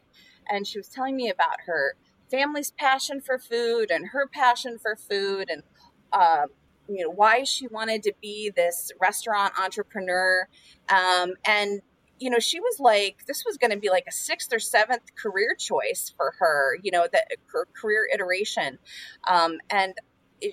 And 0.48 0.66
she 0.66 0.78
was 0.78 0.88
telling 0.88 1.16
me 1.16 1.30
about 1.30 1.62
her 1.66 1.96
family's 2.30 2.72
passion 2.72 3.20
for 3.20 3.38
food 3.38 3.90
and 3.90 4.08
her 4.08 4.26
passion 4.26 4.78
for 4.78 4.96
food 4.96 5.48
and, 5.50 5.62
uh, 6.12 6.46
you 6.88 7.04
know, 7.04 7.10
why 7.10 7.44
she 7.44 7.66
wanted 7.66 8.02
to 8.02 8.12
be 8.20 8.50
this 8.54 8.92
restaurant 9.00 9.54
entrepreneur. 9.58 10.48
Um, 10.88 11.34
and 11.46 11.80
you 12.18 12.30
know, 12.30 12.38
she 12.38 12.60
was 12.60 12.78
like, 12.78 13.26
this 13.26 13.44
was 13.44 13.56
going 13.56 13.70
to 13.70 13.78
be 13.78 13.90
like 13.90 14.04
a 14.08 14.12
sixth 14.12 14.52
or 14.52 14.60
seventh 14.60 15.14
career 15.14 15.54
choice 15.58 16.12
for 16.16 16.34
her, 16.38 16.78
you 16.82 16.90
know, 16.90 17.06
that 17.12 17.26
her 17.52 17.66
career 17.74 18.08
iteration. 18.12 18.78
Um, 19.28 19.58
and 19.68 19.94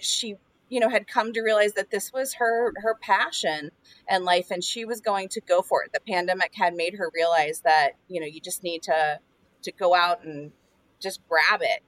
she, 0.02 0.36
you 0.70 0.80
know, 0.80 0.90
had 0.90 1.08
come 1.08 1.34
to 1.34 1.42
realize 1.42 1.74
that 1.74 1.92
this 1.92 2.12
was 2.14 2.36
her, 2.36 2.74
her 2.78 2.98
passion 3.02 3.72
and 4.08 4.26
life, 4.26 4.52
and 4.52 4.64
she 4.64 4.86
was 4.86 5.02
going 5.02 5.28
to 5.30 5.42
go 5.42 5.62
for 5.62 5.84
it. 5.84 5.92
The 5.94 6.00
pandemic 6.00 6.52
had 6.56 6.76
made 6.76 6.96
her 6.96 7.12
realize 7.14 7.62
that, 7.62 7.92
you 8.08 8.20
know, 8.20 8.28
you 8.28 8.40
just 8.40 8.64
need 8.64 8.84
to, 8.84 9.20
to 9.64 9.72
go 9.72 9.94
out 9.94 10.24
and 10.24 10.52
just 11.02 11.20
grab 11.28 11.62
it, 11.62 11.84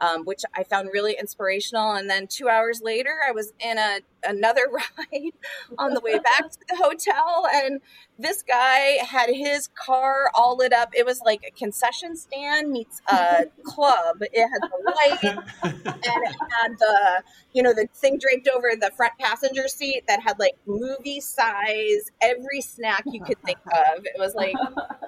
um, 0.00 0.24
which 0.24 0.42
I 0.54 0.62
found 0.62 0.90
really 0.92 1.16
inspirational. 1.18 1.92
And 1.92 2.08
then 2.08 2.26
two 2.26 2.48
hours 2.48 2.80
later, 2.82 3.16
I 3.26 3.32
was 3.32 3.52
in 3.58 3.78
a 3.78 4.00
another 4.24 4.62
ride 4.72 5.32
on 5.78 5.94
the 5.94 6.00
way 6.00 6.18
back 6.18 6.50
to 6.50 6.58
the 6.68 6.76
hotel, 6.76 7.46
and 7.52 7.80
this 8.18 8.42
guy 8.42 8.98
had 9.04 9.30
his 9.30 9.68
car 9.68 10.30
all 10.34 10.56
lit 10.56 10.72
up. 10.72 10.90
It 10.94 11.06
was 11.06 11.20
like 11.24 11.42
a 11.46 11.50
concession 11.50 12.16
stand 12.16 12.70
meets 12.70 13.00
a 13.08 13.44
club. 13.64 14.18
It 14.20 14.48
had 14.48 14.62
the 14.62 14.92
light 14.96 15.24
and 15.62 16.24
it 16.24 16.36
had 16.50 16.78
the 16.78 17.22
you 17.52 17.62
know 17.62 17.72
the 17.72 17.88
thing 17.94 18.18
draped 18.18 18.48
over 18.48 18.70
the 18.78 18.90
front 18.96 19.12
passenger 19.20 19.68
seat 19.68 20.04
that 20.08 20.20
had 20.22 20.38
like 20.38 20.56
movie 20.66 21.20
size 21.20 22.10
every 22.20 22.60
snack 22.60 23.04
you 23.06 23.22
could 23.22 23.40
think 23.44 23.58
of. 23.66 24.04
It 24.04 24.18
was 24.18 24.34
like 24.34 24.54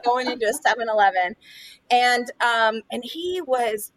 going 0.05 0.31
into 0.31 0.47
a 0.47 0.53
7-Eleven, 0.53 1.37
and 1.91 2.31
um 2.41 2.83
and 2.91 3.03
he 3.05 3.41
was 3.45 3.93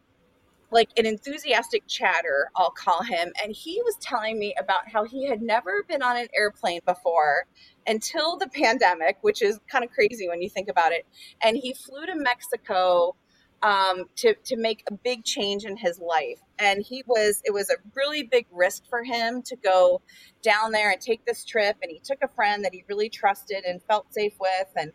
like 0.73 0.89
an 0.97 1.05
enthusiastic 1.05 1.83
chatter, 1.87 2.49
I'll 2.55 2.71
call 2.71 3.03
him. 3.03 3.31
And 3.43 3.55
he 3.55 3.81
was 3.83 3.95
telling 4.01 4.39
me 4.39 4.55
about 4.59 4.89
how 4.91 5.05
he 5.05 5.27
had 5.27 5.41
never 5.41 5.83
been 5.87 6.01
on 6.01 6.17
an 6.17 6.27
airplane 6.35 6.81
before 6.85 7.45
until 7.87 8.37
the 8.37 8.47
pandemic, 8.47 9.17
which 9.21 9.41
is 9.41 9.59
kind 9.69 9.83
of 9.83 9.91
crazy 9.91 10.27
when 10.27 10.41
you 10.41 10.49
think 10.49 10.69
about 10.69 10.91
it. 10.91 11.05
And 11.41 11.55
he 11.55 11.73
flew 11.73 12.05
to 12.05 12.15
Mexico 12.15 13.15
um, 13.61 14.05
to 14.17 14.35
to 14.43 14.57
make 14.57 14.83
a 14.89 14.93
big 14.93 15.23
change 15.23 15.63
in 15.63 15.77
his 15.77 15.99
life. 15.99 16.39
And 16.59 16.83
he 16.83 17.03
was 17.07 17.41
it 17.45 17.53
was 17.53 17.69
a 17.69 17.75
really 17.95 18.23
big 18.23 18.45
risk 18.51 18.83
for 18.89 19.03
him 19.03 19.41
to 19.43 19.55
go 19.55 20.01
down 20.41 20.71
there 20.71 20.91
and 20.91 20.99
take 20.99 21.25
this 21.25 21.45
trip. 21.45 21.77
And 21.81 21.91
he 21.91 21.99
took 22.03 22.17
a 22.21 22.27
friend 22.27 22.65
that 22.65 22.73
he 22.73 22.83
really 22.89 23.09
trusted 23.09 23.63
and 23.63 23.81
felt 23.83 24.13
safe 24.13 24.33
with, 24.39 24.67
and 24.75 24.91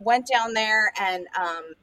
went 0.00 0.26
down 0.26 0.54
there 0.54 0.92
and 0.98 1.26
um, 1.38 1.74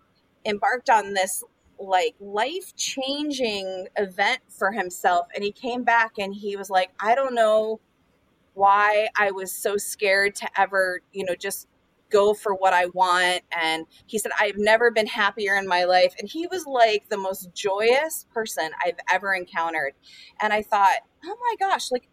embarked 0.45 0.89
on 0.89 1.13
this 1.13 1.43
like 1.79 2.15
life 2.19 2.75
changing 2.75 3.87
event 3.97 4.39
for 4.49 4.71
himself. 4.71 5.27
And 5.35 5.43
he 5.43 5.51
came 5.51 5.83
back 5.83 6.13
and 6.17 6.33
he 6.33 6.55
was 6.55 6.69
like, 6.69 6.91
I 6.99 7.15
don't 7.15 7.35
know 7.35 7.79
why 8.53 9.09
I 9.15 9.31
was 9.31 9.51
so 9.51 9.77
scared 9.77 10.35
to 10.35 10.59
ever, 10.59 11.01
you 11.13 11.23
know, 11.25 11.35
just 11.35 11.67
go 12.09 12.33
for 12.33 12.53
what 12.53 12.73
I 12.73 12.87
want. 12.87 13.41
And 13.51 13.85
he 14.05 14.17
said, 14.17 14.31
I've 14.39 14.57
never 14.57 14.91
been 14.91 15.07
happier 15.07 15.55
in 15.55 15.67
my 15.67 15.83
life. 15.83 16.15
And 16.19 16.29
he 16.29 16.47
was 16.47 16.65
like 16.65 17.09
the 17.09 17.17
most 17.17 17.53
joyous 17.53 18.25
person 18.33 18.71
I've 18.83 18.99
ever 19.11 19.33
encountered. 19.33 19.93
And 20.41 20.53
I 20.53 20.61
thought, 20.61 20.97
oh 21.23 21.35
my 21.39 21.67
gosh, 21.67 21.91
like 21.91 22.09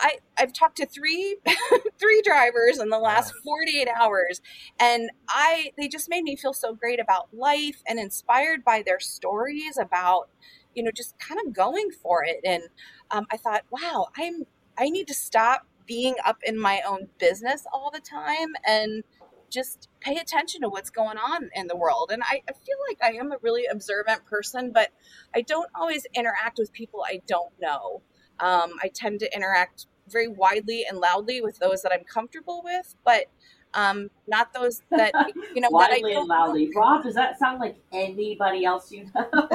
I, 0.00 0.18
I've 0.38 0.52
talked 0.52 0.76
to 0.78 0.86
three 0.86 1.38
three 1.98 2.22
drivers 2.22 2.78
in 2.78 2.90
the 2.90 2.98
last 2.98 3.32
48 3.44 3.88
hours 3.88 4.40
and 4.78 5.10
I 5.28 5.72
they 5.78 5.88
just 5.88 6.08
made 6.08 6.22
me 6.22 6.36
feel 6.36 6.52
so 6.52 6.74
great 6.74 7.00
about 7.00 7.28
life 7.32 7.82
and 7.88 7.98
inspired 7.98 8.64
by 8.64 8.82
their 8.84 9.00
stories 9.00 9.78
about 9.78 10.28
you 10.74 10.82
know 10.82 10.90
just 10.94 11.18
kind 11.18 11.40
of 11.44 11.52
going 11.52 11.90
for 12.02 12.24
it 12.24 12.40
and 12.44 12.62
um, 13.10 13.26
I 13.30 13.36
thought 13.36 13.62
wow 13.70 14.08
I'm 14.16 14.44
I 14.78 14.90
need 14.90 15.06
to 15.08 15.14
stop 15.14 15.66
being 15.86 16.14
up 16.24 16.38
in 16.44 16.58
my 16.58 16.82
own 16.86 17.08
business 17.18 17.64
all 17.72 17.90
the 17.90 18.00
time 18.00 18.48
and 18.66 19.04
just 19.50 19.88
pay 20.00 20.16
attention 20.16 20.60
to 20.62 20.68
what's 20.68 20.90
going 20.90 21.16
on 21.18 21.50
in 21.54 21.66
the 21.66 21.76
world. 21.76 22.10
And 22.12 22.22
I, 22.22 22.42
I, 22.48 22.52
feel 22.52 22.76
like 22.88 22.98
I 23.02 23.16
am 23.16 23.32
a 23.32 23.36
really 23.42 23.66
observant 23.66 24.26
person, 24.26 24.72
but 24.72 24.90
I 25.34 25.42
don't 25.42 25.70
always 25.74 26.06
interact 26.14 26.58
with 26.58 26.72
people 26.72 27.04
I 27.06 27.22
don't 27.26 27.52
know. 27.60 28.02
Um, 28.40 28.72
I 28.82 28.88
tend 28.92 29.20
to 29.20 29.34
interact 29.34 29.86
very 30.08 30.28
widely 30.28 30.84
and 30.88 30.98
loudly 30.98 31.40
with 31.40 31.58
those 31.58 31.82
that 31.82 31.92
I'm 31.92 32.04
comfortable 32.04 32.62
with, 32.64 32.94
but 33.04 33.26
um, 33.74 34.10
not 34.26 34.52
those 34.52 34.82
that 34.90 35.12
you 35.54 35.60
know 35.60 35.68
widely 35.70 36.12
that 36.14 36.18
I 36.18 36.20
and 36.20 36.28
loudly. 36.28 36.70
Rob, 36.74 37.02
does 37.02 37.14
that 37.14 37.38
sound 37.38 37.60
like 37.60 37.76
anybody 37.92 38.64
else 38.64 38.90
you 38.90 39.06
know? 39.14 39.28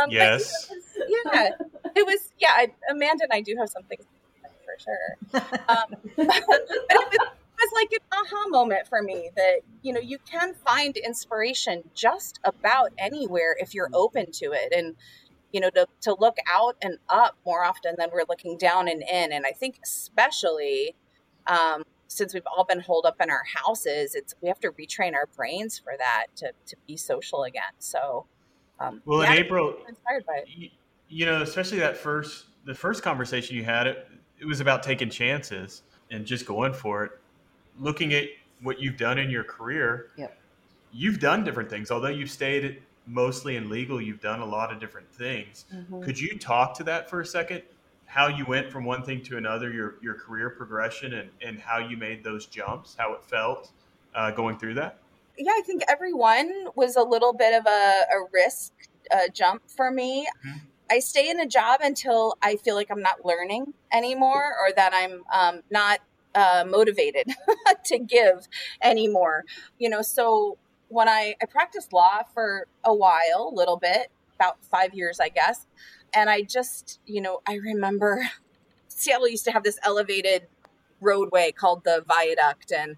um, 0.00 0.10
yes. 0.10 0.70
It 0.70 0.76
was, 0.76 0.84
yeah, 1.08 1.50
it 1.96 2.06
was. 2.06 2.32
Yeah, 2.38 2.66
Amanda 2.90 3.24
and 3.24 3.32
I 3.32 3.40
do 3.40 3.56
have 3.58 3.68
something 3.68 3.98
for 4.64 4.76
sure. 4.78 5.16
Um, 5.68 5.96
but 6.16 6.36
it 6.36 6.44
was, 6.46 6.60
it 6.70 7.20
was 7.58 7.70
like 7.74 7.92
an 7.92 7.98
aha 8.12 8.48
moment 8.48 8.86
for 8.86 9.02
me 9.02 9.30
that 9.36 9.60
you 9.82 9.92
know 9.92 10.00
you 10.00 10.18
can 10.30 10.54
find 10.54 10.96
inspiration 10.96 11.82
just 11.94 12.38
about 12.44 12.92
anywhere 12.98 13.56
if 13.58 13.74
you're 13.74 13.90
open 13.92 14.30
to 14.32 14.52
it 14.52 14.72
and 14.72 14.94
you 15.52 15.60
know 15.60 15.70
to, 15.70 15.86
to 16.00 16.14
look 16.18 16.36
out 16.50 16.76
and 16.82 16.98
up 17.08 17.36
more 17.44 17.64
often 17.64 17.94
than 17.98 18.08
we're 18.12 18.24
looking 18.28 18.56
down 18.56 18.88
and 18.88 19.02
in 19.02 19.32
and 19.32 19.44
i 19.46 19.50
think 19.50 19.78
especially 19.84 20.94
um, 21.46 21.82
since 22.06 22.34
we've 22.34 22.46
all 22.46 22.64
been 22.64 22.80
holed 22.80 23.06
up 23.06 23.16
in 23.20 23.30
our 23.30 23.42
houses 23.54 24.14
it's 24.14 24.34
we 24.40 24.48
have 24.48 24.60
to 24.60 24.70
retrain 24.72 25.14
our 25.14 25.26
brains 25.36 25.78
for 25.78 25.94
that 25.98 26.26
to, 26.36 26.52
to 26.66 26.76
be 26.86 26.96
social 26.96 27.44
again 27.44 27.62
so 27.78 28.26
um, 28.78 29.00
well 29.04 29.22
yeah, 29.22 29.32
in 29.32 29.38
april 29.38 29.74
inspired 29.88 30.24
by 30.26 30.34
it. 30.36 30.48
You, 30.48 30.68
you 31.08 31.26
know 31.26 31.42
especially 31.42 31.78
that 31.78 31.96
first 31.96 32.46
the 32.64 32.74
first 32.74 33.02
conversation 33.02 33.56
you 33.56 33.64
had 33.64 33.86
it, 33.86 34.06
it 34.38 34.44
was 34.44 34.60
about 34.60 34.82
taking 34.82 35.10
chances 35.10 35.82
and 36.10 36.26
just 36.26 36.46
going 36.46 36.72
for 36.72 37.04
it 37.04 37.12
looking 37.78 38.12
at 38.12 38.24
what 38.62 38.80
you've 38.80 38.96
done 38.96 39.18
in 39.18 39.30
your 39.30 39.44
career 39.44 40.08
Yep. 40.16 40.38
you've 40.92 41.18
done 41.18 41.44
different 41.44 41.70
things 41.70 41.90
although 41.90 42.08
you've 42.08 42.30
stayed 42.30 42.82
mostly 43.10 43.56
in 43.56 43.68
legal 43.68 44.00
you've 44.00 44.20
done 44.20 44.40
a 44.40 44.46
lot 44.46 44.72
of 44.72 44.80
different 44.80 45.10
things 45.12 45.64
Mhm. 45.72 46.02
could 46.02 46.18
you 46.18 46.38
talk 46.38 46.76
to 46.76 46.84
that 46.84 47.08
for 47.10 47.20
a 47.20 47.26
second 47.26 47.62
how 48.06 48.26
you 48.26 48.44
went 48.44 48.70
from 48.70 48.84
one 48.84 49.02
thing 49.04 49.22
to 49.22 49.36
another 49.36 49.72
your, 49.72 49.96
your 50.02 50.14
career 50.14 50.50
progression 50.50 51.14
and, 51.14 51.30
and 51.40 51.60
how 51.60 51.78
you 51.78 51.96
made 51.96 52.24
those 52.24 52.46
jumps 52.46 52.94
how 52.98 53.12
it 53.14 53.24
felt 53.24 53.72
uh, 54.14 54.30
going 54.30 54.58
through 54.58 54.74
that 54.74 54.98
yeah, 55.38 55.52
I 55.52 55.62
think 55.64 55.82
everyone 55.88 56.66
was 56.74 56.96
a 56.96 57.02
little 57.02 57.32
bit 57.32 57.58
of 57.58 57.66
a, 57.66 57.70
a 57.70 58.26
risk 58.32 58.72
uh, 59.10 59.28
jump 59.32 59.62
for 59.74 59.90
me. 59.90 60.26
Mhm. 60.44 60.60
I 60.90 60.98
stay 60.98 61.30
in 61.30 61.40
a 61.40 61.46
job 61.46 61.80
until 61.82 62.36
I 62.42 62.56
feel 62.56 62.74
like 62.74 62.90
I'm 62.90 63.02
not 63.02 63.24
learning 63.24 63.74
anymore 63.92 64.54
or 64.60 64.72
that 64.74 64.92
I'm 64.92 65.22
um, 65.32 65.62
not 65.70 66.00
uh, 66.34 66.64
motivated 66.68 67.28
to 67.86 67.98
give 67.98 68.48
anymore. 68.82 69.44
You 69.78 69.88
know, 69.88 70.02
so 70.02 70.58
when 70.90 71.08
I, 71.08 71.34
I 71.42 71.46
practiced 71.46 71.92
law 71.92 72.22
for 72.34 72.66
a 72.84 72.94
while, 72.94 73.50
a 73.52 73.54
little 73.54 73.76
bit, 73.78 74.10
about 74.34 74.62
five 74.64 74.92
years, 74.94 75.18
I 75.20 75.28
guess. 75.30 75.66
And 76.12 76.28
I 76.28 76.42
just, 76.42 77.00
you 77.06 77.20
know, 77.20 77.40
I 77.46 77.54
remember 77.54 78.22
Seattle 78.88 79.28
used 79.28 79.44
to 79.46 79.52
have 79.52 79.62
this 79.62 79.78
elevated 79.82 80.46
roadway 81.00 81.52
called 81.52 81.84
the 81.84 82.04
viaduct 82.06 82.72
and 82.72 82.96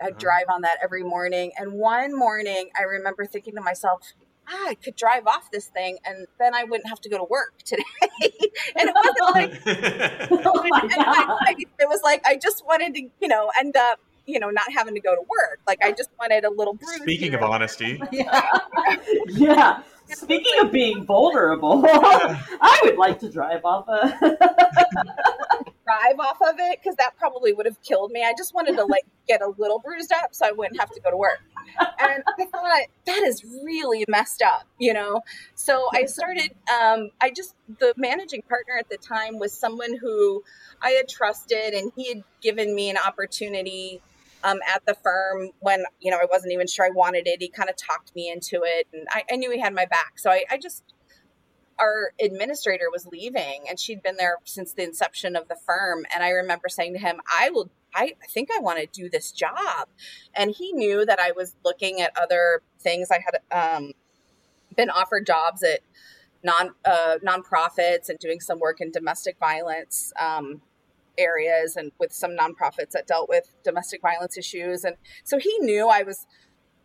I'd 0.00 0.10
Uh-huh. 0.12 0.18
drive 0.18 0.46
on 0.48 0.62
that 0.62 0.78
every 0.82 1.04
morning. 1.04 1.52
And 1.56 1.72
one 1.74 2.16
morning 2.16 2.70
I 2.78 2.82
remember 2.82 3.24
thinking 3.26 3.54
to 3.54 3.60
myself, 3.60 4.00
ah, 4.48 4.68
I 4.70 4.74
could 4.74 4.96
drive 4.96 5.26
off 5.26 5.50
this 5.52 5.66
thing 5.68 5.98
and 6.04 6.26
then 6.40 6.54
I 6.54 6.64
wouldn't 6.64 6.88
have 6.88 7.00
to 7.02 7.08
go 7.08 7.18
to 7.18 7.24
work 7.24 7.54
today. 7.64 7.82
and 8.20 8.88
it 8.88 8.94
wasn't 8.94 9.34
like 9.34 10.46
oh 10.46 10.66
my 10.68 10.80
god! 10.80 10.92
I- 10.98 11.36
I- 11.50 11.54
it 11.78 11.88
was 11.88 12.00
like 12.02 12.26
I 12.26 12.36
just 12.36 12.64
wanted 12.66 12.94
to, 12.94 13.02
you 13.20 13.28
know, 13.28 13.50
end 13.58 13.76
up, 13.76 14.00
you 14.26 14.40
know, 14.40 14.50
not 14.50 14.72
having 14.72 14.94
to 14.94 15.00
go 15.00 15.14
to 15.14 15.20
work. 15.20 15.60
Like 15.66 15.84
I 15.84 15.92
just 15.92 16.10
wanted 16.18 16.44
a 16.44 16.50
little 16.50 16.74
bruise. 16.74 17.02
speaking 17.02 17.30
here. 17.30 17.40
of 17.40 17.50
honesty 17.50 18.00
yeah. 19.28 19.82
Speaking 20.06 20.52
of 20.60 20.70
being 20.70 21.04
vulnerable, 21.04 21.82
I 21.88 22.80
would 22.84 22.96
like 22.96 23.18
to 23.20 23.30
drive 23.30 23.64
off 23.64 23.88
a. 23.88 24.36
drive 25.84 26.18
off 26.18 26.38
of 26.42 26.56
it 26.58 26.78
because 26.82 26.96
that 26.96 27.16
probably 27.18 27.52
would 27.52 27.66
have 27.66 27.80
killed 27.82 28.10
me. 28.10 28.22
I 28.22 28.32
just 28.36 28.54
wanted 28.54 28.76
to 28.76 28.84
like 28.84 29.04
get 29.28 29.42
a 29.42 29.52
little 29.58 29.78
bruised 29.78 30.12
up 30.12 30.34
so 30.34 30.46
I 30.46 30.52
wouldn't 30.52 30.80
have 30.80 30.90
to 30.90 31.00
go 31.00 31.10
to 31.10 31.16
work. 31.16 31.40
And 31.78 32.22
I 32.38 32.44
thought 32.46 32.64
that 33.06 33.22
is 33.22 33.44
really 33.64 34.04
messed 34.08 34.42
up, 34.42 34.64
you 34.78 34.92
know. 34.92 35.22
So 35.54 35.88
I 35.92 36.04
started. 36.04 36.54
Um, 36.70 37.10
I 37.20 37.30
just 37.30 37.54
the 37.78 37.94
managing 37.96 38.42
partner 38.42 38.76
at 38.78 38.88
the 38.88 38.96
time 38.96 39.38
was 39.38 39.52
someone 39.52 39.96
who 39.96 40.42
I 40.82 40.90
had 40.90 41.08
trusted, 41.08 41.74
and 41.74 41.92
he 41.96 42.08
had 42.08 42.22
given 42.42 42.74
me 42.74 42.90
an 42.90 42.96
opportunity. 42.98 44.02
Um, 44.44 44.58
at 44.72 44.84
the 44.86 44.94
firm 44.94 45.50
when 45.60 45.84
you 46.00 46.10
know 46.10 46.18
I 46.18 46.26
wasn't 46.30 46.52
even 46.52 46.66
sure 46.66 46.84
I 46.84 46.90
wanted 46.90 47.26
it, 47.26 47.40
he 47.40 47.48
kind 47.48 47.70
of 47.70 47.76
talked 47.76 48.14
me 48.14 48.30
into 48.30 48.60
it, 48.62 48.86
and 48.92 49.06
I, 49.10 49.24
I 49.32 49.36
knew 49.36 49.50
he 49.50 49.58
had 49.58 49.74
my 49.74 49.86
back. 49.86 50.18
So 50.18 50.30
I, 50.30 50.44
I 50.50 50.58
just 50.58 50.84
our 51.78 52.12
administrator 52.20 52.84
was 52.92 53.06
leaving 53.06 53.64
and 53.68 53.80
she'd 53.80 54.00
been 54.00 54.16
there 54.16 54.36
since 54.44 54.72
the 54.74 54.84
inception 54.84 55.34
of 55.34 55.48
the 55.48 55.56
firm 55.66 56.06
and 56.14 56.22
i 56.22 56.28
remember 56.28 56.68
saying 56.68 56.92
to 56.92 57.00
him 57.00 57.20
i 57.36 57.50
will 57.50 57.68
i 57.94 58.12
think 58.30 58.48
i 58.54 58.60
want 58.60 58.78
to 58.78 58.86
do 58.86 59.08
this 59.08 59.32
job. 59.32 59.88
And 60.34 60.50
he 60.50 60.72
knew 60.72 61.04
that 61.04 61.18
i 61.18 61.32
was 61.32 61.54
looking 61.64 62.00
at 62.00 62.12
other 62.16 62.62
things. 62.80 63.08
I 63.10 63.20
had 63.24 63.76
um, 63.76 63.92
been 64.76 64.90
offered 64.90 65.26
jobs 65.26 65.62
at 65.62 65.80
non 66.42 66.74
uh, 66.84 67.18
nonprofits 67.24 68.08
and 68.08 68.18
doing 68.18 68.40
some 68.40 68.58
work 68.58 68.80
in 68.80 68.90
domestic 68.90 69.38
violence 69.38 70.12
um, 70.20 70.60
areas 71.18 71.76
and 71.76 71.92
with 71.98 72.12
some 72.12 72.32
nonprofits 72.32 72.90
that 72.90 73.06
dealt 73.06 73.28
with 73.28 73.54
domestic 73.64 74.02
violence 74.02 74.36
issues. 74.36 74.84
And 74.84 74.96
so 75.24 75.38
he 75.38 75.56
knew 75.60 75.88
I 75.88 76.02
was 76.02 76.26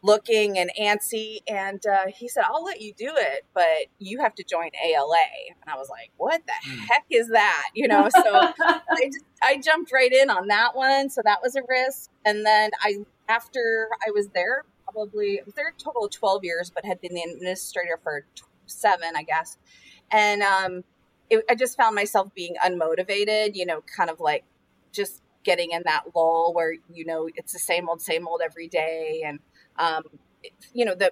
looking 0.01 0.57
and 0.57 0.71
antsy. 0.79 1.39
And 1.47 1.85
uh, 1.85 2.05
he 2.07 2.27
said, 2.27 2.43
I'll 2.47 2.63
let 2.63 2.81
you 2.81 2.93
do 2.93 3.11
it, 3.15 3.45
but 3.53 3.87
you 3.97 4.19
have 4.21 4.35
to 4.35 4.43
join 4.43 4.69
ALA. 4.83 5.17
And 5.61 5.69
I 5.69 5.75
was 5.75 5.89
like, 5.89 6.11
what 6.17 6.41
the 6.45 6.69
mm. 6.69 6.77
heck 6.87 7.05
is 7.09 7.29
that? 7.29 7.63
You 7.73 7.87
know, 7.87 8.09
so 8.09 8.21
I, 8.59 9.05
just, 9.05 9.25
I 9.43 9.57
jumped 9.57 9.91
right 9.91 10.11
in 10.11 10.29
on 10.29 10.47
that 10.47 10.75
one. 10.75 11.09
So 11.09 11.21
that 11.25 11.39
was 11.43 11.55
a 11.55 11.61
risk. 11.67 12.09
And 12.25 12.45
then 12.45 12.71
I, 12.81 12.97
after 13.27 13.89
I 14.05 14.11
was 14.11 14.29
there, 14.29 14.63
probably, 14.85 15.39
I 15.39 15.43
was 15.45 15.55
there 15.55 15.69
a 15.69 15.81
total 15.81 16.05
of 16.05 16.11
12 16.11 16.43
years, 16.43 16.71
but 16.73 16.85
had 16.85 17.01
been 17.01 17.13
the 17.13 17.21
administrator 17.21 17.99
for 18.01 18.25
seven, 18.65 19.15
I 19.15 19.23
guess. 19.23 19.57
And 20.11 20.41
um, 20.41 20.83
it, 21.29 21.45
I 21.49 21.55
just 21.55 21.77
found 21.77 21.95
myself 21.95 22.33
being 22.33 22.55
unmotivated, 22.63 23.55
you 23.55 23.65
know, 23.65 23.81
kind 23.95 24.09
of 24.09 24.19
like 24.19 24.43
just 24.91 25.21
getting 25.43 25.71
in 25.71 25.83
that 25.85 26.03
lull 26.15 26.53
where, 26.53 26.73
you 26.91 27.05
know, 27.05 27.29
it's 27.35 27.53
the 27.53 27.59
same 27.59 27.89
old, 27.89 28.01
same 28.01 28.27
old 28.27 28.41
every 28.43 28.67
day. 28.67 29.23
And 29.25 29.39
um, 29.77 30.03
you 30.73 30.85
know, 30.85 30.95
the 30.95 31.11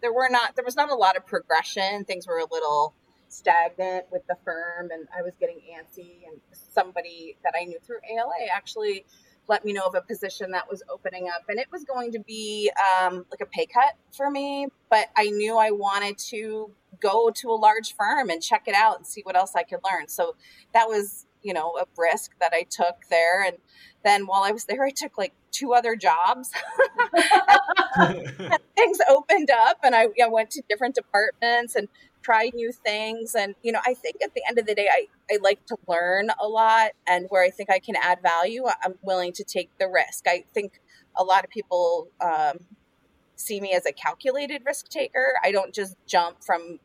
there 0.00 0.12
were 0.12 0.28
not 0.30 0.56
there 0.56 0.64
was 0.64 0.76
not 0.76 0.90
a 0.90 0.94
lot 0.94 1.16
of 1.16 1.26
progression. 1.26 2.04
Things 2.04 2.26
were 2.26 2.38
a 2.38 2.46
little 2.50 2.94
stagnant 3.28 4.06
with 4.10 4.26
the 4.26 4.36
firm, 4.44 4.90
and 4.92 5.08
I 5.16 5.22
was 5.22 5.34
getting 5.38 5.60
antsy. 5.76 6.26
And 6.26 6.40
somebody 6.52 7.36
that 7.44 7.54
I 7.60 7.64
knew 7.64 7.78
through 7.84 7.98
ALA 8.10 8.48
actually 8.52 9.04
let 9.48 9.64
me 9.64 9.72
know 9.72 9.86
of 9.86 9.94
a 9.94 10.02
position 10.02 10.50
that 10.50 10.70
was 10.70 10.82
opening 10.92 11.28
up, 11.28 11.44
and 11.48 11.58
it 11.58 11.68
was 11.72 11.84
going 11.84 12.12
to 12.12 12.20
be 12.20 12.70
um, 13.00 13.26
like 13.30 13.40
a 13.40 13.46
pay 13.46 13.66
cut 13.66 13.94
for 14.16 14.30
me. 14.30 14.68
But 14.90 15.08
I 15.16 15.30
knew 15.30 15.56
I 15.56 15.70
wanted 15.70 16.18
to 16.30 16.70
go 17.00 17.30
to 17.30 17.50
a 17.50 17.54
large 17.54 17.94
firm 17.94 18.30
and 18.30 18.42
check 18.42 18.64
it 18.66 18.74
out 18.74 18.96
and 18.96 19.06
see 19.06 19.22
what 19.22 19.36
else 19.36 19.52
I 19.54 19.62
could 19.62 19.80
learn. 19.84 20.08
So 20.08 20.36
that 20.74 20.88
was 20.88 21.26
you 21.42 21.52
know 21.52 21.76
a 21.80 21.84
risk 21.96 22.32
that 22.40 22.52
I 22.52 22.64
took 22.68 22.96
there, 23.10 23.44
and 23.44 23.56
then 24.04 24.26
while 24.26 24.42
I 24.42 24.50
was 24.50 24.64
there, 24.64 24.84
I 24.84 24.90
took 24.90 25.16
like 25.18 25.32
two 25.50 25.72
other 25.74 25.96
jobs. 25.96 26.50
things 28.76 28.98
opened 29.08 29.50
up, 29.50 29.78
and 29.82 29.94
I, 29.94 30.08
I 30.22 30.28
went 30.28 30.50
to 30.52 30.62
different 30.68 30.94
departments 30.94 31.74
and 31.74 31.88
tried 32.22 32.54
new 32.54 32.72
things. 32.72 33.34
And 33.34 33.54
you 33.62 33.72
know, 33.72 33.80
I 33.86 33.94
think 33.94 34.16
at 34.22 34.34
the 34.34 34.42
end 34.48 34.58
of 34.58 34.66
the 34.66 34.74
day, 34.74 34.88
I 34.90 35.06
I 35.30 35.38
like 35.42 35.64
to 35.66 35.76
learn 35.86 36.30
a 36.40 36.48
lot, 36.48 36.92
and 37.06 37.26
where 37.28 37.42
I 37.42 37.50
think 37.50 37.70
I 37.70 37.78
can 37.78 37.96
add 37.96 38.20
value, 38.22 38.64
I'm 38.82 38.94
willing 39.02 39.32
to 39.34 39.44
take 39.44 39.70
the 39.78 39.88
risk. 39.88 40.26
I 40.26 40.44
think 40.52 40.80
a 41.16 41.24
lot 41.24 41.44
of 41.44 41.50
people 41.50 42.08
um, 42.20 42.58
see 43.38 43.60
me 43.60 43.72
as 43.72 43.86
a 43.86 43.92
calculated 43.92 44.62
risk 44.66 44.88
taker. 44.88 45.34
I 45.42 45.52
don't 45.52 45.72
just 45.72 45.96
jump 46.06 46.44
from, 46.44 46.80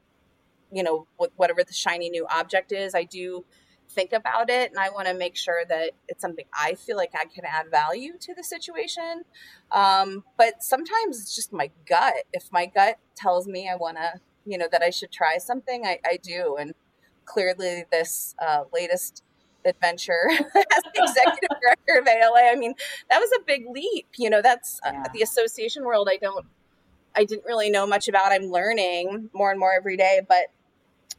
you 0.72 0.84
know, 0.84 1.08
whatever 1.36 1.64
the 1.64 1.74
shiny 1.74 2.10
new 2.10 2.26
object 2.30 2.72
is. 2.72 2.96
I 2.96 3.04
do 3.04 3.44
think 3.90 4.14
about 4.14 4.50
it 4.50 4.72
and 4.72 4.80
I 4.80 4.90
want 4.90 5.08
to 5.08 5.14
make 5.14 5.36
sure 5.36 5.66
that 5.68 5.92
it's 6.08 6.22
something 6.22 6.46
I 6.54 6.76
feel 6.76 6.98
like 6.98 7.12
I 7.14 7.26
can 7.26 7.44
add 7.46 7.70
value 7.70 8.14
to 8.20 8.34
the 8.34 8.44
situation. 8.44 9.24
Um, 9.72 10.24
but 10.38 10.64
sometimes 10.64 11.20
it's 11.20 11.36
just 11.36 11.52
my 11.52 11.72
gut. 11.88 12.14
If 12.32 12.52
my 12.52 12.66
gut 12.66 12.98
tells 13.16 13.48
me 13.48 13.70
I 13.70 13.76
want 13.76 13.98
to, 13.98 14.20
you 14.46 14.58
know, 14.58 14.68
that 14.72 14.82
I 14.82 14.90
should 14.90 15.12
try 15.12 15.38
something, 15.38 15.86
I, 15.86 16.00
I 16.06 16.18
do. 16.22 16.56
And 16.60 16.74
clearly, 17.26 17.86
this 17.92 18.36
uh, 18.42 18.64
latest 18.74 19.24
adventure 19.66 20.22
as 20.30 20.84
the 20.94 21.04
executive 21.04 21.58
director 21.62 22.00
of 22.00 22.08
ALA, 22.08 22.52
I 22.52 22.56
mean, 22.56 22.74
that 23.10 23.20
was 23.20 23.30
a 23.40 23.44
big 23.46 23.66
leap. 23.70 24.08
You 24.18 24.30
know, 24.30 24.42
that's 24.42 24.80
uh, 24.86 24.92
yeah. 24.94 25.02
uh, 25.02 25.08
the 25.14 25.22
association 25.22 25.84
world. 25.84 26.08
I 26.12 26.18
don't, 26.18 26.46
I 27.16 27.26
didn't 27.26 27.46
really 27.46 27.70
know 27.70 27.86
much 27.86 28.08
about. 28.08 28.32
I'm 28.32 28.46
learning 28.46 29.30
more 29.34 29.52
and 29.52 29.60
more 29.60 29.74
every 29.74 29.98
day, 29.98 30.22
but 30.28 30.48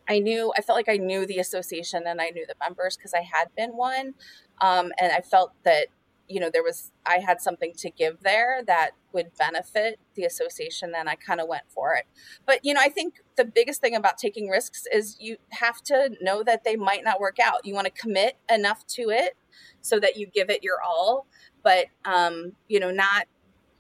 I 0.09 0.19
knew, 0.19 0.53
I 0.57 0.61
felt 0.61 0.77
like 0.77 0.89
I 0.89 0.97
knew 0.97 1.27
the 1.27 1.39
association 1.39 2.05
and 2.07 2.21
I 2.21 2.31
knew 2.31 2.47
the 2.47 2.55
members 2.61 2.97
because 2.97 3.15
I 3.15 3.23
had 3.23 3.49
been 3.57 3.71
one. 3.71 4.15
Um, 4.61 4.93
and 5.01 5.13
I 5.13 5.21
felt 5.21 5.53
that, 5.65 5.87
you 6.29 6.41
know, 6.41 6.51
there 6.53 6.63
was, 6.63 6.91
I 7.05 7.19
had 7.19 7.41
something 7.41 7.73
to 7.79 7.91
give 7.91 8.23
there 8.23 8.63
that 8.67 8.93
would 9.13 9.37
benefit 9.37 9.99
the 10.15 10.25
association. 10.25 10.93
And 10.97 11.09
I 11.09 11.15
kind 11.15 11.41
of 11.41 11.49
went 11.49 11.65
for 11.69 11.95
it. 11.95 12.05
But, 12.47 12.61
you 12.65 12.75
know, 12.75 12.81
I 12.81 12.89
think 12.89 13.23
the 13.37 13.45
biggest 13.45 13.81
thing 13.81 13.95
about 13.95 14.19
taking 14.19 14.49
risks 14.49 14.85
is 14.93 15.17
you 15.21 15.37
have 15.51 15.83
to 15.85 16.11
know 16.21 16.43
that 16.43 16.65
they 16.65 16.77
might 16.77 17.05
not 17.05 17.21
work 17.21 17.39
out. 17.43 17.65
You 17.65 17.75
want 17.75 17.87
to 17.87 17.93
commit 17.93 18.37
enough 18.51 18.87
to 18.89 19.11
it 19.11 19.37
so 19.81 20.01
that 20.01 20.17
you 20.17 20.27
give 20.27 20.51
it 20.51 20.65
your 20.65 20.79
all, 20.83 21.27
but, 21.63 21.87
um, 22.05 22.53
you 22.69 22.81
know, 22.81 22.91
not 22.91 23.27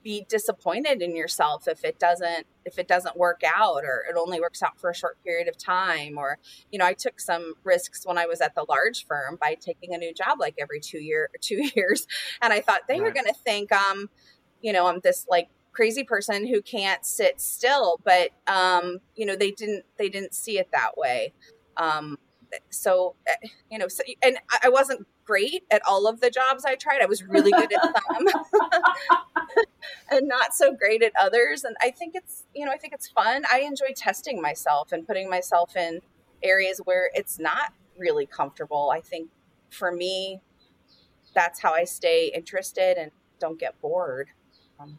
be 0.05 0.27
disappointed 0.29 1.03
in 1.03 1.17
yourself 1.17 1.67
if 1.67 1.85
it 1.85 1.99
doesn't 1.99 2.47
if 2.65 2.79
it 2.79 2.87
doesn't 2.87 3.17
work 3.17 3.41
out 3.45 3.83
or 3.85 4.05
it 4.09 4.17
only 4.17 4.39
works 4.39 4.63
out 4.63 4.79
for 4.79 4.91
a 4.91 4.95
short 4.95 5.17
period 5.25 5.49
of 5.49 5.57
time 5.57 6.19
or 6.19 6.39
you 6.71 6.79
know 6.79 6.85
i 6.85 6.93
took 6.93 7.19
some 7.19 7.55
risks 7.65 8.07
when 8.07 8.19
i 8.19 8.27
was 8.27 8.41
at 8.41 8.55
the 8.55 8.65
large 8.69 9.07
firm 9.07 9.37
by 9.41 9.57
taking 9.59 9.95
a 9.95 9.99
new 9.99 10.13
job 10.15 10.39
like 10.39 10.55
every 10.59 10.79
two 10.79 10.99
year 10.99 11.31
two 11.41 11.69
years. 11.75 12.07
And 12.43 12.53
i 12.53 12.61
thought 12.61 12.83
they 12.87 13.01
right. 13.01 13.03
were 13.03 13.11
going 13.11 13.27
to 13.27 13.35
think 13.35 13.73
um 13.73 14.11
you 14.61 14.73
know 14.73 14.87
i'm 14.87 15.01
this 15.01 15.27
like 15.29 15.49
crazy 15.75 16.05
person 16.05 16.47
who 16.47 16.63
can't 16.63 17.05
sit 17.05 17.41
still. 17.41 18.01
But 18.05 18.31
um 18.47 18.99
you 19.17 19.27
know 19.27 19.37
they 19.37 19.51
didn't 19.51 19.85
they 19.99 20.09
didn't 20.09 20.35
see 20.35 20.59
it 20.59 20.69
that 20.73 20.97
way. 20.97 21.33
Um 21.77 22.19
so 22.71 23.17
eh, 23.27 23.49
you 23.71 23.79
know 23.79 23.89
so, 23.89 24.05
and 24.23 24.39
i 24.63 24.69
wasn't 24.69 25.05
great 25.25 25.64
at 25.70 25.83
all 25.87 26.07
of 26.07 26.20
the 26.20 26.31
jobs 26.31 26.64
i 26.64 26.75
tried. 26.75 27.01
I 27.03 27.07
was 27.07 27.22
really 27.22 27.51
good 27.51 27.72
at 27.72 27.81
some 28.12 28.27
and 30.11 30.29
not 30.29 30.55
so 30.55 30.75
great 30.75 31.03
at 31.03 31.12
others. 31.20 31.64
And 31.64 31.77
i 31.83 31.91
think 31.91 32.14
it's 32.14 32.45
you 32.55 32.64
know 32.64 32.72
i 32.72 32.77
think 32.77 32.93
it's 32.93 33.09
fun. 33.09 33.45
I 33.53 33.61
enjoy 33.61 33.93
testing 33.97 34.41
myself 34.41 34.93
and 34.93 35.07
putting 35.07 35.29
myself 35.29 35.77
in 35.77 36.01
areas 36.43 36.81
where 36.85 37.11
it's 37.14 37.39
not 37.39 37.72
really 37.99 38.27
comfortable. 38.27 38.91
I 38.93 39.01
think 39.01 39.31
for 39.70 39.91
me 39.91 40.41
that's 41.35 41.61
how 41.61 41.72
i 41.72 41.83
stay 41.83 42.31
interested 42.35 42.97
and 42.97 43.11
don't 43.41 43.59
get 43.59 43.81
bored. 43.81 44.29
Um, 44.79 44.99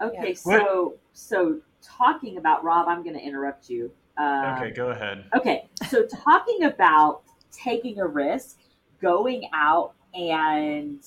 okay 0.00 0.28
yeah. 0.28 0.34
so 0.34 0.94
so 1.12 1.60
talking 1.82 2.38
about 2.38 2.62
rob 2.64 2.88
i'm 2.88 3.02
going 3.02 3.16
to 3.16 3.22
interrupt 3.22 3.68
you. 3.68 3.90
Um, 4.16 4.54
okay, 4.56 4.70
go 4.70 4.90
ahead. 4.90 5.24
Okay, 5.36 5.68
so 5.90 6.06
talking 6.06 6.64
about 6.64 7.22
taking 7.50 7.98
a 7.98 8.06
risk, 8.06 8.58
going 9.04 9.50
out 9.52 9.92
and 10.14 10.98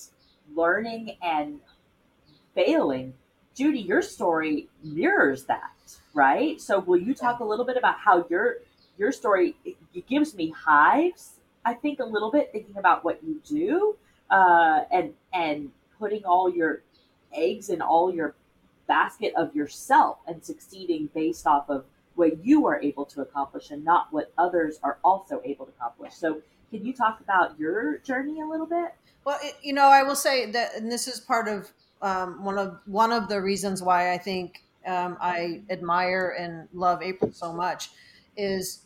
learning 0.54 1.16
and 1.20 1.58
failing, 2.54 3.12
Judy, 3.56 3.80
your 3.80 4.02
story 4.02 4.68
mirrors 4.84 5.46
that, 5.46 5.72
right? 6.14 6.60
So, 6.60 6.78
will 6.78 7.00
you 7.00 7.12
talk 7.12 7.40
a 7.40 7.44
little 7.44 7.64
bit 7.64 7.76
about 7.76 7.98
how 7.98 8.24
your 8.30 8.58
your 8.98 9.10
story 9.10 9.56
gives 10.08 10.34
me 10.36 10.54
hives? 10.56 11.40
I 11.64 11.74
think 11.74 11.98
a 11.98 12.04
little 12.04 12.30
bit 12.30 12.50
thinking 12.52 12.76
about 12.76 13.04
what 13.04 13.18
you 13.24 13.42
do, 13.44 13.96
uh, 14.30 14.84
and 14.92 15.14
and 15.34 15.72
putting 15.98 16.24
all 16.24 16.48
your 16.48 16.82
eggs 17.34 17.68
in 17.68 17.82
all 17.82 18.14
your 18.14 18.36
basket 18.86 19.32
of 19.36 19.56
yourself 19.56 20.18
and 20.28 20.44
succeeding 20.44 21.10
based 21.12 21.48
off 21.48 21.68
of 21.68 21.84
what 22.14 22.44
you 22.44 22.64
are 22.66 22.80
able 22.80 23.04
to 23.06 23.22
accomplish 23.22 23.70
and 23.72 23.84
not 23.84 24.06
what 24.12 24.32
others 24.38 24.78
are 24.84 24.98
also 25.02 25.42
able 25.44 25.66
to 25.66 25.72
accomplish. 25.72 26.14
So, 26.14 26.42
can 26.70 26.84
you 26.84 26.92
talk 26.92 27.20
about 27.20 27.58
your 27.58 27.98
journey 27.98 28.40
a 28.40 28.46
little 28.46 28.66
bit? 28.66 28.94
Well, 29.24 29.38
it, 29.42 29.56
you 29.62 29.72
know, 29.72 29.86
I 29.86 30.02
will 30.02 30.16
say 30.16 30.50
that, 30.50 30.74
and 30.76 30.90
this 30.90 31.08
is 31.08 31.20
part 31.20 31.48
of 31.48 31.70
um, 32.00 32.44
one 32.44 32.58
of 32.58 32.78
one 32.86 33.12
of 33.12 33.28
the 33.28 33.40
reasons 33.40 33.82
why 33.82 34.12
I 34.12 34.18
think 34.18 34.62
um, 34.86 35.16
I 35.20 35.62
admire 35.70 36.36
and 36.38 36.68
love 36.72 37.02
April 37.02 37.32
so 37.32 37.52
much 37.52 37.90
is 38.36 38.82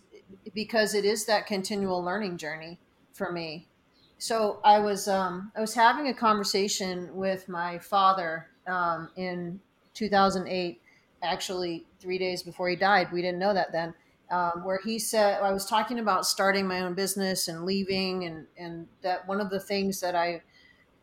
because 0.55 0.95
it 0.95 1.05
is 1.05 1.27
that 1.27 1.47
continual 1.47 2.03
learning 2.03 2.39
journey 2.39 2.79
for 3.13 3.31
me. 3.31 3.69
So 4.19 4.61
I 4.65 4.79
was 4.79 5.09
um, 5.09 5.53
I 5.57 5.61
was 5.61 5.75
having 5.75 6.09
a 6.09 6.15
conversation 6.15 7.15
with 7.15 7.49
my 7.49 7.79
father 7.79 8.49
um, 8.67 9.11
in 9.17 9.61
2008 9.95 10.81
actually 11.23 11.85
three 12.01 12.19
days 12.19 12.43
before 12.43 12.69
he 12.69 12.77
died. 12.77 13.13
We 13.13 13.23
didn't 13.23 13.39
know 13.39 13.55
that 13.55 13.73
then. 13.73 13.95
Um, 14.33 14.65
where 14.65 14.81
he 14.83 14.99
said 14.99 15.43
I 15.43 15.53
was 15.53 15.67
talking 15.67 15.99
about 15.99 16.25
starting 16.25 16.67
my 16.67 16.81
own 16.81 16.95
business 16.95 17.49
and 17.49 17.65
leaving, 17.65 18.25
and 18.25 18.47
and 18.57 18.89
that 19.03 19.29
one 19.29 19.41
of 19.41 19.51
the 19.51 19.61
things 19.61 20.01
that 20.01 20.15
I 20.17 20.43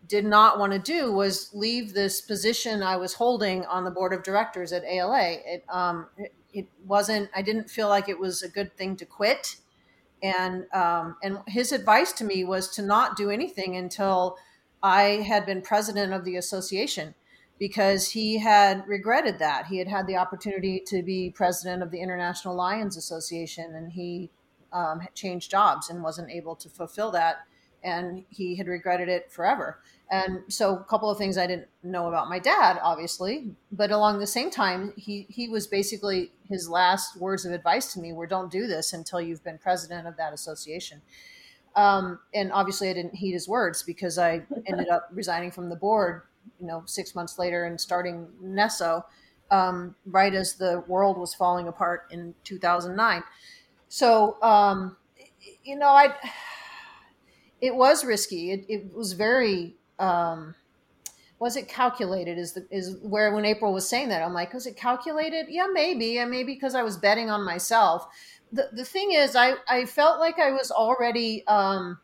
did 0.08 0.26
not 0.26 0.58
want 0.58 0.74
to 0.74 0.80
do 0.80 1.14
was 1.14 1.52
leave 1.54 1.94
this 1.94 2.22
position 2.22 2.82
I 2.82 2.98
was 2.98 3.14
holding 3.14 3.66
on 3.66 3.84
the 3.84 3.92
board 3.92 4.14
of 4.14 4.24
directors 4.24 4.74
at 4.74 4.84
ALA. 4.84 5.38
It 5.46 5.64
um, 5.70 6.08
it, 6.18 6.34
it 6.54 6.68
wasn't. 6.88 7.30
I 7.36 7.44
didn't 7.44 7.70
feel 7.70 7.88
like 7.88 8.10
it 8.10 8.20
was 8.20 8.42
a 8.42 8.50
good 8.50 8.76
thing 8.76 8.96
to 8.98 9.06
quit, 9.06 9.58
and 10.24 10.66
um, 10.74 11.16
and 11.22 11.38
his 11.48 11.72
advice 11.72 12.12
to 12.14 12.24
me 12.24 12.44
was 12.44 12.68
to 12.76 12.82
not 12.82 13.16
do 13.16 13.30
anything 13.30 13.76
until 13.76 14.38
I 14.82 15.24
had 15.28 15.46
been 15.46 15.62
president 15.62 16.14
of 16.14 16.26
the 16.26 16.36
association 16.36 17.14
because 17.60 18.12
he 18.12 18.38
had 18.38 18.88
regretted 18.88 19.38
that. 19.40 19.68
He 19.68 19.78
had 19.78 19.88
had 19.88 20.08
the 20.08 20.16
opportunity 20.16 20.82
to 20.88 21.04
be 21.04 21.30
president 21.30 21.84
of 21.84 21.92
the 21.92 22.00
International 22.00 22.56
Lions 22.56 22.98
Association 22.98 23.76
and 23.76 23.92
he 23.92 24.32
um, 24.72 25.02
changed 25.14 25.52
jobs 25.52 25.90
and 25.90 26.02
wasn't 26.02 26.32
able 26.32 26.56
to 26.56 26.70
fulfill 26.70 27.12
that. 27.12 27.40
And 27.84 28.26
he 28.30 28.56
had 28.56 28.68
regretted 28.68 29.08
it 29.08 29.32
forever. 29.32 29.80
And 30.12 30.42
so, 30.48 30.76
a 30.76 30.84
couple 30.84 31.10
of 31.10 31.18
things 31.18 31.38
I 31.38 31.48
didn't 31.48 31.70
know 31.84 32.08
about 32.08 32.30
my 32.30 32.40
dad, 32.40 32.80
obviously, 32.82 33.52
but 33.72 33.92
along 33.92 34.20
the 34.20 34.28
same 34.28 34.50
time, 34.50 34.92
he, 34.98 35.28
he 35.30 35.48
was 35.48 35.68
basically 35.68 36.32
his 36.50 36.68
last 36.68 37.16
words 37.16 37.46
of 37.46 37.54
advice 37.54 37.94
to 37.94 38.00
me 38.00 38.12
were 38.12 38.26
don't 38.26 38.52
do 38.52 38.68
this 38.68 38.92
until 38.92 39.22
you've 39.22 39.44
been 39.44 39.60
president 39.60 40.08
of 40.08 40.18
that 40.18 40.34
association. 40.34 41.02
Um, 41.76 42.20
and 42.34 42.52
obviously, 42.52 42.90
I 42.90 42.94
didn't 42.94 43.16
heed 43.16 43.34
his 43.34 43.48
words 43.48 43.84
because 43.84 44.18
I 44.18 44.42
ended 44.66 44.90
up 44.90 45.08
resigning 45.14 45.52
from 45.52 45.70
the 45.70 45.76
board, 45.76 46.24
you 46.60 46.68
know, 46.68 46.84
six 46.86 47.16
months 47.16 47.40
later 47.40 47.66
and 47.66 47.80
starting 47.80 48.28
Nesso 48.44 49.04
um, 49.52 49.96
right 50.06 50.34
as 50.34 50.56
the 50.56 50.84
world 50.88 51.18
was 51.18 51.34
falling 51.34 51.68
apart 51.68 52.08
in 52.12 52.34
2009. 52.44 53.24
So, 53.88 54.42
um, 54.42 54.98
you 55.64 55.76
know, 55.76 55.88
I 55.88 56.14
it 57.62 57.76
was 57.76 58.06
risky. 58.06 58.52
It, 58.52 58.66
it 58.70 58.94
was 58.94 59.14
very 59.14 59.76
um, 59.98 60.56
was 61.40 61.56
it 61.56 61.68
calculated? 61.68 62.38
Is 62.38 62.54
the 62.54 62.68
is 62.70 62.98
where 63.02 63.34
when 63.34 63.46
April 63.46 63.74
was 63.74 63.88
saying 63.88 64.10
that 64.10 64.22
I'm 64.22 64.34
like, 64.34 64.54
was 64.54 64.68
it 64.68 64.76
calculated? 64.76 65.48
Yeah, 65.50 65.68
maybe, 65.72 66.18
and 66.20 66.30
maybe 66.30 66.54
because 66.54 66.76
I 66.76 66.84
was 66.84 66.98
betting 66.98 67.30
on 67.30 67.44
myself. 67.44 68.08
The 68.52 68.70
the 68.74 68.86
thing 68.86 69.14
is, 69.14 69.36
I 69.36 69.56
I 69.68 69.86
felt 69.86 70.20
like 70.20 70.40
I 70.40 70.52
was 70.52 70.72
already. 70.72 71.46
Um, 71.48 72.00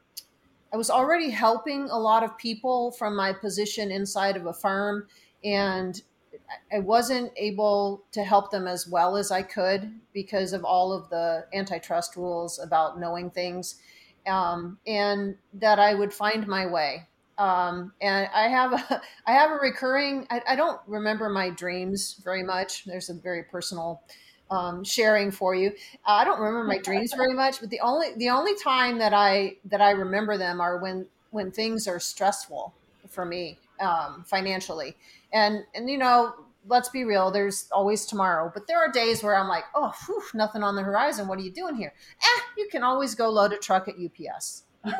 I 0.75 0.77
was 0.77 0.89
already 0.89 1.29
helping 1.29 1.89
a 1.89 1.97
lot 1.97 2.21
of 2.21 2.37
people 2.37 2.91
from 2.91 3.15
my 3.15 3.31
position 3.31 3.91
inside 3.91 4.35
of 4.35 4.45
a 4.45 4.51
firm, 4.51 5.07
and 5.41 6.01
I 6.69 6.79
wasn't 6.79 7.31
able 7.37 8.03
to 8.11 8.25
help 8.25 8.51
them 8.51 8.67
as 8.67 8.85
well 8.85 9.15
as 9.15 9.31
I 9.31 9.41
could 9.41 9.89
because 10.13 10.51
of 10.51 10.65
all 10.65 10.91
of 10.91 11.09
the 11.09 11.45
antitrust 11.53 12.17
rules 12.17 12.59
about 12.59 12.99
knowing 12.99 13.31
things, 13.31 13.75
um, 14.27 14.77
and 14.85 15.37
that 15.53 15.79
I 15.79 15.93
would 15.93 16.13
find 16.13 16.45
my 16.45 16.65
way. 16.65 17.07
Um, 17.37 17.93
and 18.01 18.27
I 18.35 18.49
have 18.49 18.73
a, 18.73 19.01
I 19.25 19.31
have 19.31 19.51
a 19.51 19.55
recurring. 19.61 20.27
I, 20.29 20.41
I, 20.45 20.55
don't 20.57 20.81
remember 20.87 21.29
my 21.29 21.51
dreams 21.51 22.19
very 22.21 22.43
much. 22.43 22.83
There's 22.83 23.09
a 23.09 23.13
very 23.13 23.43
personal 23.43 24.01
um, 24.51 24.83
sharing 24.83 25.31
for 25.31 25.55
you. 25.55 25.69
Uh, 26.05 26.11
I 26.11 26.23
don't 26.23 26.39
remember 26.39 26.65
my 26.65 26.77
dreams 26.83 27.13
very 27.15 27.33
much, 27.33 27.59
but 27.59 27.69
the 27.69 27.79
only 27.79 28.13
the 28.17 28.29
only 28.29 28.55
time 28.55 28.99
that 28.99 29.13
I 29.13 29.57
that 29.65 29.81
I 29.81 29.91
remember 29.91 30.37
them 30.37 30.61
are 30.61 30.77
when 30.77 31.07
when 31.31 31.51
things 31.51 31.87
are 31.87 31.99
stressful 31.99 32.73
for 33.09 33.25
me 33.25 33.57
um, 33.79 34.23
financially. 34.27 34.95
And 35.33 35.63
and 35.73 35.89
you 35.89 35.97
know, 35.97 36.33
let's 36.67 36.89
be 36.89 37.03
real. 37.03 37.31
There's 37.31 37.67
always 37.71 38.05
tomorrow, 38.05 38.51
but 38.53 38.67
there 38.67 38.77
are 38.77 38.91
days 38.91 39.23
where 39.23 39.35
I'm 39.35 39.47
like, 39.47 39.65
oh, 39.73 39.93
whew, 40.05 40.23
nothing 40.33 40.63
on 40.63 40.75
the 40.75 40.81
horizon. 40.81 41.27
What 41.27 41.39
are 41.39 41.43
you 41.43 41.51
doing 41.51 41.75
here? 41.75 41.93
Eh, 42.21 42.41
you 42.57 42.67
can 42.71 42.83
always 42.83 43.15
go 43.15 43.29
load 43.29 43.53
a 43.53 43.57
truck 43.57 43.87
at 43.87 43.95
UPS. 43.95 44.63
you 44.85 44.91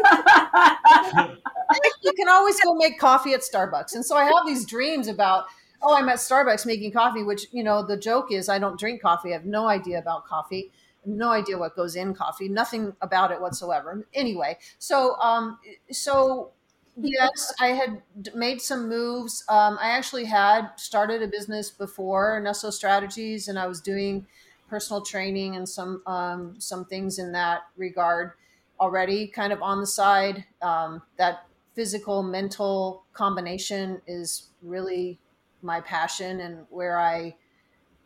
can 2.13 2.29
always 2.29 2.59
go 2.61 2.73
make 2.73 2.99
coffee 2.99 3.33
at 3.33 3.41
Starbucks. 3.41 3.93
And 3.93 4.03
so 4.05 4.15
I 4.15 4.25
have 4.25 4.45
these 4.45 4.65
dreams 4.65 5.07
about, 5.07 5.45
oh, 5.81 5.95
I'm 5.95 6.09
at 6.09 6.17
Starbucks 6.17 6.65
making 6.65 6.91
coffee, 6.91 7.23
which, 7.23 7.47
you 7.51 7.63
know, 7.63 7.85
the 7.85 7.97
joke 7.97 8.31
is 8.31 8.49
I 8.49 8.59
don't 8.59 8.79
drink 8.79 9.01
coffee. 9.01 9.29
I 9.29 9.33
have 9.33 9.45
no 9.45 9.67
idea 9.67 9.99
about 9.99 10.25
coffee, 10.25 10.71
no 11.05 11.29
idea 11.29 11.57
what 11.57 11.75
goes 11.75 11.95
in 11.95 12.13
coffee, 12.13 12.49
nothing 12.49 12.93
about 13.01 13.31
it 13.31 13.39
whatsoever. 13.41 14.07
Anyway, 14.13 14.57
so, 14.79 15.15
um, 15.19 15.59
so 15.91 16.51
yes, 16.97 17.53
I 17.59 17.67
had 17.67 18.01
made 18.33 18.61
some 18.61 18.89
moves. 18.89 19.43
Um, 19.49 19.77
I 19.81 19.89
actually 19.89 20.25
had 20.25 20.69
started 20.77 21.21
a 21.21 21.27
business 21.27 21.69
before 21.69 22.41
Nesso 22.43 22.71
Strategies, 22.71 23.47
and 23.47 23.59
I 23.59 23.67
was 23.67 23.81
doing 23.81 24.25
personal 24.69 25.01
training 25.01 25.55
and 25.55 25.67
some 25.67 26.01
um, 26.07 26.55
some 26.59 26.85
things 26.85 27.19
in 27.19 27.31
that 27.33 27.63
regard 27.77 28.31
already, 28.79 29.27
kind 29.27 29.53
of 29.53 29.61
on 29.61 29.79
the 29.79 29.87
side. 29.87 30.45
Um, 30.61 31.01
that 31.17 31.47
physical 31.75 32.23
mental 32.23 33.03
combination 33.13 34.01
is 34.07 34.47
really 34.61 35.19
my 35.65 35.81
passion 35.81 36.39
and 36.41 36.65
where 36.69 36.99
I 36.99 37.35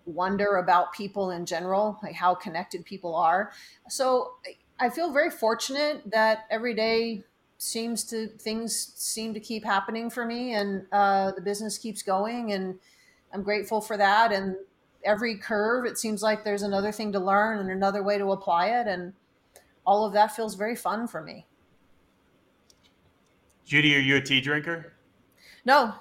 wonder 0.05 0.57
about 0.57 0.93
people 0.93 1.32
in 1.32 1.45
general, 1.45 1.99
like 2.01 2.16
how 2.16 2.34
connected 2.34 2.86
people 2.86 3.16
are. 3.16 3.51
So 3.89 4.34
I 4.80 4.89
feel 4.89 5.12
very 5.12 5.30
fortunate 5.30 6.01
that 6.12 6.45
every 6.49 6.74
day 6.74 7.24
seems 7.57 8.05
to 8.05 8.28
things 8.28 8.93
seem 8.95 9.34
to 9.34 9.39
keep 9.39 9.66
happening 9.66 10.10
for 10.10 10.26
me 10.26 10.53
and 10.53 10.86
uh, 10.91 11.32
the 11.32 11.41
business 11.41 11.78
keeps 11.78 12.01
going 12.01 12.53
and 12.53 12.80
I'm 13.34 13.43
grateful 13.43 13.82
for 13.82 13.97
that. 13.97 14.32
And 14.32 14.55
every 15.03 15.38
curve, 15.38 15.86
it 15.86 15.97
seems 15.97 16.24
like 16.24 16.43
there's 16.43 16.64
another 16.64 16.91
thing 16.91 17.12
to 17.14 17.20
learn 17.20 17.60
and 17.60 17.70
another 17.70 18.03
way 18.03 18.18
to 18.18 18.32
apply 18.32 18.68
it. 18.68 18.88
And 18.88 19.14
all 19.86 20.05
of 20.05 20.14
that 20.14 20.36
feels 20.36 20.55
very 20.55 20.76
fun 20.76 21.07
for 21.07 21.22
me. 21.22 21.45
Judy, 23.66 23.95
are 23.95 23.99
you 23.99 24.16
a 24.16 24.22
tea 24.22 24.41
drinker? 24.41 24.93
No. 25.64 25.93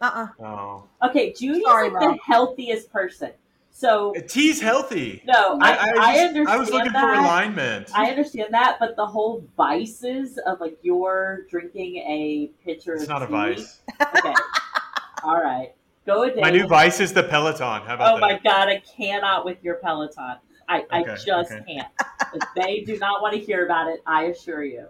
Uh 0.00 0.26
uh 0.40 0.44
Oh. 0.44 0.84
Okay, 1.08 1.32
Judy's 1.32 1.62
Sorry, 1.64 1.90
like 1.90 2.02
Rob. 2.02 2.14
the 2.14 2.22
healthiest 2.24 2.92
person. 2.92 3.30
So 3.70 4.12
tea's 4.28 4.60
healthy. 4.60 5.22
No, 5.24 5.58
I, 5.60 5.70
I, 5.70 5.72
I, 5.72 5.76
just, 5.76 6.00
I 6.00 6.18
understand. 6.18 6.48
I 6.48 6.56
was 6.58 6.70
looking 6.70 6.92
that. 6.92 7.00
for 7.00 7.14
alignment. 7.14 7.90
I 7.94 8.10
understand 8.10 8.52
that, 8.52 8.76
but 8.78 8.96
the 8.96 9.06
whole 9.06 9.44
vices 9.56 10.38
of 10.38 10.60
like 10.60 10.76
you're 10.82 11.46
drinking 11.48 11.96
a 11.96 12.50
pitcher. 12.64 12.94
It's 12.94 13.08
not 13.08 13.20
tea. 13.20 13.24
a 13.24 13.28
vice. 13.28 13.80
Okay. 14.00 14.34
All 15.22 15.40
right. 15.40 15.72
Go 16.06 16.24
a 16.24 16.30
day. 16.30 16.40
My 16.40 16.50
new 16.50 16.66
vice 16.66 17.00
is 17.00 17.12
the 17.12 17.22
Peloton. 17.22 17.82
How 17.82 17.94
about 17.94 18.12
oh 18.12 18.14
that? 18.16 18.20
my 18.20 18.40
god, 18.42 18.68
I 18.68 18.80
cannot 18.80 19.44
with 19.44 19.62
your 19.62 19.76
Peloton. 19.76 20.36
I, 20.68 20.80
okay, 20.82 20.86
I 20.90 21.02
just 21.16 21.28
okay. 21.28 21.62
can't. 21.66 21.88
If 22.34 22.42
they 22.54 22.80
do 22.80 22.98
not 22.98 23.22
want 23.22 23.34
to 23.34 23.40
hear 23.40 23.64
about 23.64 23.88
it, 23.88 24.02
I 24.06 24.24
assure 24.24 24.62
you. 24.62 24.86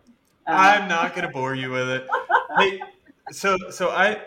Um, 0.46 0.56
I'm 0.56 0.88
not 0.88 1.14
going 1.14 1.26
to 1.26 1.32
bore 1.32 1.54
you 1.54 1.70
with 1.70 1.88
it. 1.88 2.08
hey, 2.58 2.80
so 3.30 3.56
so 3.70 3.90
I, 3.90 4.20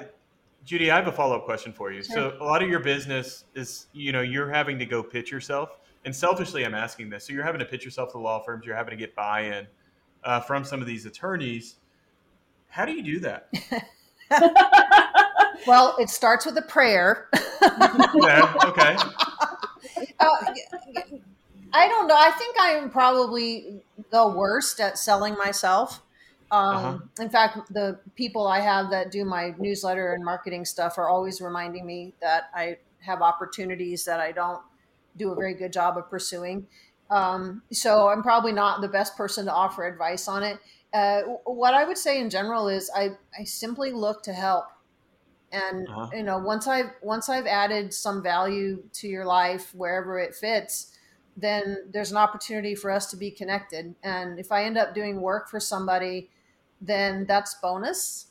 Judy, 0.66 0.92
I 0.92 0.96
have 0.96 1.08
a 1.08 1.12
follow 1.12 1.36
up 1.36 1.46
question 1.46 1.74
for 1.74 1.92
you. 1.92 2.04
Sure. 2.04 2.16
So 2.16 2.38
a 2.40 2.46
lot 2.46 2.64
of 2.64 2.70
your 2.70 2.80
business 2.80 3.46
is, 3.54 3.88
you 3.92 4.12
know, 4.12 4.22
you're 4.22 4.50
having 4.50 4.80
to 4.80 4.86
go 4.86 5.04
pitch 5.04 5.32
yourself, 5.32 5.78
and 6.06 6.16
selfishly, 6.16 6.66
I'm 6.66 6.74
asking 6.74 7.10
this. 7.10 7.28
So 7.28 7.34
you're 7.34 7.44
having 7.44 7.60
to 7.60 7.66
pitch 7.66 7.84
yourself 7.86 8.12
to 8.14 8.18
law 8.18 8.40
firms. 8.40 8.66
You're 8.66 8.76
having 8.76 8.92
to 8.92 8.98
get 8.98 9.16
buy 9.16 9.42
in 9.42 9.68
uh, 10.24 10.40
from 10.42 10.64
some 10.64 10.82
of 10.82 10.88
these 10.88 11.06
attorneys. 11.06 11.76
How 12.68 12.86
do 12.86 12.92
you 12.92 13.04
do 13.04 13.20
that? 13.20 13.50
well, 15.68 15.96
it 16.00 16.10
starts 16.10 16.46
with 16.46 16.58
a 16.58 16.62
prayer. 16.62 17.30
yeah. 17.62 18.54
Okay. 18.66 18.96
Uh, 20.20 20.54
I 21.74 21.88
don't 21.88 22.08
know. 22.08 22.16
I 22.16 22.32
think 22.32 22.60
I 22.60 22.72
am 22.72 22.90
probably 22.90 23.82
the 24.12 24.28
worst 24.28 24.80
at 24.80 24.98
selling 24.98 25.36
myself. 25.36 26.03
Um, 26.54 26.76
uh-huh. 26.76 26.98
In 27.20 27.30
fact, 27.32 27.74
the 27.74 28.00
people 28.16 28.46
I 28.46 28.60
have 28.60 28.92
that 28.92 29.12
do 29.12 29.26
my 29.26 29.56
newsletter 29.58 30.14
and 30.14 30.24
marketing 30.24 30.66
stuff 30.66 31.00
are 31.00 31.10
always 31.10 31.42
reminding 31.42 31.84
me 31.84 32.14
that 32.22 32.52
I 32.54 32.78
have 33.00 33.24
opportunities 33.24 34.06
that 34.06 34.20
I 34.20 34.32
don't 34.32 34.62
do 35.18 35.32
a 35.32 35.36
very 35.36 35.56
good 35.56 35.74
job 35.74 35.98
of 35.98 36.12
pursuing. 36.12 36.68
Um, 37.10 37.64
so 37.72 38.08
I'm 38.08 38.22
probably 38.22 38.52
not 38.52 38.82
the 38.82 38.88
best 38.88 39.18
person 39.18 39.46
to 39.46 39.52
offer 39.52 39.88
advice 39.88 40.28
on 40.28 40.44
it. 40.44 40.60
Uh, 40.94 41.22
what 41.46 41.74
I 41.74 41.86
would 41.86 41.98
say 41.98 42.20
in 42.22 42.30
general 42.30 42.68
is 42.68 42.92
I, 42.96 43.10
I 43.38 43.46
simply 43.46 43.92
look 43.92 44.22
to 44.24 44.34
help. 44.34 44.66
And 45.52 45.88
uh-huh. 45.88 46.10
you 46.14 46.22
know, 46.22 46.38
once 46.38 46.68
I've 46.68 46.92
once 47.02 47.30
I've 47.30 47.48
added 47.48 47.96
some 47.96 48.22
value 48.22 48.84
to 48.94 49.08
your 49.08 49.26
life 49.26 49.74
wherever 49.74 50.20
it 50.20 50.36
fits, 50.36 50.96
then 51.36 51.78
there's 51.92 52.12
an 52.12 52.18
opportunity 52.18 52.76
for 52.76 52.92
us 52.92 53.10
to 53.10 53.18
be 53.18 53.32
connected. 53.32 53.96
And 54.04 54.40
if 54.40 54.52
I 54.52 54.66
end 54.66 54.78
up 54.78 54.94
doing 54.94 55.20
work 55.20 55.50
for 55.50 55.60
somebody, 55.60 56.30
then 56.84 57.26
that's 57.26 57.56
bonus. 57.56 58.28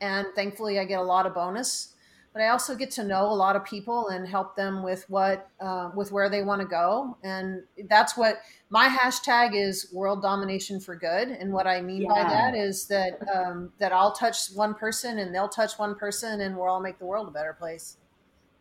And 0.00 0.28
thankfully, 0.34 0.78
I 0.78 0.84
get 0.84 1.00
a 1.00 1.02
lot 1.02 1.26
of 1.26 1.34
bonus. 1.34 1.94
But 2.32 2.42
I 2.42 2.48
also 2.50 2.76
get 2.76 2.90
to 2.92 3.04
know 3.04 3.24
a 3.24 3.34
lot 3.34 3.56
of 3.56 3.64
people 3.64 4.08
and 4.08 4.28
help 4.28 4.54
them 4.54 4.82
with 4.82 5.04
what, 5.08 5.48
uh, 5.60 5.90
with 5.96 6.12
where 6.12 6.28
they 6.28 6.42
want 6.42 6.60
to 6.60 6.68
go. 6.68 7.16
And 7.24 7.62
that's 7.88 8.16
what 8.16 8.36
my 8.70 8.86
hashtag 8.86 9.56
is: 9.56 9.90
world 9.92 10.22
domination 10.22 10.78
for 10.78 10.94
good. 10.94 11.28
And 11.28 11.52
what 11.52 11.66
I 11.66 11.80
mean 11.80 12.02
yeah. 12.02 12.08
by 12.08 12.22
that 12.22 12.54
is 12.54 12.86
that 12.86 13.18
um, 13.34 13.72
that 13.78 13.92
I'll 13.92 14.12
touch 14.12 14.48
one 14.54 14.74
person 14.74 15.18
and 15.18 15.34
they'll 15.34 15.48
touch 15.48 15.78
one 15.78 15.96
person, 15.96 16.42
and 16.42 16.56
we'll 16.56 16.68
all 16.68 16.80
make 16.80 16.98
the 16.98 17.06
world 17.06 17.28
a 17.28 17.32
better 17.32 17.54
place. 17.54 17.96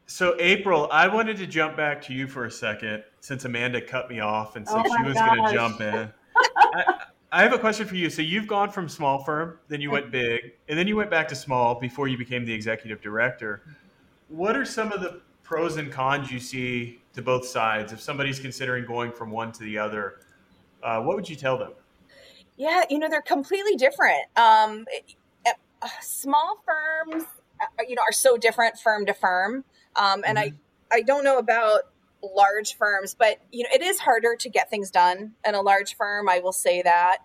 So, 0.10 0.38
April, 0.40 0.88
I 0.90 1.10
wanted 1.10 1.36
to 1.38 1.46
jump 1.46 1.76
back 1.76 2.02
to 2.04 2.14
you 2.14 2.28
for 2.28 2.46
a 2.46 2.52
second 2.52 3.04
since 3.20 3.44
Amanda 3.44 3.82
cut 3.82 4.10
me 4.10 4.22
off 4.22 4.56
and 4.56 4.66
said 4.66 4.84
oh 4.86 4.98
she 4.98 5.04
was 5.04 5.16
going 5.16 5.46
to 5.46 5.54
jump 5.54 5.82
in. 5.82 6.10
I, 6.58 7.04
I, 7.32 7.44
have 7.44 7.54
a 7.54 7.60
question 7.60 7.88
for 7.88 7.96
you. 7.96 8.10
So, 8.10 8.22
you've 8.22 8.48
gone 8.48 8.72
from 8.72 8.88
small 8.88 9.24
firm, 9.24 9.60
then 9.68 9.82
you 9.82 9.92
went 9.92 10.12
big, 10.12 10.54
and 10.68 10.78
then 10.78 10.88
you 10.88 10.96
went 10.96 11.10
back 11.10 11.28
to 11.30 11.36
small 11.36 11.76
before 11.76 12.08
you 12.08 12.18
became 12.18 12.46
the 12.46 12.54
executive 12.54 13.02
director. 13.02 13.62
What 14.30 14.56
are 14.56 14.66
some 14.66 14.92
of 14.92 15.02
the 15.02 15.22
pros 15.44 15.78
and 15.78 15.92
cons 15.92 16.32
you 16.32 16.40
see 16.40 17.02
to 17.14 17.22
both 17.22 17.46
sides? 17.46 17.94
If 17.94 18.02
somebody's 18.02 18.40
considering 18.40 18.86
going 18.86 19.12
from 19.12 19.32
one 19.32 19.52
to 19.54 19.64
the 19.64 19.78
other, 19.78 20.20
uh, 20.84 21.02
what 21.02 21.16
would 21.16 21.30
you 21.30 21.36
tell 21.36 21.58
them? 21.58 21.72
Yeah, 22.58 22.84
you 22.90 23.00
know, 23.00 23.08
they're 23.08 23.22
completely 23.22 23.76
different. 23.76 24.26
Um, 24.36 24.86
uh, 25.82 25.88
small 26.02 26.64
firms, 26.66 27.24
uh, 27.62 27.84
you 27.88 27.96
know, 27.96 28.02
are 28.02 28.14
so 28.14 28.38
different 28.38 28.80
firm 28.80 29.06
to 29.06 29.14
firm. 29.14 29.64
Um, 29.96 30.24
and 30.26 30.38
mm-hmm. 30.38 30.56
I, 30.92 30.98
I 30.98 31.02
don't 31.02 31.24
know 31.24 31.38
about 31.38 31.84
large 32.22 32.76
firms, 32.76 33.16
but 33.18 33.38
you 33.52 33.64
know, 33.64 33.70
it 33.74 33.82
is 33.82 34.00
harder 34.00 34.36
to 34.36 34.50
get 34.50 34.70
things 34.70 34.92
done 34.92 35.34
in 35.46 35.56
a 35.56 35.62
large 35.62 35.96
firm. 35.96 36.30
I 36.30 36.40
will 36.40 36.52
say 36.52 36.82
that. 36.82 37.20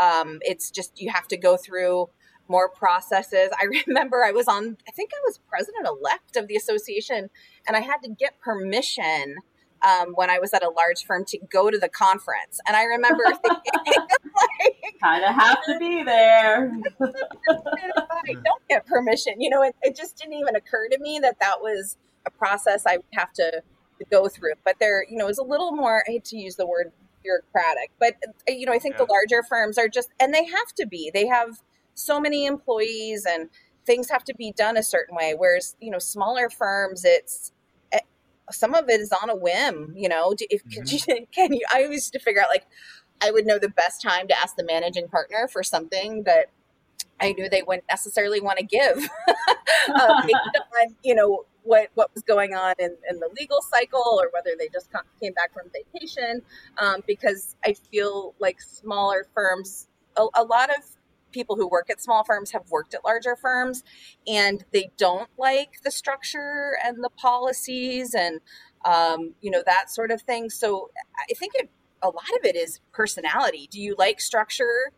Um, 0.00 0.38
it's 0.42 0.70
just 0.70 1.00
you 1.00 1.10
have 1.10 1.28
to 1.28 1.36
go 1.36 1.56
through 1.56 2.08
more 2.48 2.68
processes. 2.68 3.50
I 3.58 3.64
remember 3.86 4.24
I 4.24 4.32
was 4.32 4.48
on, 4.48 4.76
I 4.86 4.90
think 4.92 5.10
I 5.12 5.20
was 5.24 5.38
president 5.48 5.86
elect 5.86 6.36
of 6.36 6.48
the 6.48 6.56
association, 6.56 7.30
and 7.66 7.76
I 7.76 7.80
had 7.80 7.98
to 8.02 8.08
get 8.08 8.40
permission 8.40 9.36
um, 9.82 10.12
when 10.14 10.30
I 10.30 10.38
was 10.38 10.54
at 10.54 10.62
a 10.62 10.70
large 10.70 11.04
firm 11.06 11.24
to 11.26 11.38
go 11.50 11.70
to 11.70 11.78
the 11.78 11.88
conference. 11.88 12.60
And 12.66 12.76
I 12.76 12.84
remember 12.84 13.24
thinking, 13.42 13.72
like, 13.86 14.94
kind 15.02 15.24
of 15.24 15.34
have 15.34 15.62
to 15.64 15.78
be 15.78 16.02
there. 16.02 16.72
I 17.00 18.32
don't 18.32 18.68
get 18.68 18.86
permission. 18.86 19.40
You 19.40 19.50
know, 19.50 19.62
it, 19.62 19.76
it 19.82 19.94
just 19.94 20.16
didn't 20.16 20.34
even 20.34 20.56
occur 20.56 20.88
to 20.88 20.98
me 21.00 21.18
that 21.20 21.38
that 21.40 21.60
was 21.60 21.98
a 22.26 22.30
process 22.30 22.84
I 22.86 22.96
would 22.96 23.04
have 23.12 23.32
to 23.34 23.62
go 24.10 24.28
through. 24.28 24.52
But 24.64 24.76
there, 24.80 25.04
you 25.08 25.16
know, 25.16 25.28
is 25.28 25.38
a 25.38 25.42
little 25.42 25.72
more. 25.72 26.04
I 26.06 26.12
hate 26.12 26.24
to 26.26 26.36
use 26.36 26.56
the 26.56 26.66
word 26.66 26.92
bureaucratic, 27.22 27.90
but 27.98 28.14
uh, 28.26 28.52
you 28.52 28.66
know, 28.66 28.72
I 28.72 28.78
think 28.78 28.94
yeah. 28.94 29.04
the 29.04 29.12
larger 29.12 29.42
firms 29.42 29.78
are 29.78 29.88
just, 29.88 30.10
and 30.20 30.34
they 30.34 30.44
have 30.44 30.74
to 30.76 30.86
be. 30.86 31.10
They 31.12 31.26
have 31.26 31.62
so 31.94 32.20
many 32.20 32.46
employees, 32.46 33.26
and 33.28 33.48
things 33.86 34.10
have 34.10 34.24
to 34.24 34.34
be 34.34 34.52
done 34.52 34.76
a 34.76 34.82
certain 34.82 35.16
way. 35.16 35.34
Whereas, 35.36 35.76
you 35.80 35.90
know, 35.90 35.98
smaller 35.98 36.50
firms, 36.50 37.04
it's 37.04 37.52
eh, 37.92 38.00
some 38.50 38.74
of 38.74 38.88
it 38.88 39.00
is 39.00 39.12
on 39.12 39.30
a 39.30 39.36
whim. 39.36 39.94
You 39.96 40.08
know, 40.08 40.34
if 40.38 40.64
mm-hmm. 40.64 41.24
can 41.32 41.52
you? 41.52 41.64
I 41.72 41.84
always 41.84 41.96
used 41.96 42.12
to 42.14 42.18
figure 42.18 42.42
out 42.42 42.48
like 42.48 42.66
I 43.22 43.30
would 43.30 43.46
know 43.46 43.58
the 43.58 43.68
best 43.68 44.02
time 44.02 44.28
to 44.28 44.38
ask 44.38 44.56
the 44.56 44.64
managing 44.64 45.08
partner 45.08 45.48
for 45.50 45.62
something 45.62 46.24
that 46.24 46.50
I 47.20 47.32
knew 47.32 47.48
they 47.48 47.62
wouldn't 47.62 47.86
necessarily 47.90 48.40
want 48.40 48.58
to 48.58 48.64
give, 48.64 49.08
uh, 49.88 50.22
based 50.22 50.34
on 50.82 50.94
you 51.02 51.14
know 51.14 51.44
what 51.62 51.88
what 51.94 52.12
was 52.14 52.22
going 52.22 52.54
on 52.54 52.74
in, 52.78 52.96
in 53.10 53.20
the 53.20 53.30
legal 53.38 53.62
cycle 53.62 54.18
or 54.20 54.30
whether 54.32 54.50
they 54.58 54.68
just 54.72 54.90
came 55.20 55.32
back 55.32 55.52
from 55.52 55.70
vacation. 55.72 56.42
Um, 56.78 57.02
because 57.06 57.56
I 57.64 57.74
feel 57.90 58.34
like 58.38 58.60
smaller 58.60 59.26
firms, 59.34 59.88
a, 60.16 60.26
a 60.34 60.44
lot 60.44 60.70
of 60.70 60.84
people 61.34 61.56
who 61.56 61.66
work 61.66 61.90
at 61.90 62.00
small 62.00 62.24
firms 62.24 62.52
have 62.52 62.70
worked 62.70 62.94
at 62.94 63.04
larger 63.04 63.36
firms 63.36 63.82
and 64.26 64.64
they 64.72 64.90
don't 64.96 65.28
like 65.36 65.82
the 65.82 65.90
structure 65.90 66.78
and 66.84 67.02
the 67.02 67.10
policies 67.10 68.14
and 68.14 68.40
um, 68.84 69.34
you 69.40 69.50
know 69.50 69.62
that 69.66 69.90
sort 69.90 70.12
of 70.12 70.22
thing 70.22 70.48
so 70.48 70.90
i 71.28 71.34
think 71.34 71.52
it, 71.56 71.68
a 72.02 72.06
lot 72.06 72.30
of 72.38 72.44
it 72.44 72.54
is 72.54 72.80
personality 72.92 73.68
do 73.70 73.80
you 73.80 73.96
like 73.98 74.20
structure 74.20 74.92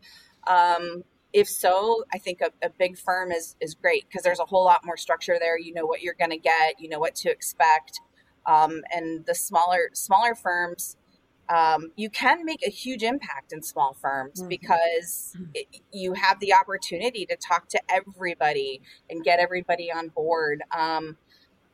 um, 0.45 1.03
if 1.37 1.47
so 1.47 2.03
i 2.11 2.17
think 2.17 2.41
a, 2.41 2.49
a, 2.65 2.69
big 2.79 2.97
firm 2.97 3.31
is 3.31 3.55
is 3.61 3.75
great 3.75 4.07
because 4.07 4.23
there's 4.23 4.39
a 4.39 4.45
whole 4.45 4.65
lot 4.65 4.83
more 4.83 4.97
structure 4.97 5.37
there 5.39 5.57
you 5.57 5.71
know 5.71 5.85
what 5.85 6.01
you're 6.01 6.15
going 6.15 6.31
to 6.31 6.37
get 6.37 6.79
you 6.79 6.89
know 6.89 6.97
what 6.97 7.13
to 7.13 7.29
expect 7.29 8.01
um, 8.47 8.81
and 8.91 9.25
the 9.25 9.35
smaller 9.35 9.89
smaller 9.93 10.33
firms 10.33 10.97
um, 11.49 11.91
you 11.95 12.09
can 12.09 12.43
make 12.43 12.65
a 12.65 12.69
huge 12.69 13.03
impact 13.03 13.53
in 13.53 13.61
small 13.61 13.93
firms 13.93 14.39
mm-hmm. 14.39 14.49
because 14.49 15.33
mm-hmm. 15.37 15.51
it, 15.53 15.67
you 15.93 16.13
have 16.13 16.39
the 16.39 16.53
opportunity 16.53 17.25
to 17.27 17.37
talk 17.37 17.69
to 17.69 17.79
everybody 17.89 18.81
and 19.09 19.23
get 19.23 19.39
everybody 19.39 19.91
on 19.91 20.09
board 20.09 20.63
um, 20.75 21.17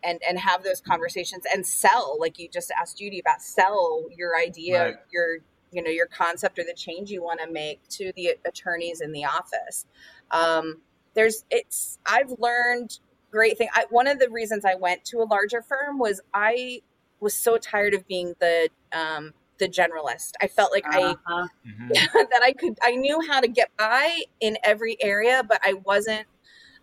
and 0.04 0.20
and 0.28 0.40
have 0.40 0.64
those 0.64 0.82
conversations 0.82 1.44
and 1.54 1.66
sell 1.66 2.18
like 2.20 2.38
you 2.38 2.50
just 2.50 2.70
asked 2.78 2.98
judy 2.98 3.20
about 3.20 3.42
sell 3.42 4.04
your 4.16 4.38
idea 4.38 4.84
right. 4.84 4.96
your 5.10 5.38
you 5.74 5.82
know 5.82 5.90
your 5.90 6.08
concept 6.08 6.60
or 6.60 6.64
the 6.64 6.74
change 6.74 7.10
you 7.12 7.24
want 7.24 7.40
to 7.40 7.52
make 7.52 7.86
to 7.90 8.12
the 8.16 8.36
attorneys 8.46 9.02
in 9.02 9.12
the 9.12 9.26
office 9.26 9.86
um, 10.32 10.82
there's 11.14 11.46
it's 11.50 12.00
i've 12.06 12.34
learned 12.40 13.00
great 13.32 13.58
thing 13.58 13.68
I, 13.74 13.86
one 13.90 14.08
of 14.08 14.20
the 14.20 14.30
reasons 14.30 14.66
i 14.66 14.76
went 14.76 15.04
to 15.06 15.18
a 15.20 15.26
larger 15.26 15.62
firm 15.62 15.98
was 15.98 16.22
i 16.34 16.82
was 17.20 17.34
so 17.34 17.58
tired 17.58 17.94
of 17.94 18.08
being 18.08 18.36
the 18.40 18.70
um, 18.92 19.34
the 19.58 19.68
generalist. 19.68 20.34
I 20.42 20.48
felt 20.48 20.72
like 20.72 20.86
uh-huh. 20.86 21.16
I 21.26 21.68
mm-hmm. 21.68 21.88
that 22.14 22.42
I 22.44 22.54
could 22.54 22.78
I 22.84 22.96
knew 22.96 23.22
how 23.28 23.40
to 23.40 23.48
get 23.48 23.72
by 23.78 24.22
in 24.40 24.58
every 24.64 24.98
area, 25.02 25.44
but 25.48 25.62
I 25.64 25.74
wasn't 25.74 26.28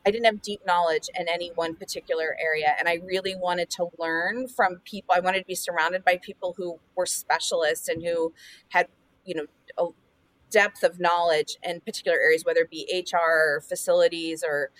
I 0.07 0.11
didn't 0.11 0.26
have 0.26 0.42
deep 0.42 0.61
knowledge 0.66 1.09
in 1.18 1.28
any 1.28 1.51
one 1.55 1.74
particular 1.74 2.36
area 2.40 2.74
and 2.78 2.88
I 2.88 3.01
really 3.05 3.34
wanted 3.34 3.70
to 3.70 3.88
learn 3.98 4.48
from 4.48 4.76
people. 4.84 5.14
I 5.14 5.20
wanted 5.20 5.40
to 5.40 5.44
be 5.46 5.55
surrounded 5.55 6.05
by 6.05 6.18
people 6.22 6.55
who 6.57 6.78
were 6.96 7.07
specialists 7.07 7.88
and 7.88 8.03
who 8.03 8.32
had, 8.70 8.88
you 9.24 9.34
know, 9.34 9.46
a 9.78 9.88
depth 10.51 10.82
of 10.82 10.98
knowledge 10.98 11.57
in 11.62 11.80
particular 11.80 12.18
areas 12.18 12.44
whether 12.44 12.62
it 12.62 12.70
be 12.70 13.05
HR 13.12 13.57
or 13.57 13.61
facilities 13.61 14.42
or 14.42 14.70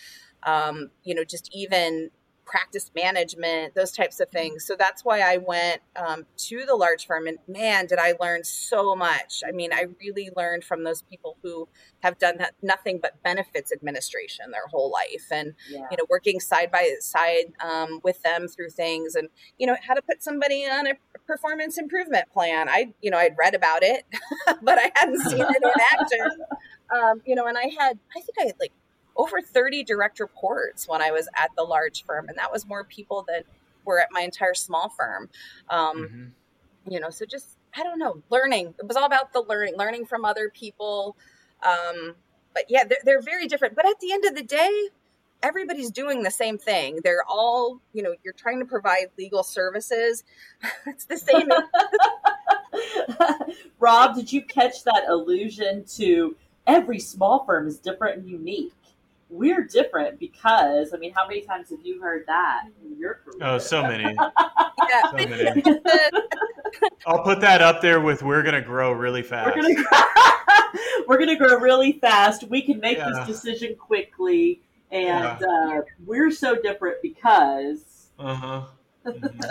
um, 0.43 0.91
you 1.05 1.15
know, 1.15 1.25
just 1.25 1.51
even 1.55 2.11
practice 2.51 2.91
management, 2.97 3.75
those 3.77 3.93
types 3.93 4.19
of 4.19 4.29
things. 4.29 4.67
So 4.67 4.75
that's 4.77 5.05
why 5.05 5.21
I 5.21 5.37
went 5.37 5.83
um, 5.95 6.27
to 6.49 6.65
the 6.67 6.75
large 6.75 7.07
firm. 7.07 7.29
And 7.29 7.39
man, 7.47 7.87
did 7.87 7.99
I 7.99 8.15
learn 8.21 8.43
so 8.43 8.97
much. 8.97 9.43
I 9.47 9.53
mean, 9.53 9.73
I 9.73 9.87
really 10.01 10.31
learned 10.37 10.65
from 10.65 10.83
those 10.83 11.03
people 11.03 11.37
who 11.43 11.69
have 12.03 12.19
done 12.19 12.39
that, 12.39 12.55
nothing 12.61 12.99
but 13.01 13.23
benefits 13.23 13.73
administration 13.73 14.51
their 14.51 14.67
whole 14.69 14.91
life 14.91 15.27
and, 15.31 15.55
yeah. 15.71 15.87
you 15.91 15.97
know, 15.97 16.05
working 16.11 16.41
side 16.41 16.73
by 16.73 16.95
side 16.99 17.53
um, 17.65 18.01
with 18.03 18.21
them 18.23 18.49
through 18.49 18.71
things 18.71 19.15
and, 19.15 19.29
you 19.59 19.67
know, 19.67 19.77
how 19.87 19.95
to 19.95 20.03
put 20.03 20.23
somebody 20.23 20.65
on 20.65 20.89
a 20.89 20.95
performance 21.27 21.79
improvement 21.79 22.29
plan. 22.33 22.69
I, 22.69 22.93
you 23.01 23.13
know, 23.13 23.19
I'd 23.19 23.37
read 23.39 23.55
about 23.55 23.85
it, 23.85 24.05
but 24.63 24.79
I 24.79 24.91
hadn't 24.97 25.21
seen 25.21 25.41
it 25.41 25.63
in 25.63 25.71
action. 26.01 26.39
Um, 26.93 27.23
you 27.25 27.37
know, 27.37 27.47
and 27.47 27.57
I 27.57 27.71
had, 27.79 28.01
I 28.17 28.21
think 28.21 28.37
I 28.41 28.47
had 28.47 28.57
like 28.59 28.73
over 29.21 29.43
30 29.43 29.85
direct 29.85 30.19
reports 30.19 30.89
when 30.89 31.03
I 31.03 31.11
was 31.11 31.29
at 31.37 31.51
the 31.57 31.63
large 31.63 32.05
firm, 32.05 32.29
and 32.29 32.39
that 32.39 32.51
was 32.51 32.67
more 32.67 32.85
people 32.85 33.25
than 33.29 33.43
were 33.85 34.01
at 34.01 34.09
my 34.11 34.23
entire 34.23 34.55
small 34.55 34.89
firm. 34.89 35.29
Um, 35.69 35.97
mm-hmm. 35.97 36.93
You 36.93 37.01
know, 37.01 37.11
so 37.11 37.27
just 37.27 37.59
I 37.77 37.83
don't 37.83 37.99
know, 37.99 38.23
learning. 38.31 38.75
It 38.79 38.87
was 38.87 38.97
all 38.97 39.05
about 39.05 39.33
the 39.33 39.43
learning, 39.43 39.75
learning 39.77 40.07
from 40.07 40.25
other 40.25 40.49
people. 40.49 41.17
Um, 41.63 42.15
but 42.55 42.65
yeah, 42.69 42.85
they're, 42.85 42.99
they're 43.05 43.23
very 43.23 43.47
different. 43.47 43.77
But 43.77 43.87
at 43.87 44.01
the 44.01 44.13
end 44.13 44.25
of 44.25 44.35
the 44.35 44.43
day, 44.43 44.89
everybody's 45.43 45.91
doing 45.91 46.23
the 46.23 46.31
same 46.31 46.59
thing. 46.59 47.01
They're 47.05 47.25
all, 47.29 47.81
you 47.93 48.03
know, 48.03 48.15
you're 48.25 48.33
trying 48.33 48.59
to 48.61 48.65
provide 48.65 49.09
legal 49.19 49.43
services. 49.43 50.25
it's 50.87 51.05
the 51.05 51.19
same. 51.19 51.49
Rob, 53.79 54.17
did 54.17 54.33
you 54.33 54.43
catch 54.43 54.83
that 54.85 55.05
allusion 55.09 55.85
to 55.97 56.37
every 56.67 56.99
small 56.99 57.45
firm 57.45 57.69
is 57.69 57.79
different 57.79 58.19
and 58.19 58.29
unique? 58.29 58.73
We're 59.31 59.65
different 59.65 60.19
because 60.19 60.93
I 60.93 60.99
mean, 60.99 61.13
how 61.13 61.27
many 61.27 61.43
times 61.43 61.71
have 61.71 61.81
you 61.83 62.01
heard 62.01 62.25
that 62.27 62.65
in 62.85 62.99
your 62.99 63.15
career? 63.15 63.39
Oh, 63.41 63.59
so 63.59 63.83
many. 63.83 64.05
yeah. 64.89 65.11
So 65.11 65.17
many. 65.17 65.63
I'll 67.07 67.23
put 67.23 67.41
that 67.41 67.63
up 67.63 67.81
there 67.81 68.01
with 68.01 68.23
"We're 68.23 68.43
gonna 68.43 68.61
grow 68.61 68.93
really 68.93 69.23
fast." 69.23 69.57
We're 69.57 69.63
gonna, 69.63 69.85
we're 71.07 71.19
gonna 71.19 71.37
grow 71.37 71.59
really 71.59 71.93
fast. 71.93 72.45
We 72.49 72.63
can 72.63 72.81
make 72.81 72.99
yeah. 72.99 73.11
this 73.11 73.27
decision 73.27 73.77
quickly, 73.77 74.63
and 74.91 75.39
yeah. 75.41 75.79
uh, 75.79 75.81
we're 76.05 76.31
so 76.31 76.57
different 76.61 76.97
because. 77.03 78.09
Uh 78.19 78.35
huh. 78.35 78.63
Mm-hmm. 79.07 79.51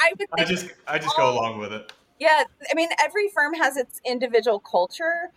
I, 0.00 0.12
I 0.38 0.44
just 0.44 0.68
I 0.86 0.98
just 0.98 1.16
go 1.16 1.30
along 1.30 1.58
with 1.58 1.72
it. 1.72 1.92
Yeah, 2.20 2.44
I 2.70 2.74
mean, 2.74 2.88
every 3.00 3.28
firm 3.28 3.54
has 3.54 3.76
its 3.76 4.00
individual 4.04 4.58
culture, 4.58 5.32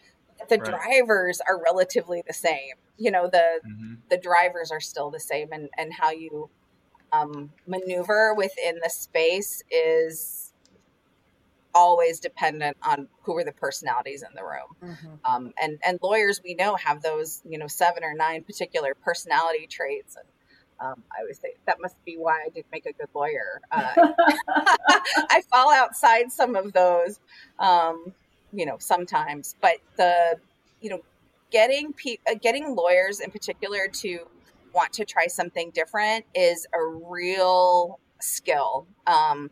the 0.50 0.58
right. 0.58 0.66
drivers 0.66 1.42
are 1.48 1.62
relatively 1.62 2.24
the 2.26 2.34
same. 2.34 2.76
You 2.98 3.12
know, 3.12 3.30
the 3.32 3.60
mm-hmm. 3.66 3.94
the 4.10 4.18
drivers 4.18 4.72
are 4.72 4.80
still 4.80 5.10
the 5.10 5.20
same, 5.20 5.50
and 5.52 5.70
and 5.78 5.94
how 5.94 6.12
you 6.12 6.50
um, 7.12 7.52
maneuver 7.68 8.34
within 8.34 8.80
the 8.82 8.89
space 8.89 9.64
is 9.70 10.54
always 11.74 12.20
dependent 12.20 12.76
on 12.84 13.08
who 13.24 13.38
are 13.38 13.44
the 13.44 13.52
personalities 13.52 14.24
in 14.24 14.30
the 14.36 14.44
room. 14.44 14.76
Mm-hmm. 14.84 15.08
Um, 15.26 15.54
and 15.62 15.80
and 15.86 16.00
lawyers 16.02 16.42
we 16.44 16.54
know 16.56 16.76
have 16.76 17.02
those 17.02 17.42
you 17.48 17.58
know 17.58 17.68
seven 17.68 18.04
or 18.04 18.14
nine 18.14 18.44
particular 18.44 18.96
personality 18.96 19.68
traits. 19.68 20.16
And, 20.16 20.26
um, 20.80 21.04
I 21.12 21.22
always 21.22 21.39
say 21.39 21.54
that 21.68 21.78
must 21.80 21.96
be 22.06 22.16
why 22.18 22.42
I 22.46 22.50
didn't 22.50 22.72
make 22.72 22.88
a 22.88 22.94
good 22.94 23.10
lawyer. 23.14 23.62
Uh, 23.72 23.94
I 25.30 25.44
fall 25.50 25.72
outside 25.72 26.32
some 26.32 26.56
of 26.56 26.74
those. 26.74 27.20
Um, 27.60 28.14
you 28.54 28.66
know 28.66 28.78
sometimes 28.80 29.56
but 29.62 29.78
the 29.97 30.38
you 30.82 30.89
know 30.89 30.99
getting 31.52 31.93
pe- 31.93 32.18
uh, 32.30 32.36
getting 32.41 32.76
lawyers 32.76 33.20
in 33.20 33.32
particular 33.32 33.88
to 33.91 34.20
want 34.74 34.91
to 34.93 35.06
try 35.06 35.28
something 35.28 35.72
different 35.72 36.26
is 36.34 36.66
a 36.74 36.84
real 36.84 37.99
skill 38.20 38.88
um, 39.08 39.49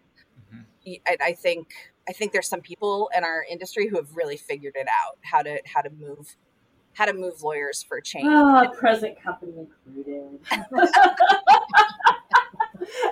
mm-hmm. 0.53 0.93
I, 1.07 1.17
I 1.21 1.33
think 1.33 1.67
I 2.07 2.11
think 2.11 2.31
there's 2.31 2.47
some 2.47 2.61
people 2.61 3.09
in 3.15 3.23
our 3.23 3.45
industry 3.49 3.87
who 3.87 3.97
have 3.97 4.15
really 4.15 4.37
figured 4.37 4.73
it 4.75 4.87
out 4.87 5.17
how 5.21 5.43
to 5.43 5.59
how 5.65 5.81
to 5.81 5.89
move 5.91 6.35
how 6.93 7.05
to 7.05 7.13
move 7.13 7.41
lawyers 7.43 7.83
for 7.83 8.01
change. 8.01 8.25
Oh, 8.27 8.67
present 8.77 9.21
company 9.21 9.53
included. 9.85 10.39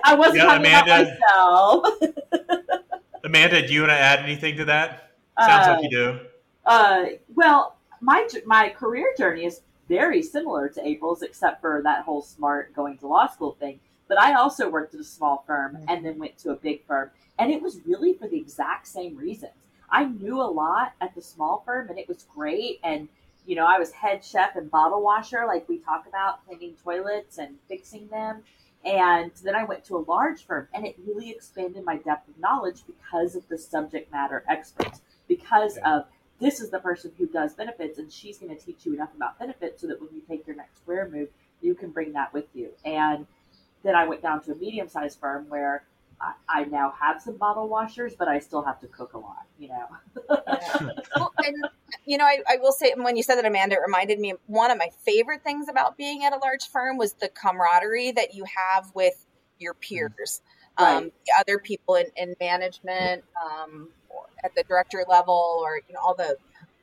I 0.04 0.14
wasn't 0.14 0.38
yeah, 0.38 0.44
talking 0.44 0.66
Amanda, 0.66 1.16
about 1.22 1.92
myself. 2.40 2.82
Amanda, 3.24 3.66
do 3.66 3.72
you 3.72 3.80
want 3.80 3.90
to 3.92 3.98
add 3.98 4.18
anything 4.20 4.56
to 4.58 4.64
that? 4.66 5.07
Sounds 5.38 5.68
uh, 5.68 5.72
like 5.72 5.82
you 5.82 5.90
do. 5.90 6.20
Uh, 6.64 7.04
well, 7.34 7.76
my 8.00 8.28
my 8.44 8.68
career 8.70 9.14
journey 9.16 9.44
is 9.44 9.60
very 9.88 10.22
similar 10.22 10.68
to 10.68 10.86
April's, 10.86 11.22
except 11.22 11.60
for 11.60 11.80
that 11.84 12.04
whole 12.04 12.22
smart 12.22 12.74
going 12.74 12.98
to 12.98 13.06
law 13.06 13.26
school 13.26 13.56
thing. 13.58 13.80
But 14.06 14.20
I 14.20 14.34
also 14.34 14.68
worked 14.68 14.94
at 14.94 15.00
a 15.00 15.04
small 15.04 15.44
firm 15.46 15.76
mm-hmm. 15.76 15.84
and 15.88 16.04
then 16.04 16.18
went 16.18 16.38
to 16.38 16.50
a 16.50 16.56
big 16.56 16.84
firm, 16.86 17.10
and 17.38 17.50
it 17.50 17.62
was 17.62 17.80
really 17.86 18.14
for 18.14 18.28
the 18.28 18.36
exact 18.36 18.86
same 18.86 19.16
reasons. 19.16 19.52
I 19.90 20.04
knew 20.04 20.40
a 20.40 20.44
lot 20.44 20.92
at 21.00 21.14
the 21.14 21.22
small 21.22 21.62
firm, 21.64 21.88
and 21.88 21.98
it 21.98 22.08
was 22.08 22.26
great. 22.34 22.80
And 22.82 23.08
you 23.46 23.56
know, 23.56 23.66
I 23.66 23.78
was 23.78 23.92
head 23.92 24.22
chef 24.22 24.56
and 24.56 24.70
bottle 24.70 25.02
washer, 25.02 25.44
like 25.46 25.68
we 25.68 25.78
talk 25.78 26.06
about, 26.06 26.44
cleaning 26.46 26.74
toilets 26.82 27.38
and 27.38 27.56
fixing 27.66 28.08
them. 28.08 28.42
And 28.84 29.32
then 29.42 29.54
I 29.54 29.64
went 29.64 29.84
to 29.86 29.96
a 29.96 30.04
large 30.06 30.44
firm, 30.44 30.68
and 30.74 30.86
it 30.86 30.96
really 31.06 31.30
expanded 31.30 31.84
my 31.84 31.96
depth 31.96 32.28
of 32.28 32.38
knowledge 32.38 32.82
because 32.86 33.34
of 33.34 33.48
the 33.48 33.58
subject 33.58 34.12
matter 34.12 34.44
experts 34.48 35.00
because 35.28 35.78
of 35.84 36.04
this 36.40 36.60
is 36.60 36.70
the 36.70 36.78
person 36.78 37.12
who 37.18 37.26
does 37.26 37.54
benefits, 37.54 37.98
and 37.98 38.10
she's 38.10 38.38
going 38.38 38.56
to 38.56 38.64
teach 38.64 38.86
you 38.86 38.94
enough 38.94 39.14
about 39.14 39.38
benefits 39.38 39.80
so 39.80 39.86
that 39.88 40.00
when 40.00 40.10
you 40.14 40.22
take 40.28 40.46
your 40.46 40.56
next 40.56 40.84
career 40.84 41.08
move, 41.12 41.28
you 41.60 41.74
can 41.74 41.90
bring 41.90 42.12
that 42.12 42.32
with 42.32 42.46
you. 42.54 42.70
And 42.84 43.26
then 43.82 43.94
I 43.94 44.06
went 44.06 44.22
down 44.22 44.42
to 44.44 44.52
a 44.52 44.54
medium 44.54 44.88
sized 44.88 45.18
firm 45.18 45.46
where 45.48 45.84
I, 46.20 46.32
I, 46.48 46.64
now 46.64 46.92
have 47.00 47.20
some 47.20 47.36
bottle 47.36 47.68
washers, 47.68 48.14
but 48.16 48.28
I 48.28 48.38
still 48.38 48.62
have 48.62 48.80
to 48.80 48.86
cook 48.88 49.12
a 49.14 49.18
lot, 49.18 49.46
you 49.58 49.68
know. 49.68 49.86
yeah. 50.30 50.88
well, 51.16 51.32
and 51.38 51.56
you 52.06 52.18
know, 52.18 52.24
I, 52.24 52.38
I, 52.48 52.56
will 52.56 52.72
say 52.72 52.92
when 52.96 53.16
you 53.16 53.22
said 53.22 53.36
that, 53.36 53.44
Amanda, 53.44 53.76
it 53.76 53.80
reminded 53.84 54.18
me 54.18 54.34
one 54.46 54.70
of 54.70 54.78
my 54.78 54.88
favorite 55.04 55.44
things 55.44 55.68
about 55.68 55.96
being 55.96 56.24
at 56.24 56.32
a 56.32 56.38
large 56.38 56.68
firm 56.68 56.96
was 56.96 57.12
the 57.14 57.28
camaraderie 57.28 58.12
that 58.12 58.34
you 58.34 58.44
have 58.44 58.90
with 58.94 59.26
your 59.58 59.74
peers, 59.74 60.42
right. 60.78 60.96
um, 60.96 61.12
other 61.38 61.58
people 61.58 61.94
in, 61.96 62.06
in 62.16 62.34
management, 62.40 63.24
um, 63.44 63.88
at 64.44 64.54
the 64.54 64.62
director 64.64 65.04
level, 65.08 65.60
or 65.62 65.80
you 65.88 65.94
know, 65.94 66.00
all 66.00 66.14
the 66.14 66.36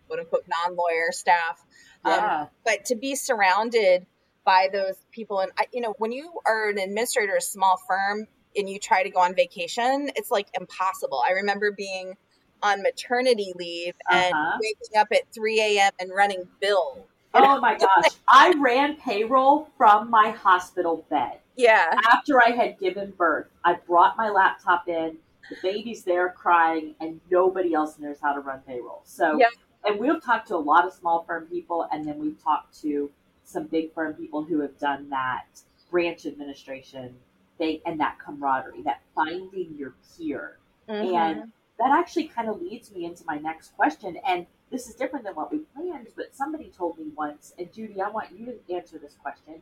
quote 0.07 0.19
unquote 0.19 0.45
non 0.47 0.75
lawyer 0.75 1.11
staff. 1.11 1.63
Um, 2.03 2.13
yeah. 2.13 2.41
Um, 2.41 2.47
but 2.63 2.85
to 2.85 2.95
be 2.95 3.15
surrounded 3.15 4.05
by 4.45 4.69
those 4.71 4.95
people, 5.11 5.39
and 5.39 5.51
I, 5.57 5.65
you 5.73 5.81
know, 5.81 5.95
when 5.97 6.11
you 6.11 6.31
are 6.45 6.69
an 6.69 6.77
administrator 6.77 7.33
at 7.33 7.39
a 7.39 7.45
small 7.45 7.77
firm, 7.87 8.27
and 8.57 8.69
you 8.69 8.79
try 8.79 9.03
to 9.03 9.09
go 9.09 9.19
on 9.19 9.35
vacation, 9.35 10.09
it's 10.15 10.31
like 10.31 10.47
impossible. 10.53 11.21
I 11.27 11.33
remember 11.33 11.71
being 11.71 12.15
on 12.61 12.81
maternity 12.81 13.53
leave 13.55 13.95
and 14.09 14.33
uh-huh. 14.33 14.57
waking 14.61 14.97
up 14.97 15.07
at 15.11 15.33
3 15.33 15.59
a.m. 15.61 15.91
and 15.99 16.11
running 16.13 16.47
bills. 16.61 16.99
Oh 17.33 17.59
my 17.59 17.77
gosh. 17.77 18.11
I 18.29 18.53
ran 18.57 18.95
payroll 18.95 19.69
from 19.77 20.09
my 20.09 20.29
hospital 20.29 21.05
bed. 21.09 21.39
Yeah. 21.57 21.93
After 22.11 22.41
I 22.41 22.51
had 22.51 22.79
given 22.79 23.11
birth, 23.17 23.47
I 23.63 23.73
brought 23.73 24.15
my 24.17 24.29
laptop 24.29 24.87
in, 24.87 25.17
the 25.49 25.57
baby's 25.61 26.03
there 26.03 26.29
crying, 26.29 26.95
and 26.99 27.19
nobody 27.29 27.73
else 27.73 27.99
knows 27.99 28.17
how 28.21 28.33
to 28.33 28.39
run 28.39 28.61
payroll. 28.67 29.01
So, 29.03 29.39
and 29.85 29.99
we've 29.99 30.23
talked 30.23 30.47
to 30.47 30.55
a 30.55 30.57
lot 30.57 30.85
of 30.85 30.93
small 30.93 31.23
firm 31.23 31.45
people, 31.45 31.87
and 31.91 32.05
then 32.05 32.17
we've 32.17 32.41
talked 32.43 32.81
to 32.81 33.11
some 33.43 33.65
big 33.67 33.93
firm 33.93 34.13
people 34.13 34.43
who 34.43 34.59
have 34.61 34.77
done 34.79 35.09
that 35.09 35.45
branch 35.91 36.25
administration 36.25 37.15
they 37.57 37.81
and 37.85 37.99
that 37.99 38.17
camaraderie, 38.19 38.81
that 38.83 39.01
finding 39.13 39.75
your 39.77 39.95
peer. 40.17 40.57
Mm-hmm. 40.89 41.15
And 41.15 41.51
that 41.79 41.91
actually 41.91 42.27
kind 42.27 42.49
of 42.49 42.61
leads 42.61 42.91
me 42.91 43.05
into 43.05 43.23
my 43.25 43.37
next 43.37 43.75
question. 43.75 44.17
And 44.27 44.45
this 44.71 44.87
is 44.87 44.95
different 44.95 45.25
than 45.25 45.35
what 45.35 45.51
we 45.51 45.59
planned, 45.75 46.07
but 46.15 46.35
somebody 46.35 46.71
told 46.75 46.97
me 46.97 47.05
once, 47.15 47.53
and 47.57 47.71
Judy, 47.71 48.01
I 48.01 48.09
want 48.09 48.29
you 48.37 48.45
to 48.45 48.73
answer 48.73 48.97
this 48.97 49.15
question. 49.21 49.61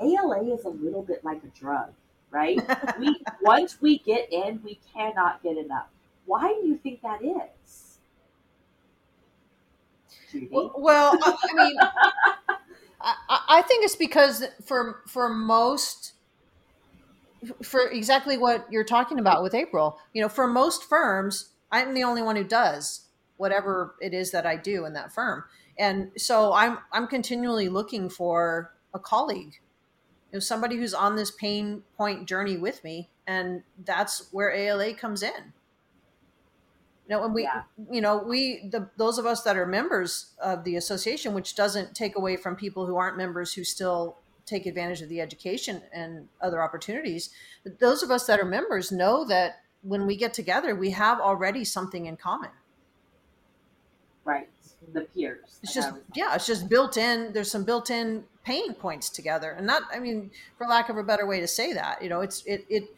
ALA 0.00 0.54
is 0.54 0.64
a 0.64 0.68
little 0.68 1.02
bit 1.02 1.24
like 1.24 1.42
a 1.44 1.58
drug, 1.58 1.92
right? 2.32 2.60
we 2.98 3.20
once 3.42 3.80
we 3.80 3.98
get 3.98 4.32
in, 4.32 4.60
we 4.64 4.80
cannot 4.92 5.42
get 5.42 5.56
enough. 5.56 5.86
Why 6.26 6.48
do 6.48 6.66
you 6.66 6.76
think 6.76 7.02
that 7.02 7.22
is? 7.22 7.98
Judy? 10.30 10.48
Well, 10.50 10.72
well 10.76 11.18
I 11.22 11.54
mean, 11.54 11.76
I, 13.00 13.40
I 13.48 13.62
think 13.62 13.84
it's 13.84 13.96
because 13.96 14.44
for 14.64 15.02
for 15.06 15.28
most 15.28 16.14
for 17.62 17.88
exactly 17.88 18.38
what 18.38 18.66
you're 18.70 18.84
talking 18.84 19.18
about 19.18 19.42
with 19.42 19.54
April. 19.54 19.98
You 20.12 20.22
know, 20.22 20.28
for 20.28 20.46
most 20.46 20.84
firms, 20.84 21.50
I'm 21.70 21.94
the 21.94 22.04
only 22.04 22.22
one 22.22 22.36
who 22.36 22.44
does 22.44 23.06
whatever 23.36 23.96
it 24.00 24.14
is 24.14 24.30
that 24.30 24.46
I 24.46 24.56
do 24.56 24.84
in 24.84 24.92
that 24.92 25.12
firm. 25.12 25.44
And 25.78 26.10
so 26.16 26.52
I'm 26.52 26.78
I'm 26.92 27.06
continually 27.06 27.68
looking 27.68 28.08
for 28.08 28.72
a 28.94 28.98
colleague, 28.98 29.54
you 30.32 30.36
know, 30.36 30.40
somebody 30.40 30.76
who's 30.76 30.94
on 30.94 31.14
this 31.14 31.30
pain 31.30 31.82
point 31.96 32.26
journey 32.26 32.56
with 32.56 32.82
me, 32.82 33.10
and 33.26 33.62
that's 33.84 34.28
where 34.32 34.50
ALA 34.50 34.94
comes 34.94 35.22
in. 35.22 35.52
You 37.06 37.16
know, 37.16 37.24
and 37.24 37.34
we, 37.34 37.42
yeah. 37.42 37.62
you 37.90 38.00
know, 38.00 38.16
we 38.16 38.68
the 38.70 38.88
those 38.96 39.18
of 39.18 39.26
us 39.26 39.42
that 39.42 39.56
are 39.56 39.66
members 39.66 40.32
of 40.42 40.64
the 40.64 40.76
association, 40.76 41.34
which 41.34 41.54
doesn't 41.54 41.94
take 41.94 42.16
away 42.16 42.36
from 42.36 42.56
people 42.56 42.86
who 42.86 42.96
aren't 42.96 43.18
members 43.18 43.52
who 43.52 43.62
still 43.62 44.16
take 44.46 44.66
advantage 44.66 45.02
of 45.02 45.08
the 45.08 45.20
education 45.20 45.82
and 45.92 46.28
other 46.40 46.62
opportunities. 46.62 47.30
But 47.62 47.78
those 47.78 48.02
of 48.02 48.10
us 48.10 48.26
that 48.26 48.40
are 48.40 48.44
members 48.44 48.90
know 48.90 49.24
that 49.26 49.60
when 49.82 50.06
we 50.06 50.16
get 50.16 50.32
together, 50.32 50.74
we 50.74 50.90
have 50.90 51.20
already 51.20 51.64
something 51.64 52.06
in 52.06 52.16
common. 52.16 52.50
Right. 54.24 54.48
The 54.92 55.02
peers. 55.02 55.58
It's 55.62 55.74
just, 55.74 55.92
yeah, 56.14 56.34
it's 56.34 56.46
just 56.46 56.68
built 56.68 56.96
in. 56.96 57.32
There's 57.32 57.50
some 57.50 57.64
built 57.64 57.90
in 57.90 58.24
pain 58.44 58.74
points 58.74 59.08
together. 59.10 59.52
And 59.52 59.66
not, 59.66 59.82
I 59.92 59.98
mean, 59.98 60.30
for 60.58 60.66
lack 60.66 60.88
of 60.88 60.96
a 60.96 61.02
better 61.02 61.26
way 61.26 61.40
to 61.40 61.46
say 61.46 61.72
that, 61.72 62.02
you 62.02 62.08
know, 62.08 62.20
it's, 62.20 62.44
it, 62.44 62.66
it, 62.68 62.96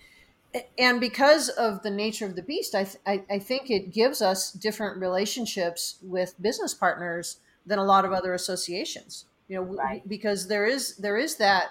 and 0.78 1.00
because 1.00 1.48
of 1.50 1.82
the 1.82 1.90
nature 1.90 2.26
of 2.26 2.36
the 2.36 2.42
beast, 2.42 2.74
I, 2.74 2.84
th- 2.84 2.96
I, 3.06 3.22
I 3.28 3.38
think 3.38 3.70
it 3.70 3.92
gives 3.92 4.22
us 4.22 4.52
different 4.52 5.00
relationships 5.00 5.96
with 6.02 6.40
business 6.40 6.74
partners 6.74 7.38
than 7.66 7.78
a 7.78 7.84
lot 7.84 8.04
of 8.04 8.12
other 8.12 8.34
associations 8.34 9.26
you 9.48 9.56
know 9.56 9.62
right. 9.62 10.06
because 10.08 10.48
there 10.48 10.66
is 10.66 10.96
there 10.96 11.16
is 11.16 11.36
that 11.36 11.68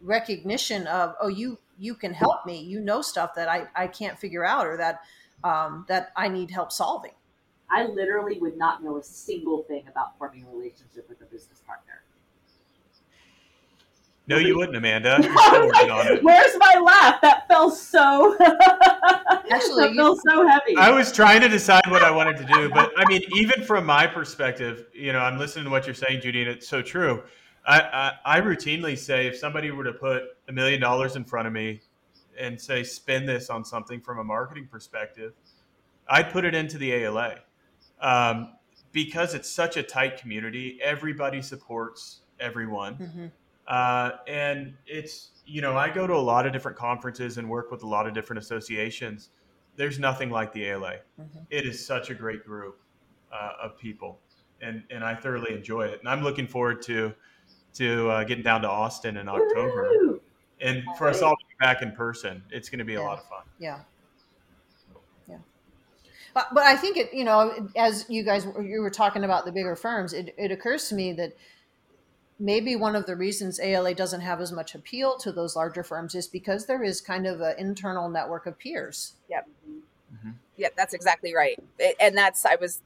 recognition 0.00 0.86
of 0.86 1.14
oh 1.20 1.28
you 1.28 1.58
you 1.78 1.94
can 1.94 2.12
help 2.12 2.44
me 2.46 2.60
you 2.60 2.80
know 2.80 3.02
stuff 3.02 3.34
that 3.34 3.48
i 3.48 3.66
i 3.76 3.86
can't 3.86 4.18
figure 4.18 4.44
out 4.44 4.66
or 4.66 4.76
that 4.76 5.00
um, 5.44 5.84
that 5.88 6.12
i 6.16 6.28
need 6.28 6.50
help 6.50 6.72
solving 6.72 7.12
i 7.72 7.84
literally 7.84 8.38
would 8.38 8.56
not 8.56 8.84
know 8.84 8.98
a 8.98 9.02
single 9.02 9.62
thing 9.64 9.84
about 9.88 10.16
forming 10.18 10.44
a 10.44 10.56
relationship 10.56 11.08
with 11.08 11.20
a 11.20 11.24
business 11.24 11.60
partner 11.66 12.02
no, 14.28 14.38
you 14.38 14.56
wouldn't, 14.56 14.76
Amanda. 14.76 15.20
Where's 16.22 16.56
my 16.58 16.80
laugh? 16.80 17.20
That 17.22 17.48
felt 17.48 17.76
so. 17.76 18.36
Actually, 19.50 19.88
that 19.88 19.94
felt 19.96 20.20
so 20.26 20.46
heavy. 20.46 20.76
I 20.76 20.90
was 20.90 21.10
trying 21.10 21.40
to 21.40 21.48
decide 21.48 21.82
what 21.88 22.04
I 22.04 22.10
wanted 22.10 22.36
to 22.38 22.44
do, 22.44 22.70
but 22.70 22.92
I 22.96 23.04
mean, 23.06 23.22
even 23.34 23.64
from 23.64 23.84
my 23.84 24.06
perspective, 24.06 24.86
you 24.94 25.12
know, 25.12 25.18
I'm 25.18 25.38
listening 25.38 25.64
to 25.64 25.70
what 25.70 25.86
you're 25.86 25.94
saying, 25.94 26.20
Judy, 26.20 26.42
and 26.42 26.50
it's 26.50 26.68
so 26.68 26.80
true. 26.80 27.22
I, 27.66 27.80
I, 27.80 28.38
I 28.38 28.40
routinely 28.40 28.96
say 28.96 29.26
if 29.26 29.36
somebody 29.36 29.70
were 29.72 29.84
to 29.84 29.92
put 29.92 30.22
a 30.48 30.52
million 30.52 30.80
dollars 30.80 31.16
in 31.16 31.24
front 31.24 31.48
of 31.48 31.52
me 31.52 31.80
and 32.38 32.60
say 32.60 32.84
spend 32.84 33.28
this 33.28 33.50
on 33.50 33.64
something 33.64 34.00
from 34.00 34.18
a 34.18 34.24
marketing 34.24 34.68
perspective, 34.70 35.32
I'd 36.08 36.30
put 36.30 36.44
it 36.44 36.54
into 36.54 36.78
the 36.78 36.92
ALA 36.92 37.40
um, 38.02 38.52
because 38.92 39.32
it's 39.32 39.50
such 39.50 39.78
a 39.78 39.82
tight 39.82 40.18
community. 40.18 40.78
Everybody 40.82 41.40
supports 41.40 42.20
everyone. 42.38 42.96
Mm-hmm 42.96 43.26
uh, 43.66 44.10
and 44.26 44.74
it's, 44.86 45.30
you 45.46 45.62
know, 45.62 45.76
I 45.76 45.90
go 45.90 46.06
to 46.06 46.14
a 46.14 46.16
lot 46.16 46.46
of 46.46 46.52
different 46.52 46.76
conferences 46.76 47.38
and 47.38 47.48
work 47.48 47.70
with 47.70 47.82
a 47.82 47.86
lot 47.86 48.06
of 48.06 48.14
different 48.14 48.42
associations. 48.42 49.30
There's 49.76 49.98
nothing 49.98 50.30
like 50.30 50.52
the 50.52 50.64
ALA. 50.66 50.96
Mm-hmm. 51.20 51.38
It 51.50 51.66
is 51.66 51.84
such 51.84 52.10
a 52.10 52.14
great 52.14 52.44
group 52.44 52.80
uh, 53.32 53.52
of 53.62 53.78
people, 53.78 54.20
and 54.60 54.82
and 54.90 55.02
I 55.02 55.14
thoroughly 55.14 55.54
enjoy 55.54 55.86
it. 55.86 56.00
And 56.00 56.08
I'm 56.08 56.22
looking 56.22 56.46
forward 56.46 56.82
to 56.82 57.14
to 57.74 58.10
uh, 58.10 58.24
getting 58.24 58.44
down 58.44 58.60
to 58.62 58.68
Austin 58.68 59.16
in 59.16 59.28
October, 59.28 59.88
Woo! 59.90 60.20
and 60.60 60.82
for 60.98 61.08
us 61.08 61.22
all 61.22 61.34
to 61.34 61.44
be 61.48 61.64
back 61.64 61.80
in 61.80 61.92
person. 61.92 62.42
It's 62.50 62.68
going 62.68 62.80
to 62.80 62.84
be 62.84 62.92
yeah. 62.92 63.00
a 63.00 63.04
lot 63.04 63.18
of 63.18 63.24
fun. 63.24 63.44
Yeah. 63.58 63.80
But, 66.34 66.48
but 66.54 66.64
I 66.64 66.76
think 66.76 66.96
it, 66.96 67.12
you 67.12 67.24
know, 67.24 67.68
as 67.76 68.06
you 68.08 68.22
guys 68.22 68.46
you 68.62 68.80
were 68.80 68.90
talking 68.90 69.24
about 69.24 69.44
the 69.44 69.52
bigger 69.52 69.76
firms, 69.76 70.12
it, 70.12 70.34
it 70.38 70.50
occurs 70.50 70.88
to 70.88 70.94
me 70.94 71.12
that 71.14 71.36
maybe 72.38 72.74
one 72.74 72.96
of 72.96 73.06
the 73.06 73.14
reasons 73.16 73.60
ALA 73.60 73.94
doesn't 73.94 74.20
have 74.20 74.40
as 74.40 74.50
much 74.50 74.74
appeal 74.74 75.16
to 75.18 75.30
those 75.30 75.54
larger 75.54 75.84
firms 75.84 76.14
is 76.14 76.26
because 76.26 76.66
there 76.66 76.82
is 76.82 77.00
kind 77.00 77.26
of 77.26 77.40
an 77.40 77.54
internal 77.58 78.08
network 78.08 78.46
of 78.46 78.58
peers. 78.58 79.14
Yep. 79.30 79.48
Mm-hmm. 80.14 80.30
Yep, 80.56 80.74
that's 80.76 80.94
exactly 80.94 81.34
right. 81.34 81.58
And 82.00 82.16
that's, 82.16 82.44
I 82.44 82.56
was, 82.56 82.80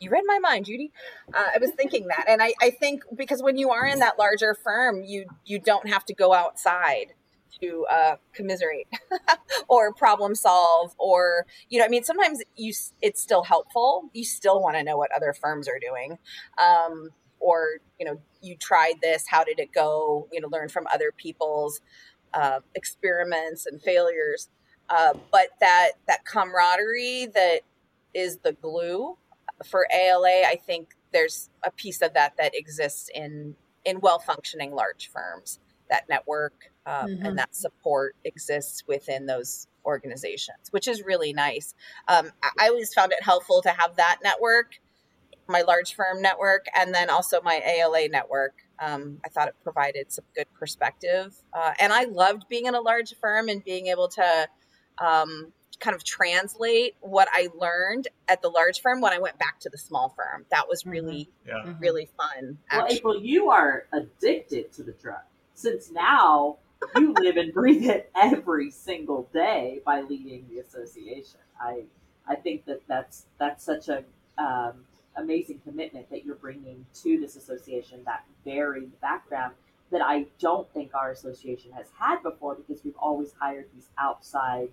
you 0.00 0.10
read 0.10 0.24
my 0.26 0.38
mind, 0.38 0.66
Judy. 0.66 0.90
Uh, 1.32 1.46
I 1.54 1.58
was 1.58 1.70
thinking 1.72 2.06
that. 2.08 2.24
And 2.28 2.42
I, 2.42 2.54
I 2.60 2.70
think 2.70 3.02
because 3.14 3.42
when 3.42 3.56
you 3.56 3.70
are 3.70 3.86
in 3.86 3.98
that 4.00 4.18
larger 4.18 4.54
firm, 4.54 5.04
you, 5.04 5.26
you 5.44 5.58
don't 5.58 5.88
have 5.88 6.04
to 6.06 6.14
go 6.14 6.32
outside 6.32 7.14
to 7.60 7.86
uh, 7.90 8.16
commiserate 8.32 8.88
or 9.68 9.92
problem 9.92 10.34
solve 10.34 10.94
or 10.98 11.46
you 11.68 11.78
know 11.78 11.84
i 11.84 11.88
mean 11.88 12.04
sometimes 12.04 12.42
you 12.56 12.72
it's 13.02 13.20
still 13.20 13.42
helpful. 13.44 14.10
You 14.12 14.24
still 14.24 14.60
want 14.60 14.76
to 14.76 14.82
know 14.82 14.96
what 14.96 15.10
other 15.14 15.32
firms 15.32 15.68
are 15.68 15.78
doing 15.78 16.18
um, 16.58 17.10
or 17.40 17.78
you 17.98 18.06
know 18.06 18.20
you 18.42 18.56
tried 18.56 18.94
this 19.02 19.24
how 19.28 19.44
did 19.44 19.58
it 19.58 19.72
go? 19.72 20.28
You 20.32 20.40
know 20.40 20.48
learn 20.50 20.68
from 20.68 20.86
other 20.92 21.12
people's 21.16 21.80
uh, 22.32 22.60
experiments 22.74 23.66
and 23.66 23.80
failures. 23.80 24.48
Uh, 24.88 25.14
but 25.32 25.48
that 25.60 25.92
that 26.06 26.24
camaraderie 26.24 27.26
that 27.34 27.60
is 28.12 28.38
the 28.38 28.52
glue 28.52 29.16
for 29.64 29.86
ala 29.94 30.42
i 30.46 30.56
think 30.66 30.90
there's 31.12 31.48
a 31.64 31.70
piece 31.70 32.02
of 32.02 32.12
that 32.14 32.36
that 32.36 32.54
exists 32.54 33.08
in 33.14 33.54
in 33.84 34.00
well 34.00 34.18
functioning 34.18 34.74
large 34.74 35.10
firms 35.10 35.58
that 35.90 36.08
network 36.08 36.72
um, 36.86 37.08
mm-hmm. 37.08 37.26
and 37.26 37.38
that 37.38 37.54
support 37.54 38.16
exists 38.24 38.82
within 38.86 39.26
those 39.26 39.66
organizations 39.84 40.58
which 40.70 40.88
is 40.88 41.02
really 41.02 41.32
nice 41.32 41.74
um, 42.08 42.30
I 42.58 42.68
always 42.68 42.92
found 42.94 43.12
it 43.12 43.22
helpful 43.22 43.62
to 43.62 43.70
have 43.70 43.96
that 43.96 44.18
network 44.22 44.78
my 45.48 45.62
large 45.62 45.94
firm 45.94 46.22
network 46.22 46.66
and 46.76 46.94
then 46.94 47.10
also 47.10 47.40
my 47.42 47.60
ALA 47.64 48.08
network. 48.08 48.54
Um, 48.78 49.18
I 49.24 49.28
thought 49.28 49.48
it 49.48 49.54
provided 49.62 50.12
some 50.12 50.24
good 50.34 50.46
perspective. 50.58 51.34
Uh, 51.52 51.72
and 51.78 51.92
I 51.92 52.04
loved 52.04 52.48
being 52.48 52.66
in 52.66 52.74
a 52.74 52.80
large 52.80 53.14
firm 53.20 53.48
and 53.48 53.62
being 53.62 53.88
able 53.88 54.08
to 54.08 54.48
um, 54.98 55.52
kind 55.80 55.94
of 55.94 56.04
translate 56.04 56.94
what 57.00 57.28
I 57.32 57.48
learned 57.58 58.08
at 58.28 58.42
the 58.42 58.48
large 58.48 58.80
firm 58.80 59.00
when 59.00 59.12
I 59.12 59.18
went 59.18 59.38
back 59.38 59.60
to 59.60 59.70
the 59.70 59.78
small 59.78 60.14
firm. 60.16 60.46
That 60.50 60.68
was 60.68 60.86
really, 60.86 61.30
Yeah. 61.46 61.54
Mhm. 61.66 61.80
really 61.80 62.06
fun. 62.16 62.58
Well. 62.72 62.86
April, 62.88 63.22
you 63.22 63.50
are 63.50 63.86
addicted 63.92 64.72
to 64.74 64.82
the 64.82 64.92
drug 64.92 65.22
since 65.54 65.90
now 65.90 66.58
you 66.96 67.12
live 67.14 67.36
and 67.36 67.52
breathe 67.52 67.88
it 67.88 68.10
every 68.14 68.70
single 68.70 69.28
day 69.32 69.80
by 69.84 70.02
leading 70.02 70.46
the 70.48 70.58
association. 70.58 71.40
I 71.60 71.84
I 72.26 72.34
think 72.36 72.64
that 72.66 72.80
that's 72.86 73.26
that's 73.38 73.64
such 73.64 73.88
a 73.88 74.04
um, 74.38 74.84
amazing 75.16 75.60
commitment 75.64 76.10
that 76.10 76.24
you're 76.24 76.34
bringing 76.34 76.84
to 77.02 77.20
this 77.20 77.36
association. 77.36 78.02
That 78.04 78.24
varied 78.44 79.00
background 79.00 79.54
that 79.90 80.02
I 80.02 80.26
don't 80.38 80.70
think 80.72 80.94
our 80.94 81.10
association 81.10 81.72
has 81.72 81.86
had 81.98 82.22
before 82.22 82.56
because 82.56 82.82
we've 82.84 82.96
always 82.98 83.32
hired 83.38 83.66
these 83.74 83.88
outside 83.98 84.70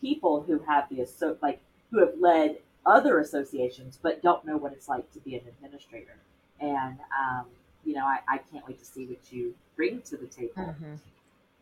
people 0.00 0.42
who 0.42 0.60
have 0.60 0.88
the 0.88 1.02
asso- 1.02 1.36
like 1.42 1.60
who 1.90 1.98
have 1.98 2.14
led 2.18 2.58
other 2.86 3.18
associations 3.18 3.98
but 4.00 4.22
don't 4.22 4.44
know 4.46 4.56
what 4.56 4.72
it's 4.72 4.88
like 4.88 5.10
to 5.12 5.20
be 5.20 5.34
an 5.34 5.42
administrator. 5.48 6.16
And 6.60 6.98
um, 7.18 7.46
you 7.84 7.94
know, 7.94 8.04
I, 8.04 8.18
I 8.28 8.38
can't 8.38 8.66
wait 8.66 8.78
to 8.78 8.84
see 8.84 9.06
what 9.06 9.18
you 9.32 9.54
bring 9.76 10.02
to 10.02 10.16
the 10.16 10.26
table. 10.26 10.52
Mhm. 10.56 10.98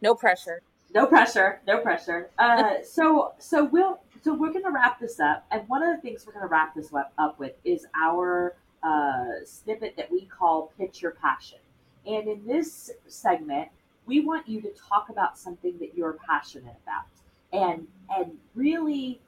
no 0.00 0.14
pressure. 0.14 0.62
No 0.94 1.06
pressure, 1.06 1.60
no 1.66 1.80
pressure. 1.80 2.30
Uh, 2.38 2.74
so, 2.84 3.32
so 3.38 3.64
we'll, 3.64 4.00
so 4.22 4.32
we're 4.34 4.52
going 4.52 4.64
to 4.64 4.70
wrap 4.70 4.98
this 4.98 5.20
up, 5.20 5.44
and 5.50 5.68
one 5.68 5.82
of 5.82 5.94
the 5.94 6.00
things 6.00 6.26
we're 6.26 6.32
going 6.32 6.44
to 6.46 6.48
wrap 6.50 6.74
this 6.74 6.92
up, 6.94 7.12
up 7.18 7.38
with 7.38 7.52
is 7.64 7.86
our 8.00 8.54
uh, 8.82 9.44
snippet 9.44 9.96
that 9.96 10.10
we 10.10 10.22
call 10.26 10.72
"Pitch 10.78 11.02
Your 11.02 11.10
Passion." 11.12 11.58
And 12.06 12.26
in 12.26 12.46
this 12.46 12.90
segment, 13.06 13.68
we 14.06 14.20
want 14.20 14.48
you 14.48 14.62
to 14.62 14.70
talk 14.70 15.10
about 15.10 15.36
something 15.38 15.78
that 15.78 15.94
you're 15.94 16.14
passionate 16.26 16.76
about, 16.84 17.04
and 17.52 17.86
and 18.16 18.38
really, 18.54 19.20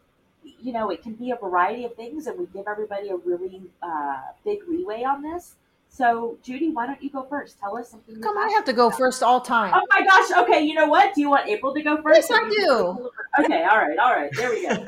you 0.42 0.72
know, 0.72 0.88
it 0.90 1.02
can 1.02 1.12
be 1.14 1.30
a 1.30 1.36
variety 1.36 1.84
of 1.84 1.94
things, 1.94 2.26
and 2.26 2.38
we 2.38 2.46
give 2.46 2.66
everybody 2.66 3.10
a 3.10 3.16
really 3.16 3.60
uh, 3.82 4.22
big 4.44 4.60
leeway 4.66 5.02
on 5.04 5.20
this. 5.22 5.56
So, 5.92 6.38
Judy, 6.42 6.70
why 6.70 6.86
don't 6.86 7.02
you 7.02 7.10
go 7.10 7.24
first? 7.24 7.58
Tell 7.58 7.76
us 7.76 7.90
something. 7.90 8.20
Come 8.22 8.36
on, 8.36 8.48
I 8.48 8.52
have 8.52 8.64
to 8.66 8.72
go 8.72 8.86
about. 8.86 8.98
first 8.98 9.22
all 9.24 9.40
time. 9.40 9.72
Oh 9.74 9.86
my 9.90 10.04
gosh. 10.06 10.44
Okay, 10.44 10.62
you 10.62 10.74
know 10.74 10.86
what? 10.86 11.14
Do 11.14 11.20
you 11.20 11.28
want 11.28 11.48
April 11.48 11.74
to 11.74 11.82
go 11.82 12.00
first? 12.00 12.30
Yes, 12.30 12.40
I 12.40 12.48
do. 12.48 13.10
Okay, 13.40 13.64
all 13.64 13.76
right, 13.76 13.98
all 13.98 14.14
right. 14.14 14.30
There 14.34 14.50
we 14.50 14.66
go. 14.66 14.86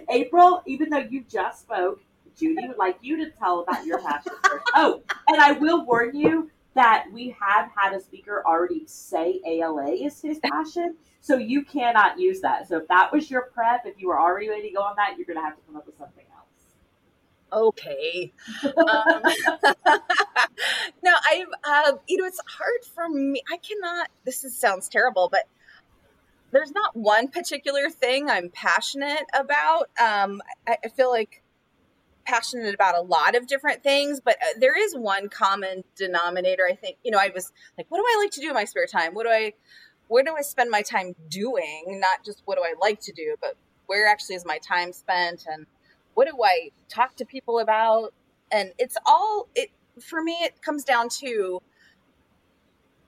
April, 0.10 0.62
even 0.66 0.90
though 0.90 0.98
you 0.98 1.24
just 1.28 1.62
spoke, 1.62 2.00
Judy 2.36 2.68
would 2.68 2.76
like 2.76 2.98
you 3.00 3.16
to 3.24 3.30
tell 3.30 3.60
about 3.60 3.84
your 3.86 3.98
passion 4.00 4.32
first. 4.42 4.64
Oh, 4.74 5.02
and 5.28 5.40
I 5.40 5.52
will 5.52 5.84
warn 5.84 6.14
you 6.14 6.50
that 6.74 7.06
we 7.12 7.34
have 7.40 7.70
had 7.74 7.94
a 7.94 8.00
speaker 8.00 8.42
already 8.46 8.84
say 8.86 9.40
ALA 9.46 9.90
is 9.92 10.20
his 10.20 10.38
passion, 10.38 10.94
so 11.20 11.36
you 11.36 11.64
cannot 11.64 12.18
use 12.18 12.40
that. 12.42 12.68
So 12.68 12.76
if 12.76 12.88
that 12.88 13.12
was 13.12 13.30
your 13.30 13.50
prep, 13.52 13.86
if 13.86 13.98
you 13.98 14.08
were 14.08 14.20
already 14.20 14.48
ready 14.48 14.68
to 14.68 14.74
go 14.74 14.82
on 14.82 14.94
that, 14.96 15.16
you're 15.16 15.26
going 15.26 15.38
to 15.38 15.42
have 15.42 15.56
to 15.56 15.62
come 15.66 15.76
up 15.76 15.86
with 15.86 15.96
something 15.98 16.18
else. 16.18 16.19
Okay. 17.52 18.32
um, 18.64 19.22
no, 21.02 21.12
I've, 21.30 21.46
uh, 21.64 21.92
you 22.08 22.16
know, 22.16 22.24
it's 22.24 22.40
hard 22.46 22.84
for 22.94 23.08
me. 23.08 23.42
I 23.50 23.56
cannot, 23.56 24.08
this 24.24 24.44
is, 24.44 24.56
sounds 24.56 24.88
terrible, 24.88 25.28
but 25.30 25.44
there's 26.52 26.72
not 26.72 26.96
one 26.96 27.28
particular 27.28 27.90
thing 27.90 28.28
I'm 28.28 28.50
passionate 28.50 29.24
about. 29.34 29.88
Um, 30.00 30.42
I, 30.66 30.76
I 30.84 30.88
feel 30.88 31.10
like 31.10 31.42
passionate 32.24 32.74
about 32.74 32.96
a 32.96 33.00
lot 33.00 33.34
of 33.34 33.46
different 33.46 33.82
things, 33.82 34.20
but 34.20 34.36
uh, 34.42 34.58
there 34.58 34.76
is 34.78 34.94
one 34.94 35.28
common 35.28 35.84
denominator. 35.96 36.66
I 36.68 36.74
think, 36.74 36.96
you 37.02 37.10
know, 37.10 37.18
I 37.18 37.30
was 37.34 37.52
like, 37.78 37.86
what 37.88 37.98
do 37.98 38.04
I 38.06 38.22
like 38.22 38.30
to 38.32 38.40
do 38.40 38.48
in 38.48 38.54
my 38.54 38.64
spare 38.64 38.86
time? 38.86 39.14
What 39.14 39.24
do 39.24 39.30
I, 39.30 39.54
where 40.08 40.22
do 40.22 40.34
I 40.36 40.42
spend 40.42 40.70
my 40.70 40.82
time 40.82 41.14
doing? 41.28 41.84
Not 42.00 42.24
just 42.24 42.42
what 42.44 42.56
do 42.56 42.62
I 42.62 42.74
like 42.80 43.00
to 43.02 43.12
do, 43.12 43.36
but 43.40 43.56
where 43.86 44.06
actually 44.06 44.36
is 44.36 44.44
my 44.44 44.58
time 44.58 44.92
spent 44.92 45.46
and 45.50 45.66
what 46.14 46.28
do 46.28 46.36
I 46.42 46.70
talk 46.88 47.16
to 47.16 47.24
people 47.24 47.58
about? 47.58 48.12
And 48.50 48.72
it's 48.78 48.96
all 49.06 49.48
it 49.54 49.70
for 50.00 50.22
me. 50.22 50.32
It 50.42 50.62
comes 50.62 50.84
down 50.84 51.08
to 51.20 51.60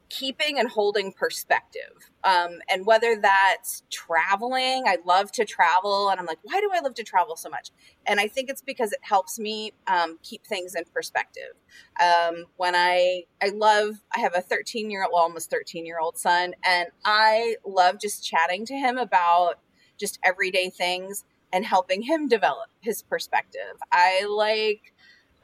keeping 0.09 0.59
and 0.59 0.69
holding 0.69 1.11
perspective, 1.11 2.11
um, 2.23 2.59
and 2.71 2.85
whether 2.85 3.17
that's 3.17 3.83
traveling. 3.91 4.85
I 4.87 4.99
love 5.07 5.33
to 5.33 5.45
travel, 5.45 6.11
and 6.11 6.21
I'm 6.21 6.27
like, 6.27 6.39
why 6.43 6.61
do 6.61 6.71
I 6.73 6.81
love 6.81 6.95
to 6.97 7.03
travel 7.03 7.35
so 7.35 7.49
much? 7.49 7.71
And 8.07 8.21
I 8.21 8.29
think 8.29 8.51
it's 8.51 8.61
because 8.61 8.93
it 8.93 8.99
helps 9.01 9.39
me 9.39 9.73
um, 9.87 10.19
keep 10.23 10.47
things 10.47 10.75
in 10.75 10.85
perspective. 10.93 11.55
Um, 12.01 12.45
when 12.57 12.75
I 12.75 13.25
I 13.43 13.49
love, 13.49 14.03
I 14.15 14.21
have 14.21 14.35
a 14.37 14.43
13 14.43 14.91
year 14.91 15.03
old, 15.05 15.13
well, 15.15 15.23
almost 15.23 15.51
13 15.51 15.87
year 15.87 15.99
old 15.99 16.19
son, 16.19 16.55
and 16.65 16.89
I 17.05 17.57
love 17.67 17.99
just 17.99 18.25
chatting 18.25 18.67
to 18.67 18.75
him 18.75 18.99
about 18.99 19.61
just 19.99 20.19
everyday 20.25 20.69
things 20.69 21.25
and 21.53 21.65
helping 21.65 22.03
him 22.03 22.29
develop 22.29 22.71
his 22.81 23.03
perspective. 23.03 23.77
I 23.93 24.27
like 24.29 24.93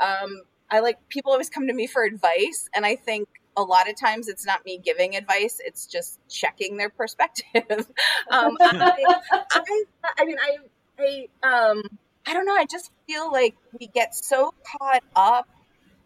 um 0.01 0.43
I 0.71 0.81
like 0.81 0.97
people 1.09 1.33
always 1.33 1.51
come 1.51 1.67
to 1.67 1.75
me 1.75 1.87
for 1.87 2.05
advice 2.05 2.69
and 2.75 2.85
I 2.85 2.97
think 2.97 3.29
a 3.57 3.63
lot 3.63 3.89
of 3.89 3.99
times 3.99 4.29
it's 4.29 4.47
not 4.47 4.65
me 4.65 4.81
giving 4.83 5.17
advice, 5.17 5.61
it's 5.65 5.87
just 5.87 6.21
checking 6.29 6.77
their 6.77 6.91
perspective. 6.91 7.45
um 8.31 8.57
I, 8.61 9.05
I, 9.53 9.85
I 10.19 10.25
mean 10.25 10.37
I 10.39 10.57
I 10.99 11.27
um 11.47 11.83
I 12.27 12.35
don't 12.35 12.45
know, 12.45 12.55
I 12.55 12.67
just 12.71 12.91
feel 13.07 13.31
like 13.31 13.55
we 13.79 13.89
get 13.89 14.15
so 14.15 14.53
caught 14.79 15.03
up 15.17 15.47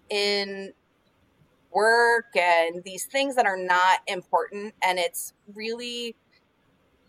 in 0.09 0.72
work 1.72 2.26
and 2.36 2.82
these 2.84 3.07
things 3.07 3.36
that 3.36 3.46
are 3.46 3.57
not 3.57 4.00
important 4.07 4.74
and 4.84 4.98
it's 4.98 5.32
really 5.55 6.14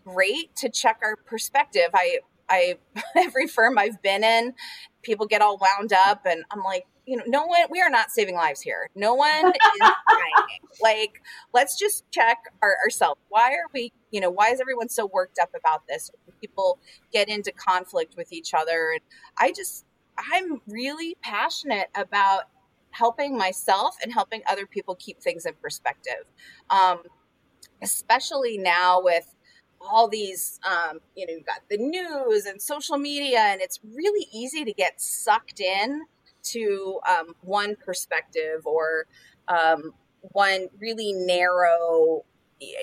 great 0.06 0.54
to 0.56 0.68
check 0.68 0.98
our 1.02 1.16
perspective. 1.16 1.88
I 1.94 2.18
I 2.48 2.78
every 3.16 3.46
firm 3.46 3.78
I've 3.78 4.00
been 4.02 4.24
in, 4.24 4.54
people 5.02 5.26
get 5.26 5.42
all 5.42 5.58
wound 5.58 5.92
up 5.92 6.22
and 6.26 6.44
I'm 6.50 6.62
like, 6.62 6.86
you 7.06 7.16
know, 7.16 7.24
no 7.26 7.44
one 7.44 7.60
we 7.70 7.80
are 7.80 7.90
not 7.90 8.10
saving 8.10 8.34
lives 8.34 8.60
here. 8.60 8.88
No 8.94 9.14
one 9.14 9.46
is 9.48 9.52
dying. 9.80 10.58
Like, 10.82 11.22
let's 11.52 11.78
just 11.78 12.10
check 12.10 12.38
our, 12.62 12.76
ourselves. 12.84 13.20
Why 13.28 13.50
are 13.52 13.68
we, 13.72 13.92
you 14.10 14.20
know, 14.20 14.30
why 14.30 14.50
is 14.50 14.60
everyone 14.60 14.88
so 14.88 15.06
worked 15.06 15.38
up 15.38 15.50
about 15.58 15.86
this? 15.86 16.10
People 16.40 16.78
get 17.12 17.28
into 17.28 17.52
conflict 17.52 18.16
with 18.16 18.32
each 18.32 18.54
other. 18.54 18.92
And 18.92 19.00
I 19.38 19.52
just 19.52 19.84
I'm 20.16 20.60
really 20.66 21.16
passionate 21.22 21.88
about 21.94 22.44
helping 22.90 23.36
myself 23.36 23.96
and 24.02 24.12
helping 24.12 24.40
other 24.48 24.66
people 24.66 24.94
keep 24.94 25.20
things 25.20 25.46
in 25.46 25.54
perspective. 25.60 26.24
Um, 26.70 27.02
especially 27.82 28.56
now 28.56 29.00
with 29.02 29.33
all 29.90 30.08
these 30.08 30.58
um, 30.68 31.00
you 31.14 31.26
know 31.26 31.34
you've 31.34 31.46
got 31.46 31.60
the 31.68 31.78
news 31.78 32.46
and 32.46 32.60
social 32.60 32.98
media 32.98 33.40
and 33.40 33.60
it's 33.60 33.80
really 33.94 34.26
easy 34.32 34.64
to 34.64 34.72
get 34.72 35.00
sucked 35.00 35.60
in 35.60 36.02
to 36.42 37.00
um, 37.08 37.34
one 37.42 37.76
perspective 37.76 38.66
or 38.66 39.06
um, 39.48 39.92
one 40.32 40.68
really 40.78 41.12
narrow 41.12 42.24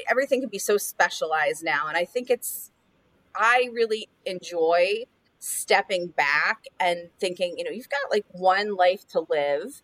everything 0.09 0.41
can 0.41 0.49
be 0.49 0.59
so 0.59 0.77
specialized 0.77 1.63
now 1.63 1.87
and 1.87 1.97
i 1.97 2.05
think 2.05 2.29
it's 2.29 2.71
i 3.35 3.69
really 3.73 4.07
enjoy 4.25 5.05
stepping 5.41 6.05
back 6.05 6.65
and 6.79 7.09
thinking 7.19 7.57
you 7.57 7.63
know 7.63 7.71
you've 7.71 7.89
got 7.89 8.11
like 8.11 8.25
one 8.31 8.75
life 8.75 9.07
to 9.07 9.25
live. 9.27 9.81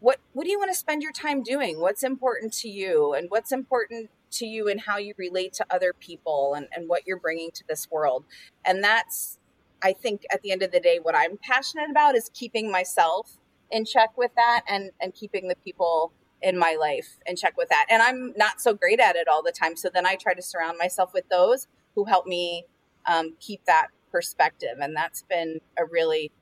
What 0.00 0.18
what 0.32 0.44
do 0.44 0.50
you 0.50 0.58
want 0.58 0.72
to 0.72 0.76
spend 0.76 1.02
your 1.02 1.12
time 1.12 1.42
doing? 1.42 1.80
What's 1.80 2.02
important 2.02 2.52
to 2.54 2.68
you? 2.68 3.14
And 3.14 3.30
what's 3.30 3.52
important 3.52 4.10
to 4.34 4.46
you 4.46 4.68
and 4.68 4.80
how 4.82 4.98
you 4.98 5.14
relate 5.16 5.52
to 5.54 5.66
other 5.70 5.92
people 5.92 6.54
and, 6.54 6.68
and 6.74 6.88
what 6.88 7.06
you're 7.06 7.18
bringing 7.18 7.50
to 7.52 7.64
this 7.68 7.90
world. 7.90 8.24
And 8.64 8.82
that's 8.82 9.38
i 9.82 9.92
think 9.92 10.22
at 10.32 10.40
the 10.42 10.50
end 10.50 10.62
of 10.62 10.72
the 10.72 10.80
day 10.80 10.98
what 11.02 11.14
i'm 11.14 11.36
passionate 11.36 11.90
about 11.90 12.16
is 12.16 12.30
keeping 12.32 12.70
myself 12.70 13.38
in 13.70 13.84
check 13.84 14.16
with 14.16 14.30
that 14.36 14.62
and 14.68 14.90
and 15.00 15.14
keeping 15.14 15.48
the 15.48 15.56
people 15.56 16.12
in 16.42 16.58
my 16.58 16.76
life 16.78 17.18
in 17.26 17.36
check 17.36 17.56
with 17.56 17.68
that. 17.70 17.86
And 17.90 18.02
i'm 18.02 18.32
not 18.36 18.60
so 18.60 18.74
great 18.74 19.00
at 19.00 19.16
it 19.16 19.28
all 19.28 19.42
the 19.42 19.52
time. 19.52 19.76
So 19.76 19.88
then 19.92 20.06
i 20.06 20.14
try 20.14 20.34
to 20.34 20.42
surround 20.42 20.78
myself 20.78 21.12
with 21.12 21.28
those 21.28 21.66
who 21.94 22.04
help 22.04 22.26
me 22.26 22.64
um, 23.06 23.34
keep 23.40 23.64
that 23.66 23.88
perspective. 24.10 24.78
And 24.80 24.96
that's 24.96 25.22
been 25.22 25.60
a 25.78 25.84
really 25.84 26.32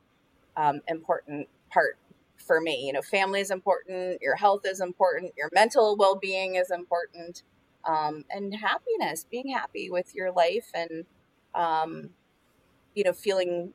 um, 0.57 0.81
important 0.89 1.49
part 1.71 1.99
for 2.37 2.61
me. 2.61 2.85
You 2.87 2.93
know 2.93 3.03
family 3.03 3.41
is 3.41 3.51
important 3.51 4.21
your 4.21 4.37
health 4.37 4.63
is 4.65 4.81
important 4.81 5.33
your 5.37 5.49
mental 5.53 5.97
well-being 5.97 6.57
is 6.57 6.71
important 6.71 7.43
um, 7.85 8.25
and 8.31 8.55
happiness 8.55 9.27
being 9.31 9.49
happy 9.49 9.91
with 9.91 10.15
your 10.15 10.33
life 10.33 10.71
and 10.75 11.05
um, 11.55 12.11
you 12.95 13.05
know 13.05 13.13
feeling 13.13 13.73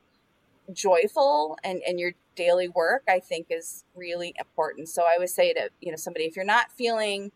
joyful 0.72 1.58
and, 1.64 1.80
and 1.86 1.98
your 1.98 2.12
daily 2.36 2.68
work 2.68 3.02
i 3.08 3.18
think 3.18 3.46
is 3.50 3.84
really 3.96 4.34
important 4.38 4.88
so 4.88 5.02
i 5.02 5.18
would 5.18 5.30
say 5.30 5.52
to 5.52 5.70
you 5.80 5.90
know 5.90 5.96
somebody 5.96 6.24
if 6.24 6.36
you're 6.36 6.44
not 6.44 6.70
feeling 6.70 7.32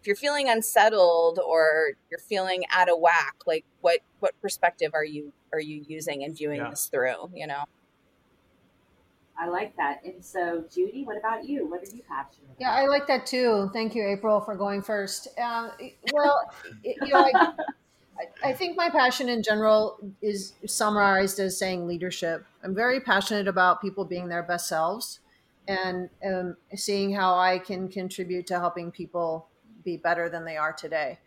if 0.00 0.06
you're 0.06 0.16
feeling 0.16 0.48
unsettled 0.48 1.38
or 1.38 1.92
you're 2.10 2.18
feeling 2.18 2.64
out 2.70 2.88
of 2.88 2.98
whack 2.98 3.36
like 3.46 3.64
what 3.80 4.00
what 4.20 4.32
perspective 4.42 4.90
are 4.94 5.04
you 5.04 5.32
are 5.52 5.60
you 5.60 5.84
using 5.88 6.22
and 6.24 6.36
viewing 6.36 6.58
Yeah. 6.58 6.70
this 6.70 6.86
through 6.86 7.30
you 7.34 7.46
know 7.46 7.64
I 9.38 9.48
like 9.48 9.76
that. 9.76 10.02
And 10.04 10.24
so, 10.24 10.64
Judy, 10.72 11.04
what 11.04 11.16
about 11.16 11.44
you? 11.44 11.68
What 11.68 11.82
are 11.82 11.94
you 11.94 12.02
passionate 12.08 12.44
about? 12.44 12.56
Yeah, 12.58 12.72
I 12.72 12.86
like 12.86 13.06
that 13.06 13.26
too. 13.26 13.70
Thank 13.72 13.94
you, 13.94 14.06
April, 14.06 14.40
for 14.40 14.56
going 14.56 14.82
first. 14.82 15.28
Uh, 15.38 15.70
well, 16.12 16.50
it- 16.82 16.96
you 17.06 17.12
know, 17.12 17.20
I, 17.20 17.52
I, 18.18 18.48
I 18.48 18.52
think 18.52 18.76
my 18.76 18.88
passion 18.88 19.28
in 19.28 19.42
general 19.42 19.98
is 20.22 20.54
summarized 20.66 21.38
as 21.38 21.58
saying 21.58 21.86
leadership. 21.86 22.46
I'm 22.64 22.74
very 22.74 23.00
passionate 23.00 23.46
about 23.46 23.82
people 23.82 24.04
being 24.04 24.28
their 24.28 24.42
best 24.42 24.68
selves 24.68 25.20
and 25.68 26.08
um, 26.24 26.56
seeing 26.74 27.12
how 27.14 27.34
I 27.34 27.58
can 27.58 27.88
contribute 27.88 28.46
to 28.48 28.58
helping 28.58 28.90
people 28.90 29.48
be 29.84 29.96
better 29.96 30.28
than 30.28 30.44
they 30.44 30.56
are 30.56 30.72
today. 30.72 31.18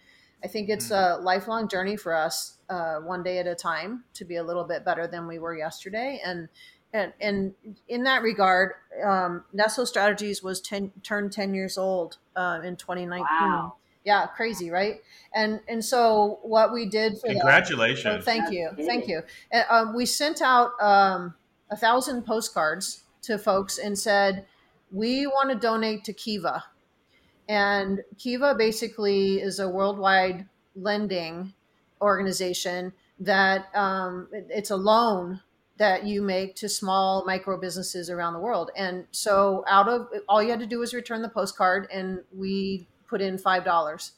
I 0.43 0.47
think 0.47 0.69
it's 0.69 0.89
mm. 0.89 1.19
a 1.19 1.21
lifelong 1.21 1.67
journey 1.67 1.97
for 1.97 2.15
us, 2.15 2.57
uh, 2.69 2.97
one 2.97 3.23
day 3.23 3.39
at 3.39 3.47
a 3.47 3.55
time, 3.55 4.05
to 4.13 4.25
be 4.25 4.37
a 4.37 4.43
little 4.43 4.63
bit 4.63 4.85
better 4.85 5.05
than 5.07 5.27
we 5.27 5.39
were 5.39 5.55
yesterday. 5.57 6.21
And 6.23 6.47
and, 6.93 7.13
and 7.21 7.53
in 7.87 8.03
that 8.03 8.23
regard, 8.23 8.73
um, 9.03 9.43
Nesso 9.55 9.85
Strategies 9.85 10.41
was 10.41 10.59
10, 10.61 10.91
turned 11.03 11.31
10 11.31 11.53
years 11.53 11.77
old 11.77 12.17
uh, 12.35 12.59
in 12.63 12.75
2019. 12.75 13.25
Wow. 13.29 13.75
Yeah, 14.05 14.25
crazy, 14.27 14.71
right? 14.71 15.01
And 15.35 15.59
and 15.67 15.83
so 15.83 16.39
what 16.41 16.73
we 16.73 16.87
did 16.87 17.19
for 17.19 17.27
congratulations. 17.27 18.03
That, 18.03 18.19
oh, 18.19 18.21
thank 18.21 18.51
you, 18.51 18.69
thank 18.85 19.07
you. 19.07 19.21
And, 19.51 19.65
um, 19.69 19.95
we 19.95 20.05
sent 20.05 20.41
out 20.41 20.71
um, 20.81 21.35
a 21.69 21.75
thousand 21.75 22.25
postcards 22.25 23.03
to 23.23 23.37
folks 23.37 23.77
and 23.77 23.99
said 23.99 24.45
we 24.91 25.27
want 25.27 25.49
to 25.51 25.55
donate 25.55 26.05
to 26.05 26.13
Kiva, 26.13 26.63
and 27.49 28.01
Kiva 28.17 28.55
basically 28.55 29.41
is 29.41 29.59
a 29.59 29.69
worldwide 29.69 30.47
lending 30.75 31.53
organization 32.01 32.93
that 33.19 33.67
um, 33.75 34.29
it, 34.31 34.47
it's 34.49 34.71
a 34.71 34.77
loan 34.77 35.41
that 35.79 36.05
you 36.05 36.21
make 36.21 36.55
to 36.57 36.67
small 36.67 37.23
micro 37.25 37.57
businesses 37.57 38.09
around 38.09 38.33
the 38.33 38.39
world. 38.39 38.69
And 38.75 39.05
so 39.11 39.63
out 39.65 39.87
of 39.87 40.09
all 40.27 40.43
you 40.43 40.49
had 40.49 40.59
to 40.59 40.67
do 40.67 40.79
was 40.79 40.93
return 40.93 41.21
the 41.21 41.29
postcard 41.29 41.87
and 41.91 42.19
we 42.35 42.87
put 43.07 43.21
in 43.21 43.37
five 43.37 43.63
dollars 43.63 44.11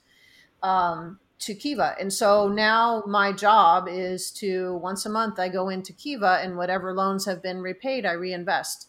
um, 0.64 1.20
to 1.40 1.54
Kiva. 1.54 1.96
And 2.00 2.12
so 2.12 2.48
now 2.48 3.04
my 3.06 3.32
job 3.32 3.88
is 3.88 4.32
to 4.32 4.76
once 4.78 5.06
a 5.06 5.10
month 5.10 5.40
I 5.40 5.50
go 5.50 5.70
into 5.70 5.94
Kiva 5.94 6.40
and 6.42 6.58
whatever 6.58 6.94
loans 6.94 7.26
have 7.26 7.44
been 7.44 7.62
repaid, 7.62 8.08
I 8.08 8.14
reinvest. 8.14 8.88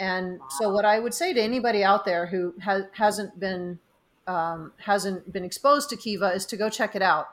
And 0.00 0.40
so 0.58 0.72
what 0.72 0.84
I 0.84 0.98
would 0.98 1.14
say 1.14 1.32
to 1.32 1.40
anybody 1.40 1.84
out 1.84 2.04
there 2.04 2.26
who 2.26 2.54
has, 2.60 2.82
hasn't 2.94 3.38
been 3.38 3.78
um, 4.26 4.72
hasn't 4.78 5.32
been 5.32 5.44
exposed 5.44 5.88
to 5.90 5.96
Kiva 5.96 6.32
is 6.32 6.46
to 6.46 6.56
go 6.56 6.68
check 6.68 6.96
it 6.96 7.02
out. 7.02 7.26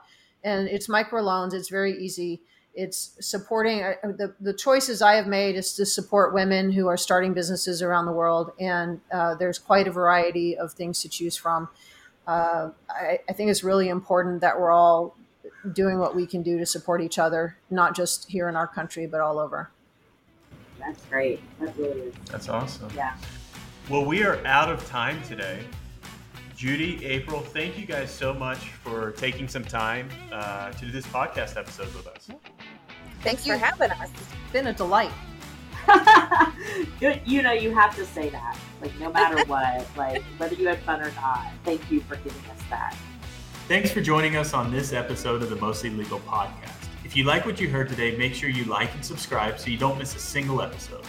And 0.44 0.68
it's 0.68 0.88
micro 0.88 1.22
loans. 1.22 1.54
It's 1.54 1.68
very 1.68 1.92
easy 1.98 2.42
it's 2.74 3.16
supporting 3.20 3.82
uh, 3.82 3.94
the, 4.02 4.34
the 4.40 4.52
choices 4.52 5.02
I 5.02 5.14
have 5.14 5.26
made 5.26 5.56
is 5.56 5.74
to 5.74 5.86
support 5.86 6.32
women 6.32 6.72
who 6.72 6.86
are 6.86 6.96
starting 6.96 7.32
businesses 7.34 7.82
around 7.82 8.06
the 8.06 8.12
world. 8.12 8.52
And 8.60 9.00
uh, 9.12 9.34
there's 9.34 9.58
quite 9.58 9.88
a 9.88 9.90
variety 9.90 10.56
of 10.56 10.72
things 10.72 11.02
to 11.02 11.08
choose 11.08 11.36
from. 11.36 11.68
Uh, 12.26 12.70
I, 12.88 13.20
I, 13.28 13.32
think 13.32 13.50
it's 13.50 13.64
really 13.64 13.88
important 13.88 14.40
that 14.42 14.60
we're 14.60 14.70
all 14.70 15.16
doing 15.72 15.98
what 15.98 16.14
we 16.14 16.26
can 16.26 16.42
do 16.42 16.58
to 16.58 16.66
support 16.66 17.00
each 17.00 17.18
other, 17.18 17.56
not 17.70 17.96
just 17.96 18.30
here 18.30 18.48
in 18.48 18.54
our 18.54 18.68
country, 18.68 19.06
but 19.06 19.20
all 19.20 19.38
over. 19.38 19.70
That's 20.78 21.04
great. 21.06 21.40
That 21.60 21.76
really 21.76 22.00
is. 22.00 22.14
That's 22.26 22.48
awesome. 22.48 22.88
Yeah. 22.94 23.16
Well, 23.88 24.04
we 24.04 24.22
are 24.22 24.44
out 24.46 24.70
of 24.70 24.86
time 24.86 25.20
today. 25.22 25.60
Judy, 26.56 27.04
April, 27.06 27.40
thank 27.40 27.78
you 27.78 27.86
guys 27.86 28.10
so 28.10 28.34
much 28.34 28.58
for 28.58 29.12
taking 29.12 29.48
some 29.48 29.64
time 29.64 30.08
uh, 30.30 30.70
to 30.72 30.84
do 30.84 30.92
this 30.92 31.06
podcast 31.06 31.56
episode 31.56 31.92
with 31.94 32.06
us. 32.06 32.28
Thanks 33.22 33.46
for 33.46 33.56
having 33.56 33.90
us. 33.90 34.10
It's 34.10 34.52
been 34.52 34.68
a 34.68 34.72
delight. 34.72 35.12
you 37.26 37.42
know, 37.42 37.52
you 37.52 37.74
have 37.74 37.94
to 37.96 38.06
say 38.06 38.30
that. 38.30 38.56
Like, 38.80 38.98
no 38.98 39.12
matter 39.12 39.44
what, 39.46 39.86
like, 39.96 40.22
whether 40.38 40.54
you 40.54 40.68
had 40.68 40.78
fun 40.80 41.00
or 41.00 41.10
not, 41.12 41.46
thank 41.64 41.90
you 41.90 42.00
for 42.00 42.16
giving 42.16 42.42
us 42.50 42.60
that. 42.70 42.96
Thanks 43.68 43.90
for 43.90 44.00
joining 44.00 44.36
us 44.36 44.54
on 44.54 44.72
this 44.72 44.92
episode 44.92 45.42
of 45.42 45.50
the 45.50 45.56
Mostly 45.56 45.90
Legal 45.90 46.20
Podcast. 46.20 46.76
If 47.04 47.16
you 47.16 47.24
like 47.24 47.44
what 47.46 47.60
you 47.60 47.68
heard 47.68 47.88
today, 47.88 48.16
make 48.16 48.34
sure 48.34 48.48
you 48.48 48.64
like 48.64 48.94
and 48.94 49.04
subscribe 49.04 49.58
so 49.58 49.70
you 49.70 49.78
don't 49.78 49.98
miss 49.98 50.16
a 50.16 50.18
single 50.18 50.62
episode. 50.62 51.04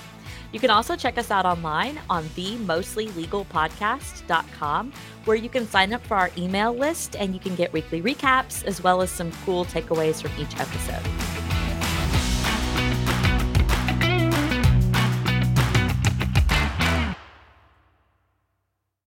You 0.51 0.59
can 0.59 0.70
also 0.70 0.97
check 0.97 1.18
us 1.18 1.32
out 1.32 1.45
online 1.45 1.97
on 2.09 2.30
the 2.36 2.57
mostlylegalpodcast.com, 2.57 4.93
where 5.26 5.38
you 5.38 5.49
can 5.49 5.68
sign 5.68 5.93
up 5.93 6.05
for 6.05 6.18
our 6.18 6.30
email 6.38 6.74
list 6.74 7.16
and 7.16 7.34
you 7.34 7.39
can 7.39 7.55
get 7.55 7.72
weekly 7.72 8.01
recaps 8.01 8.66
as 8.66 8.84
well 8.84 9.01
as 9.01 9.09
some 9.09 9.32
cool 9.45 9.64
takeaways 9.66 10.22
from 10.22 10.32
each 10.38 10.59
episode. 10.59 11.30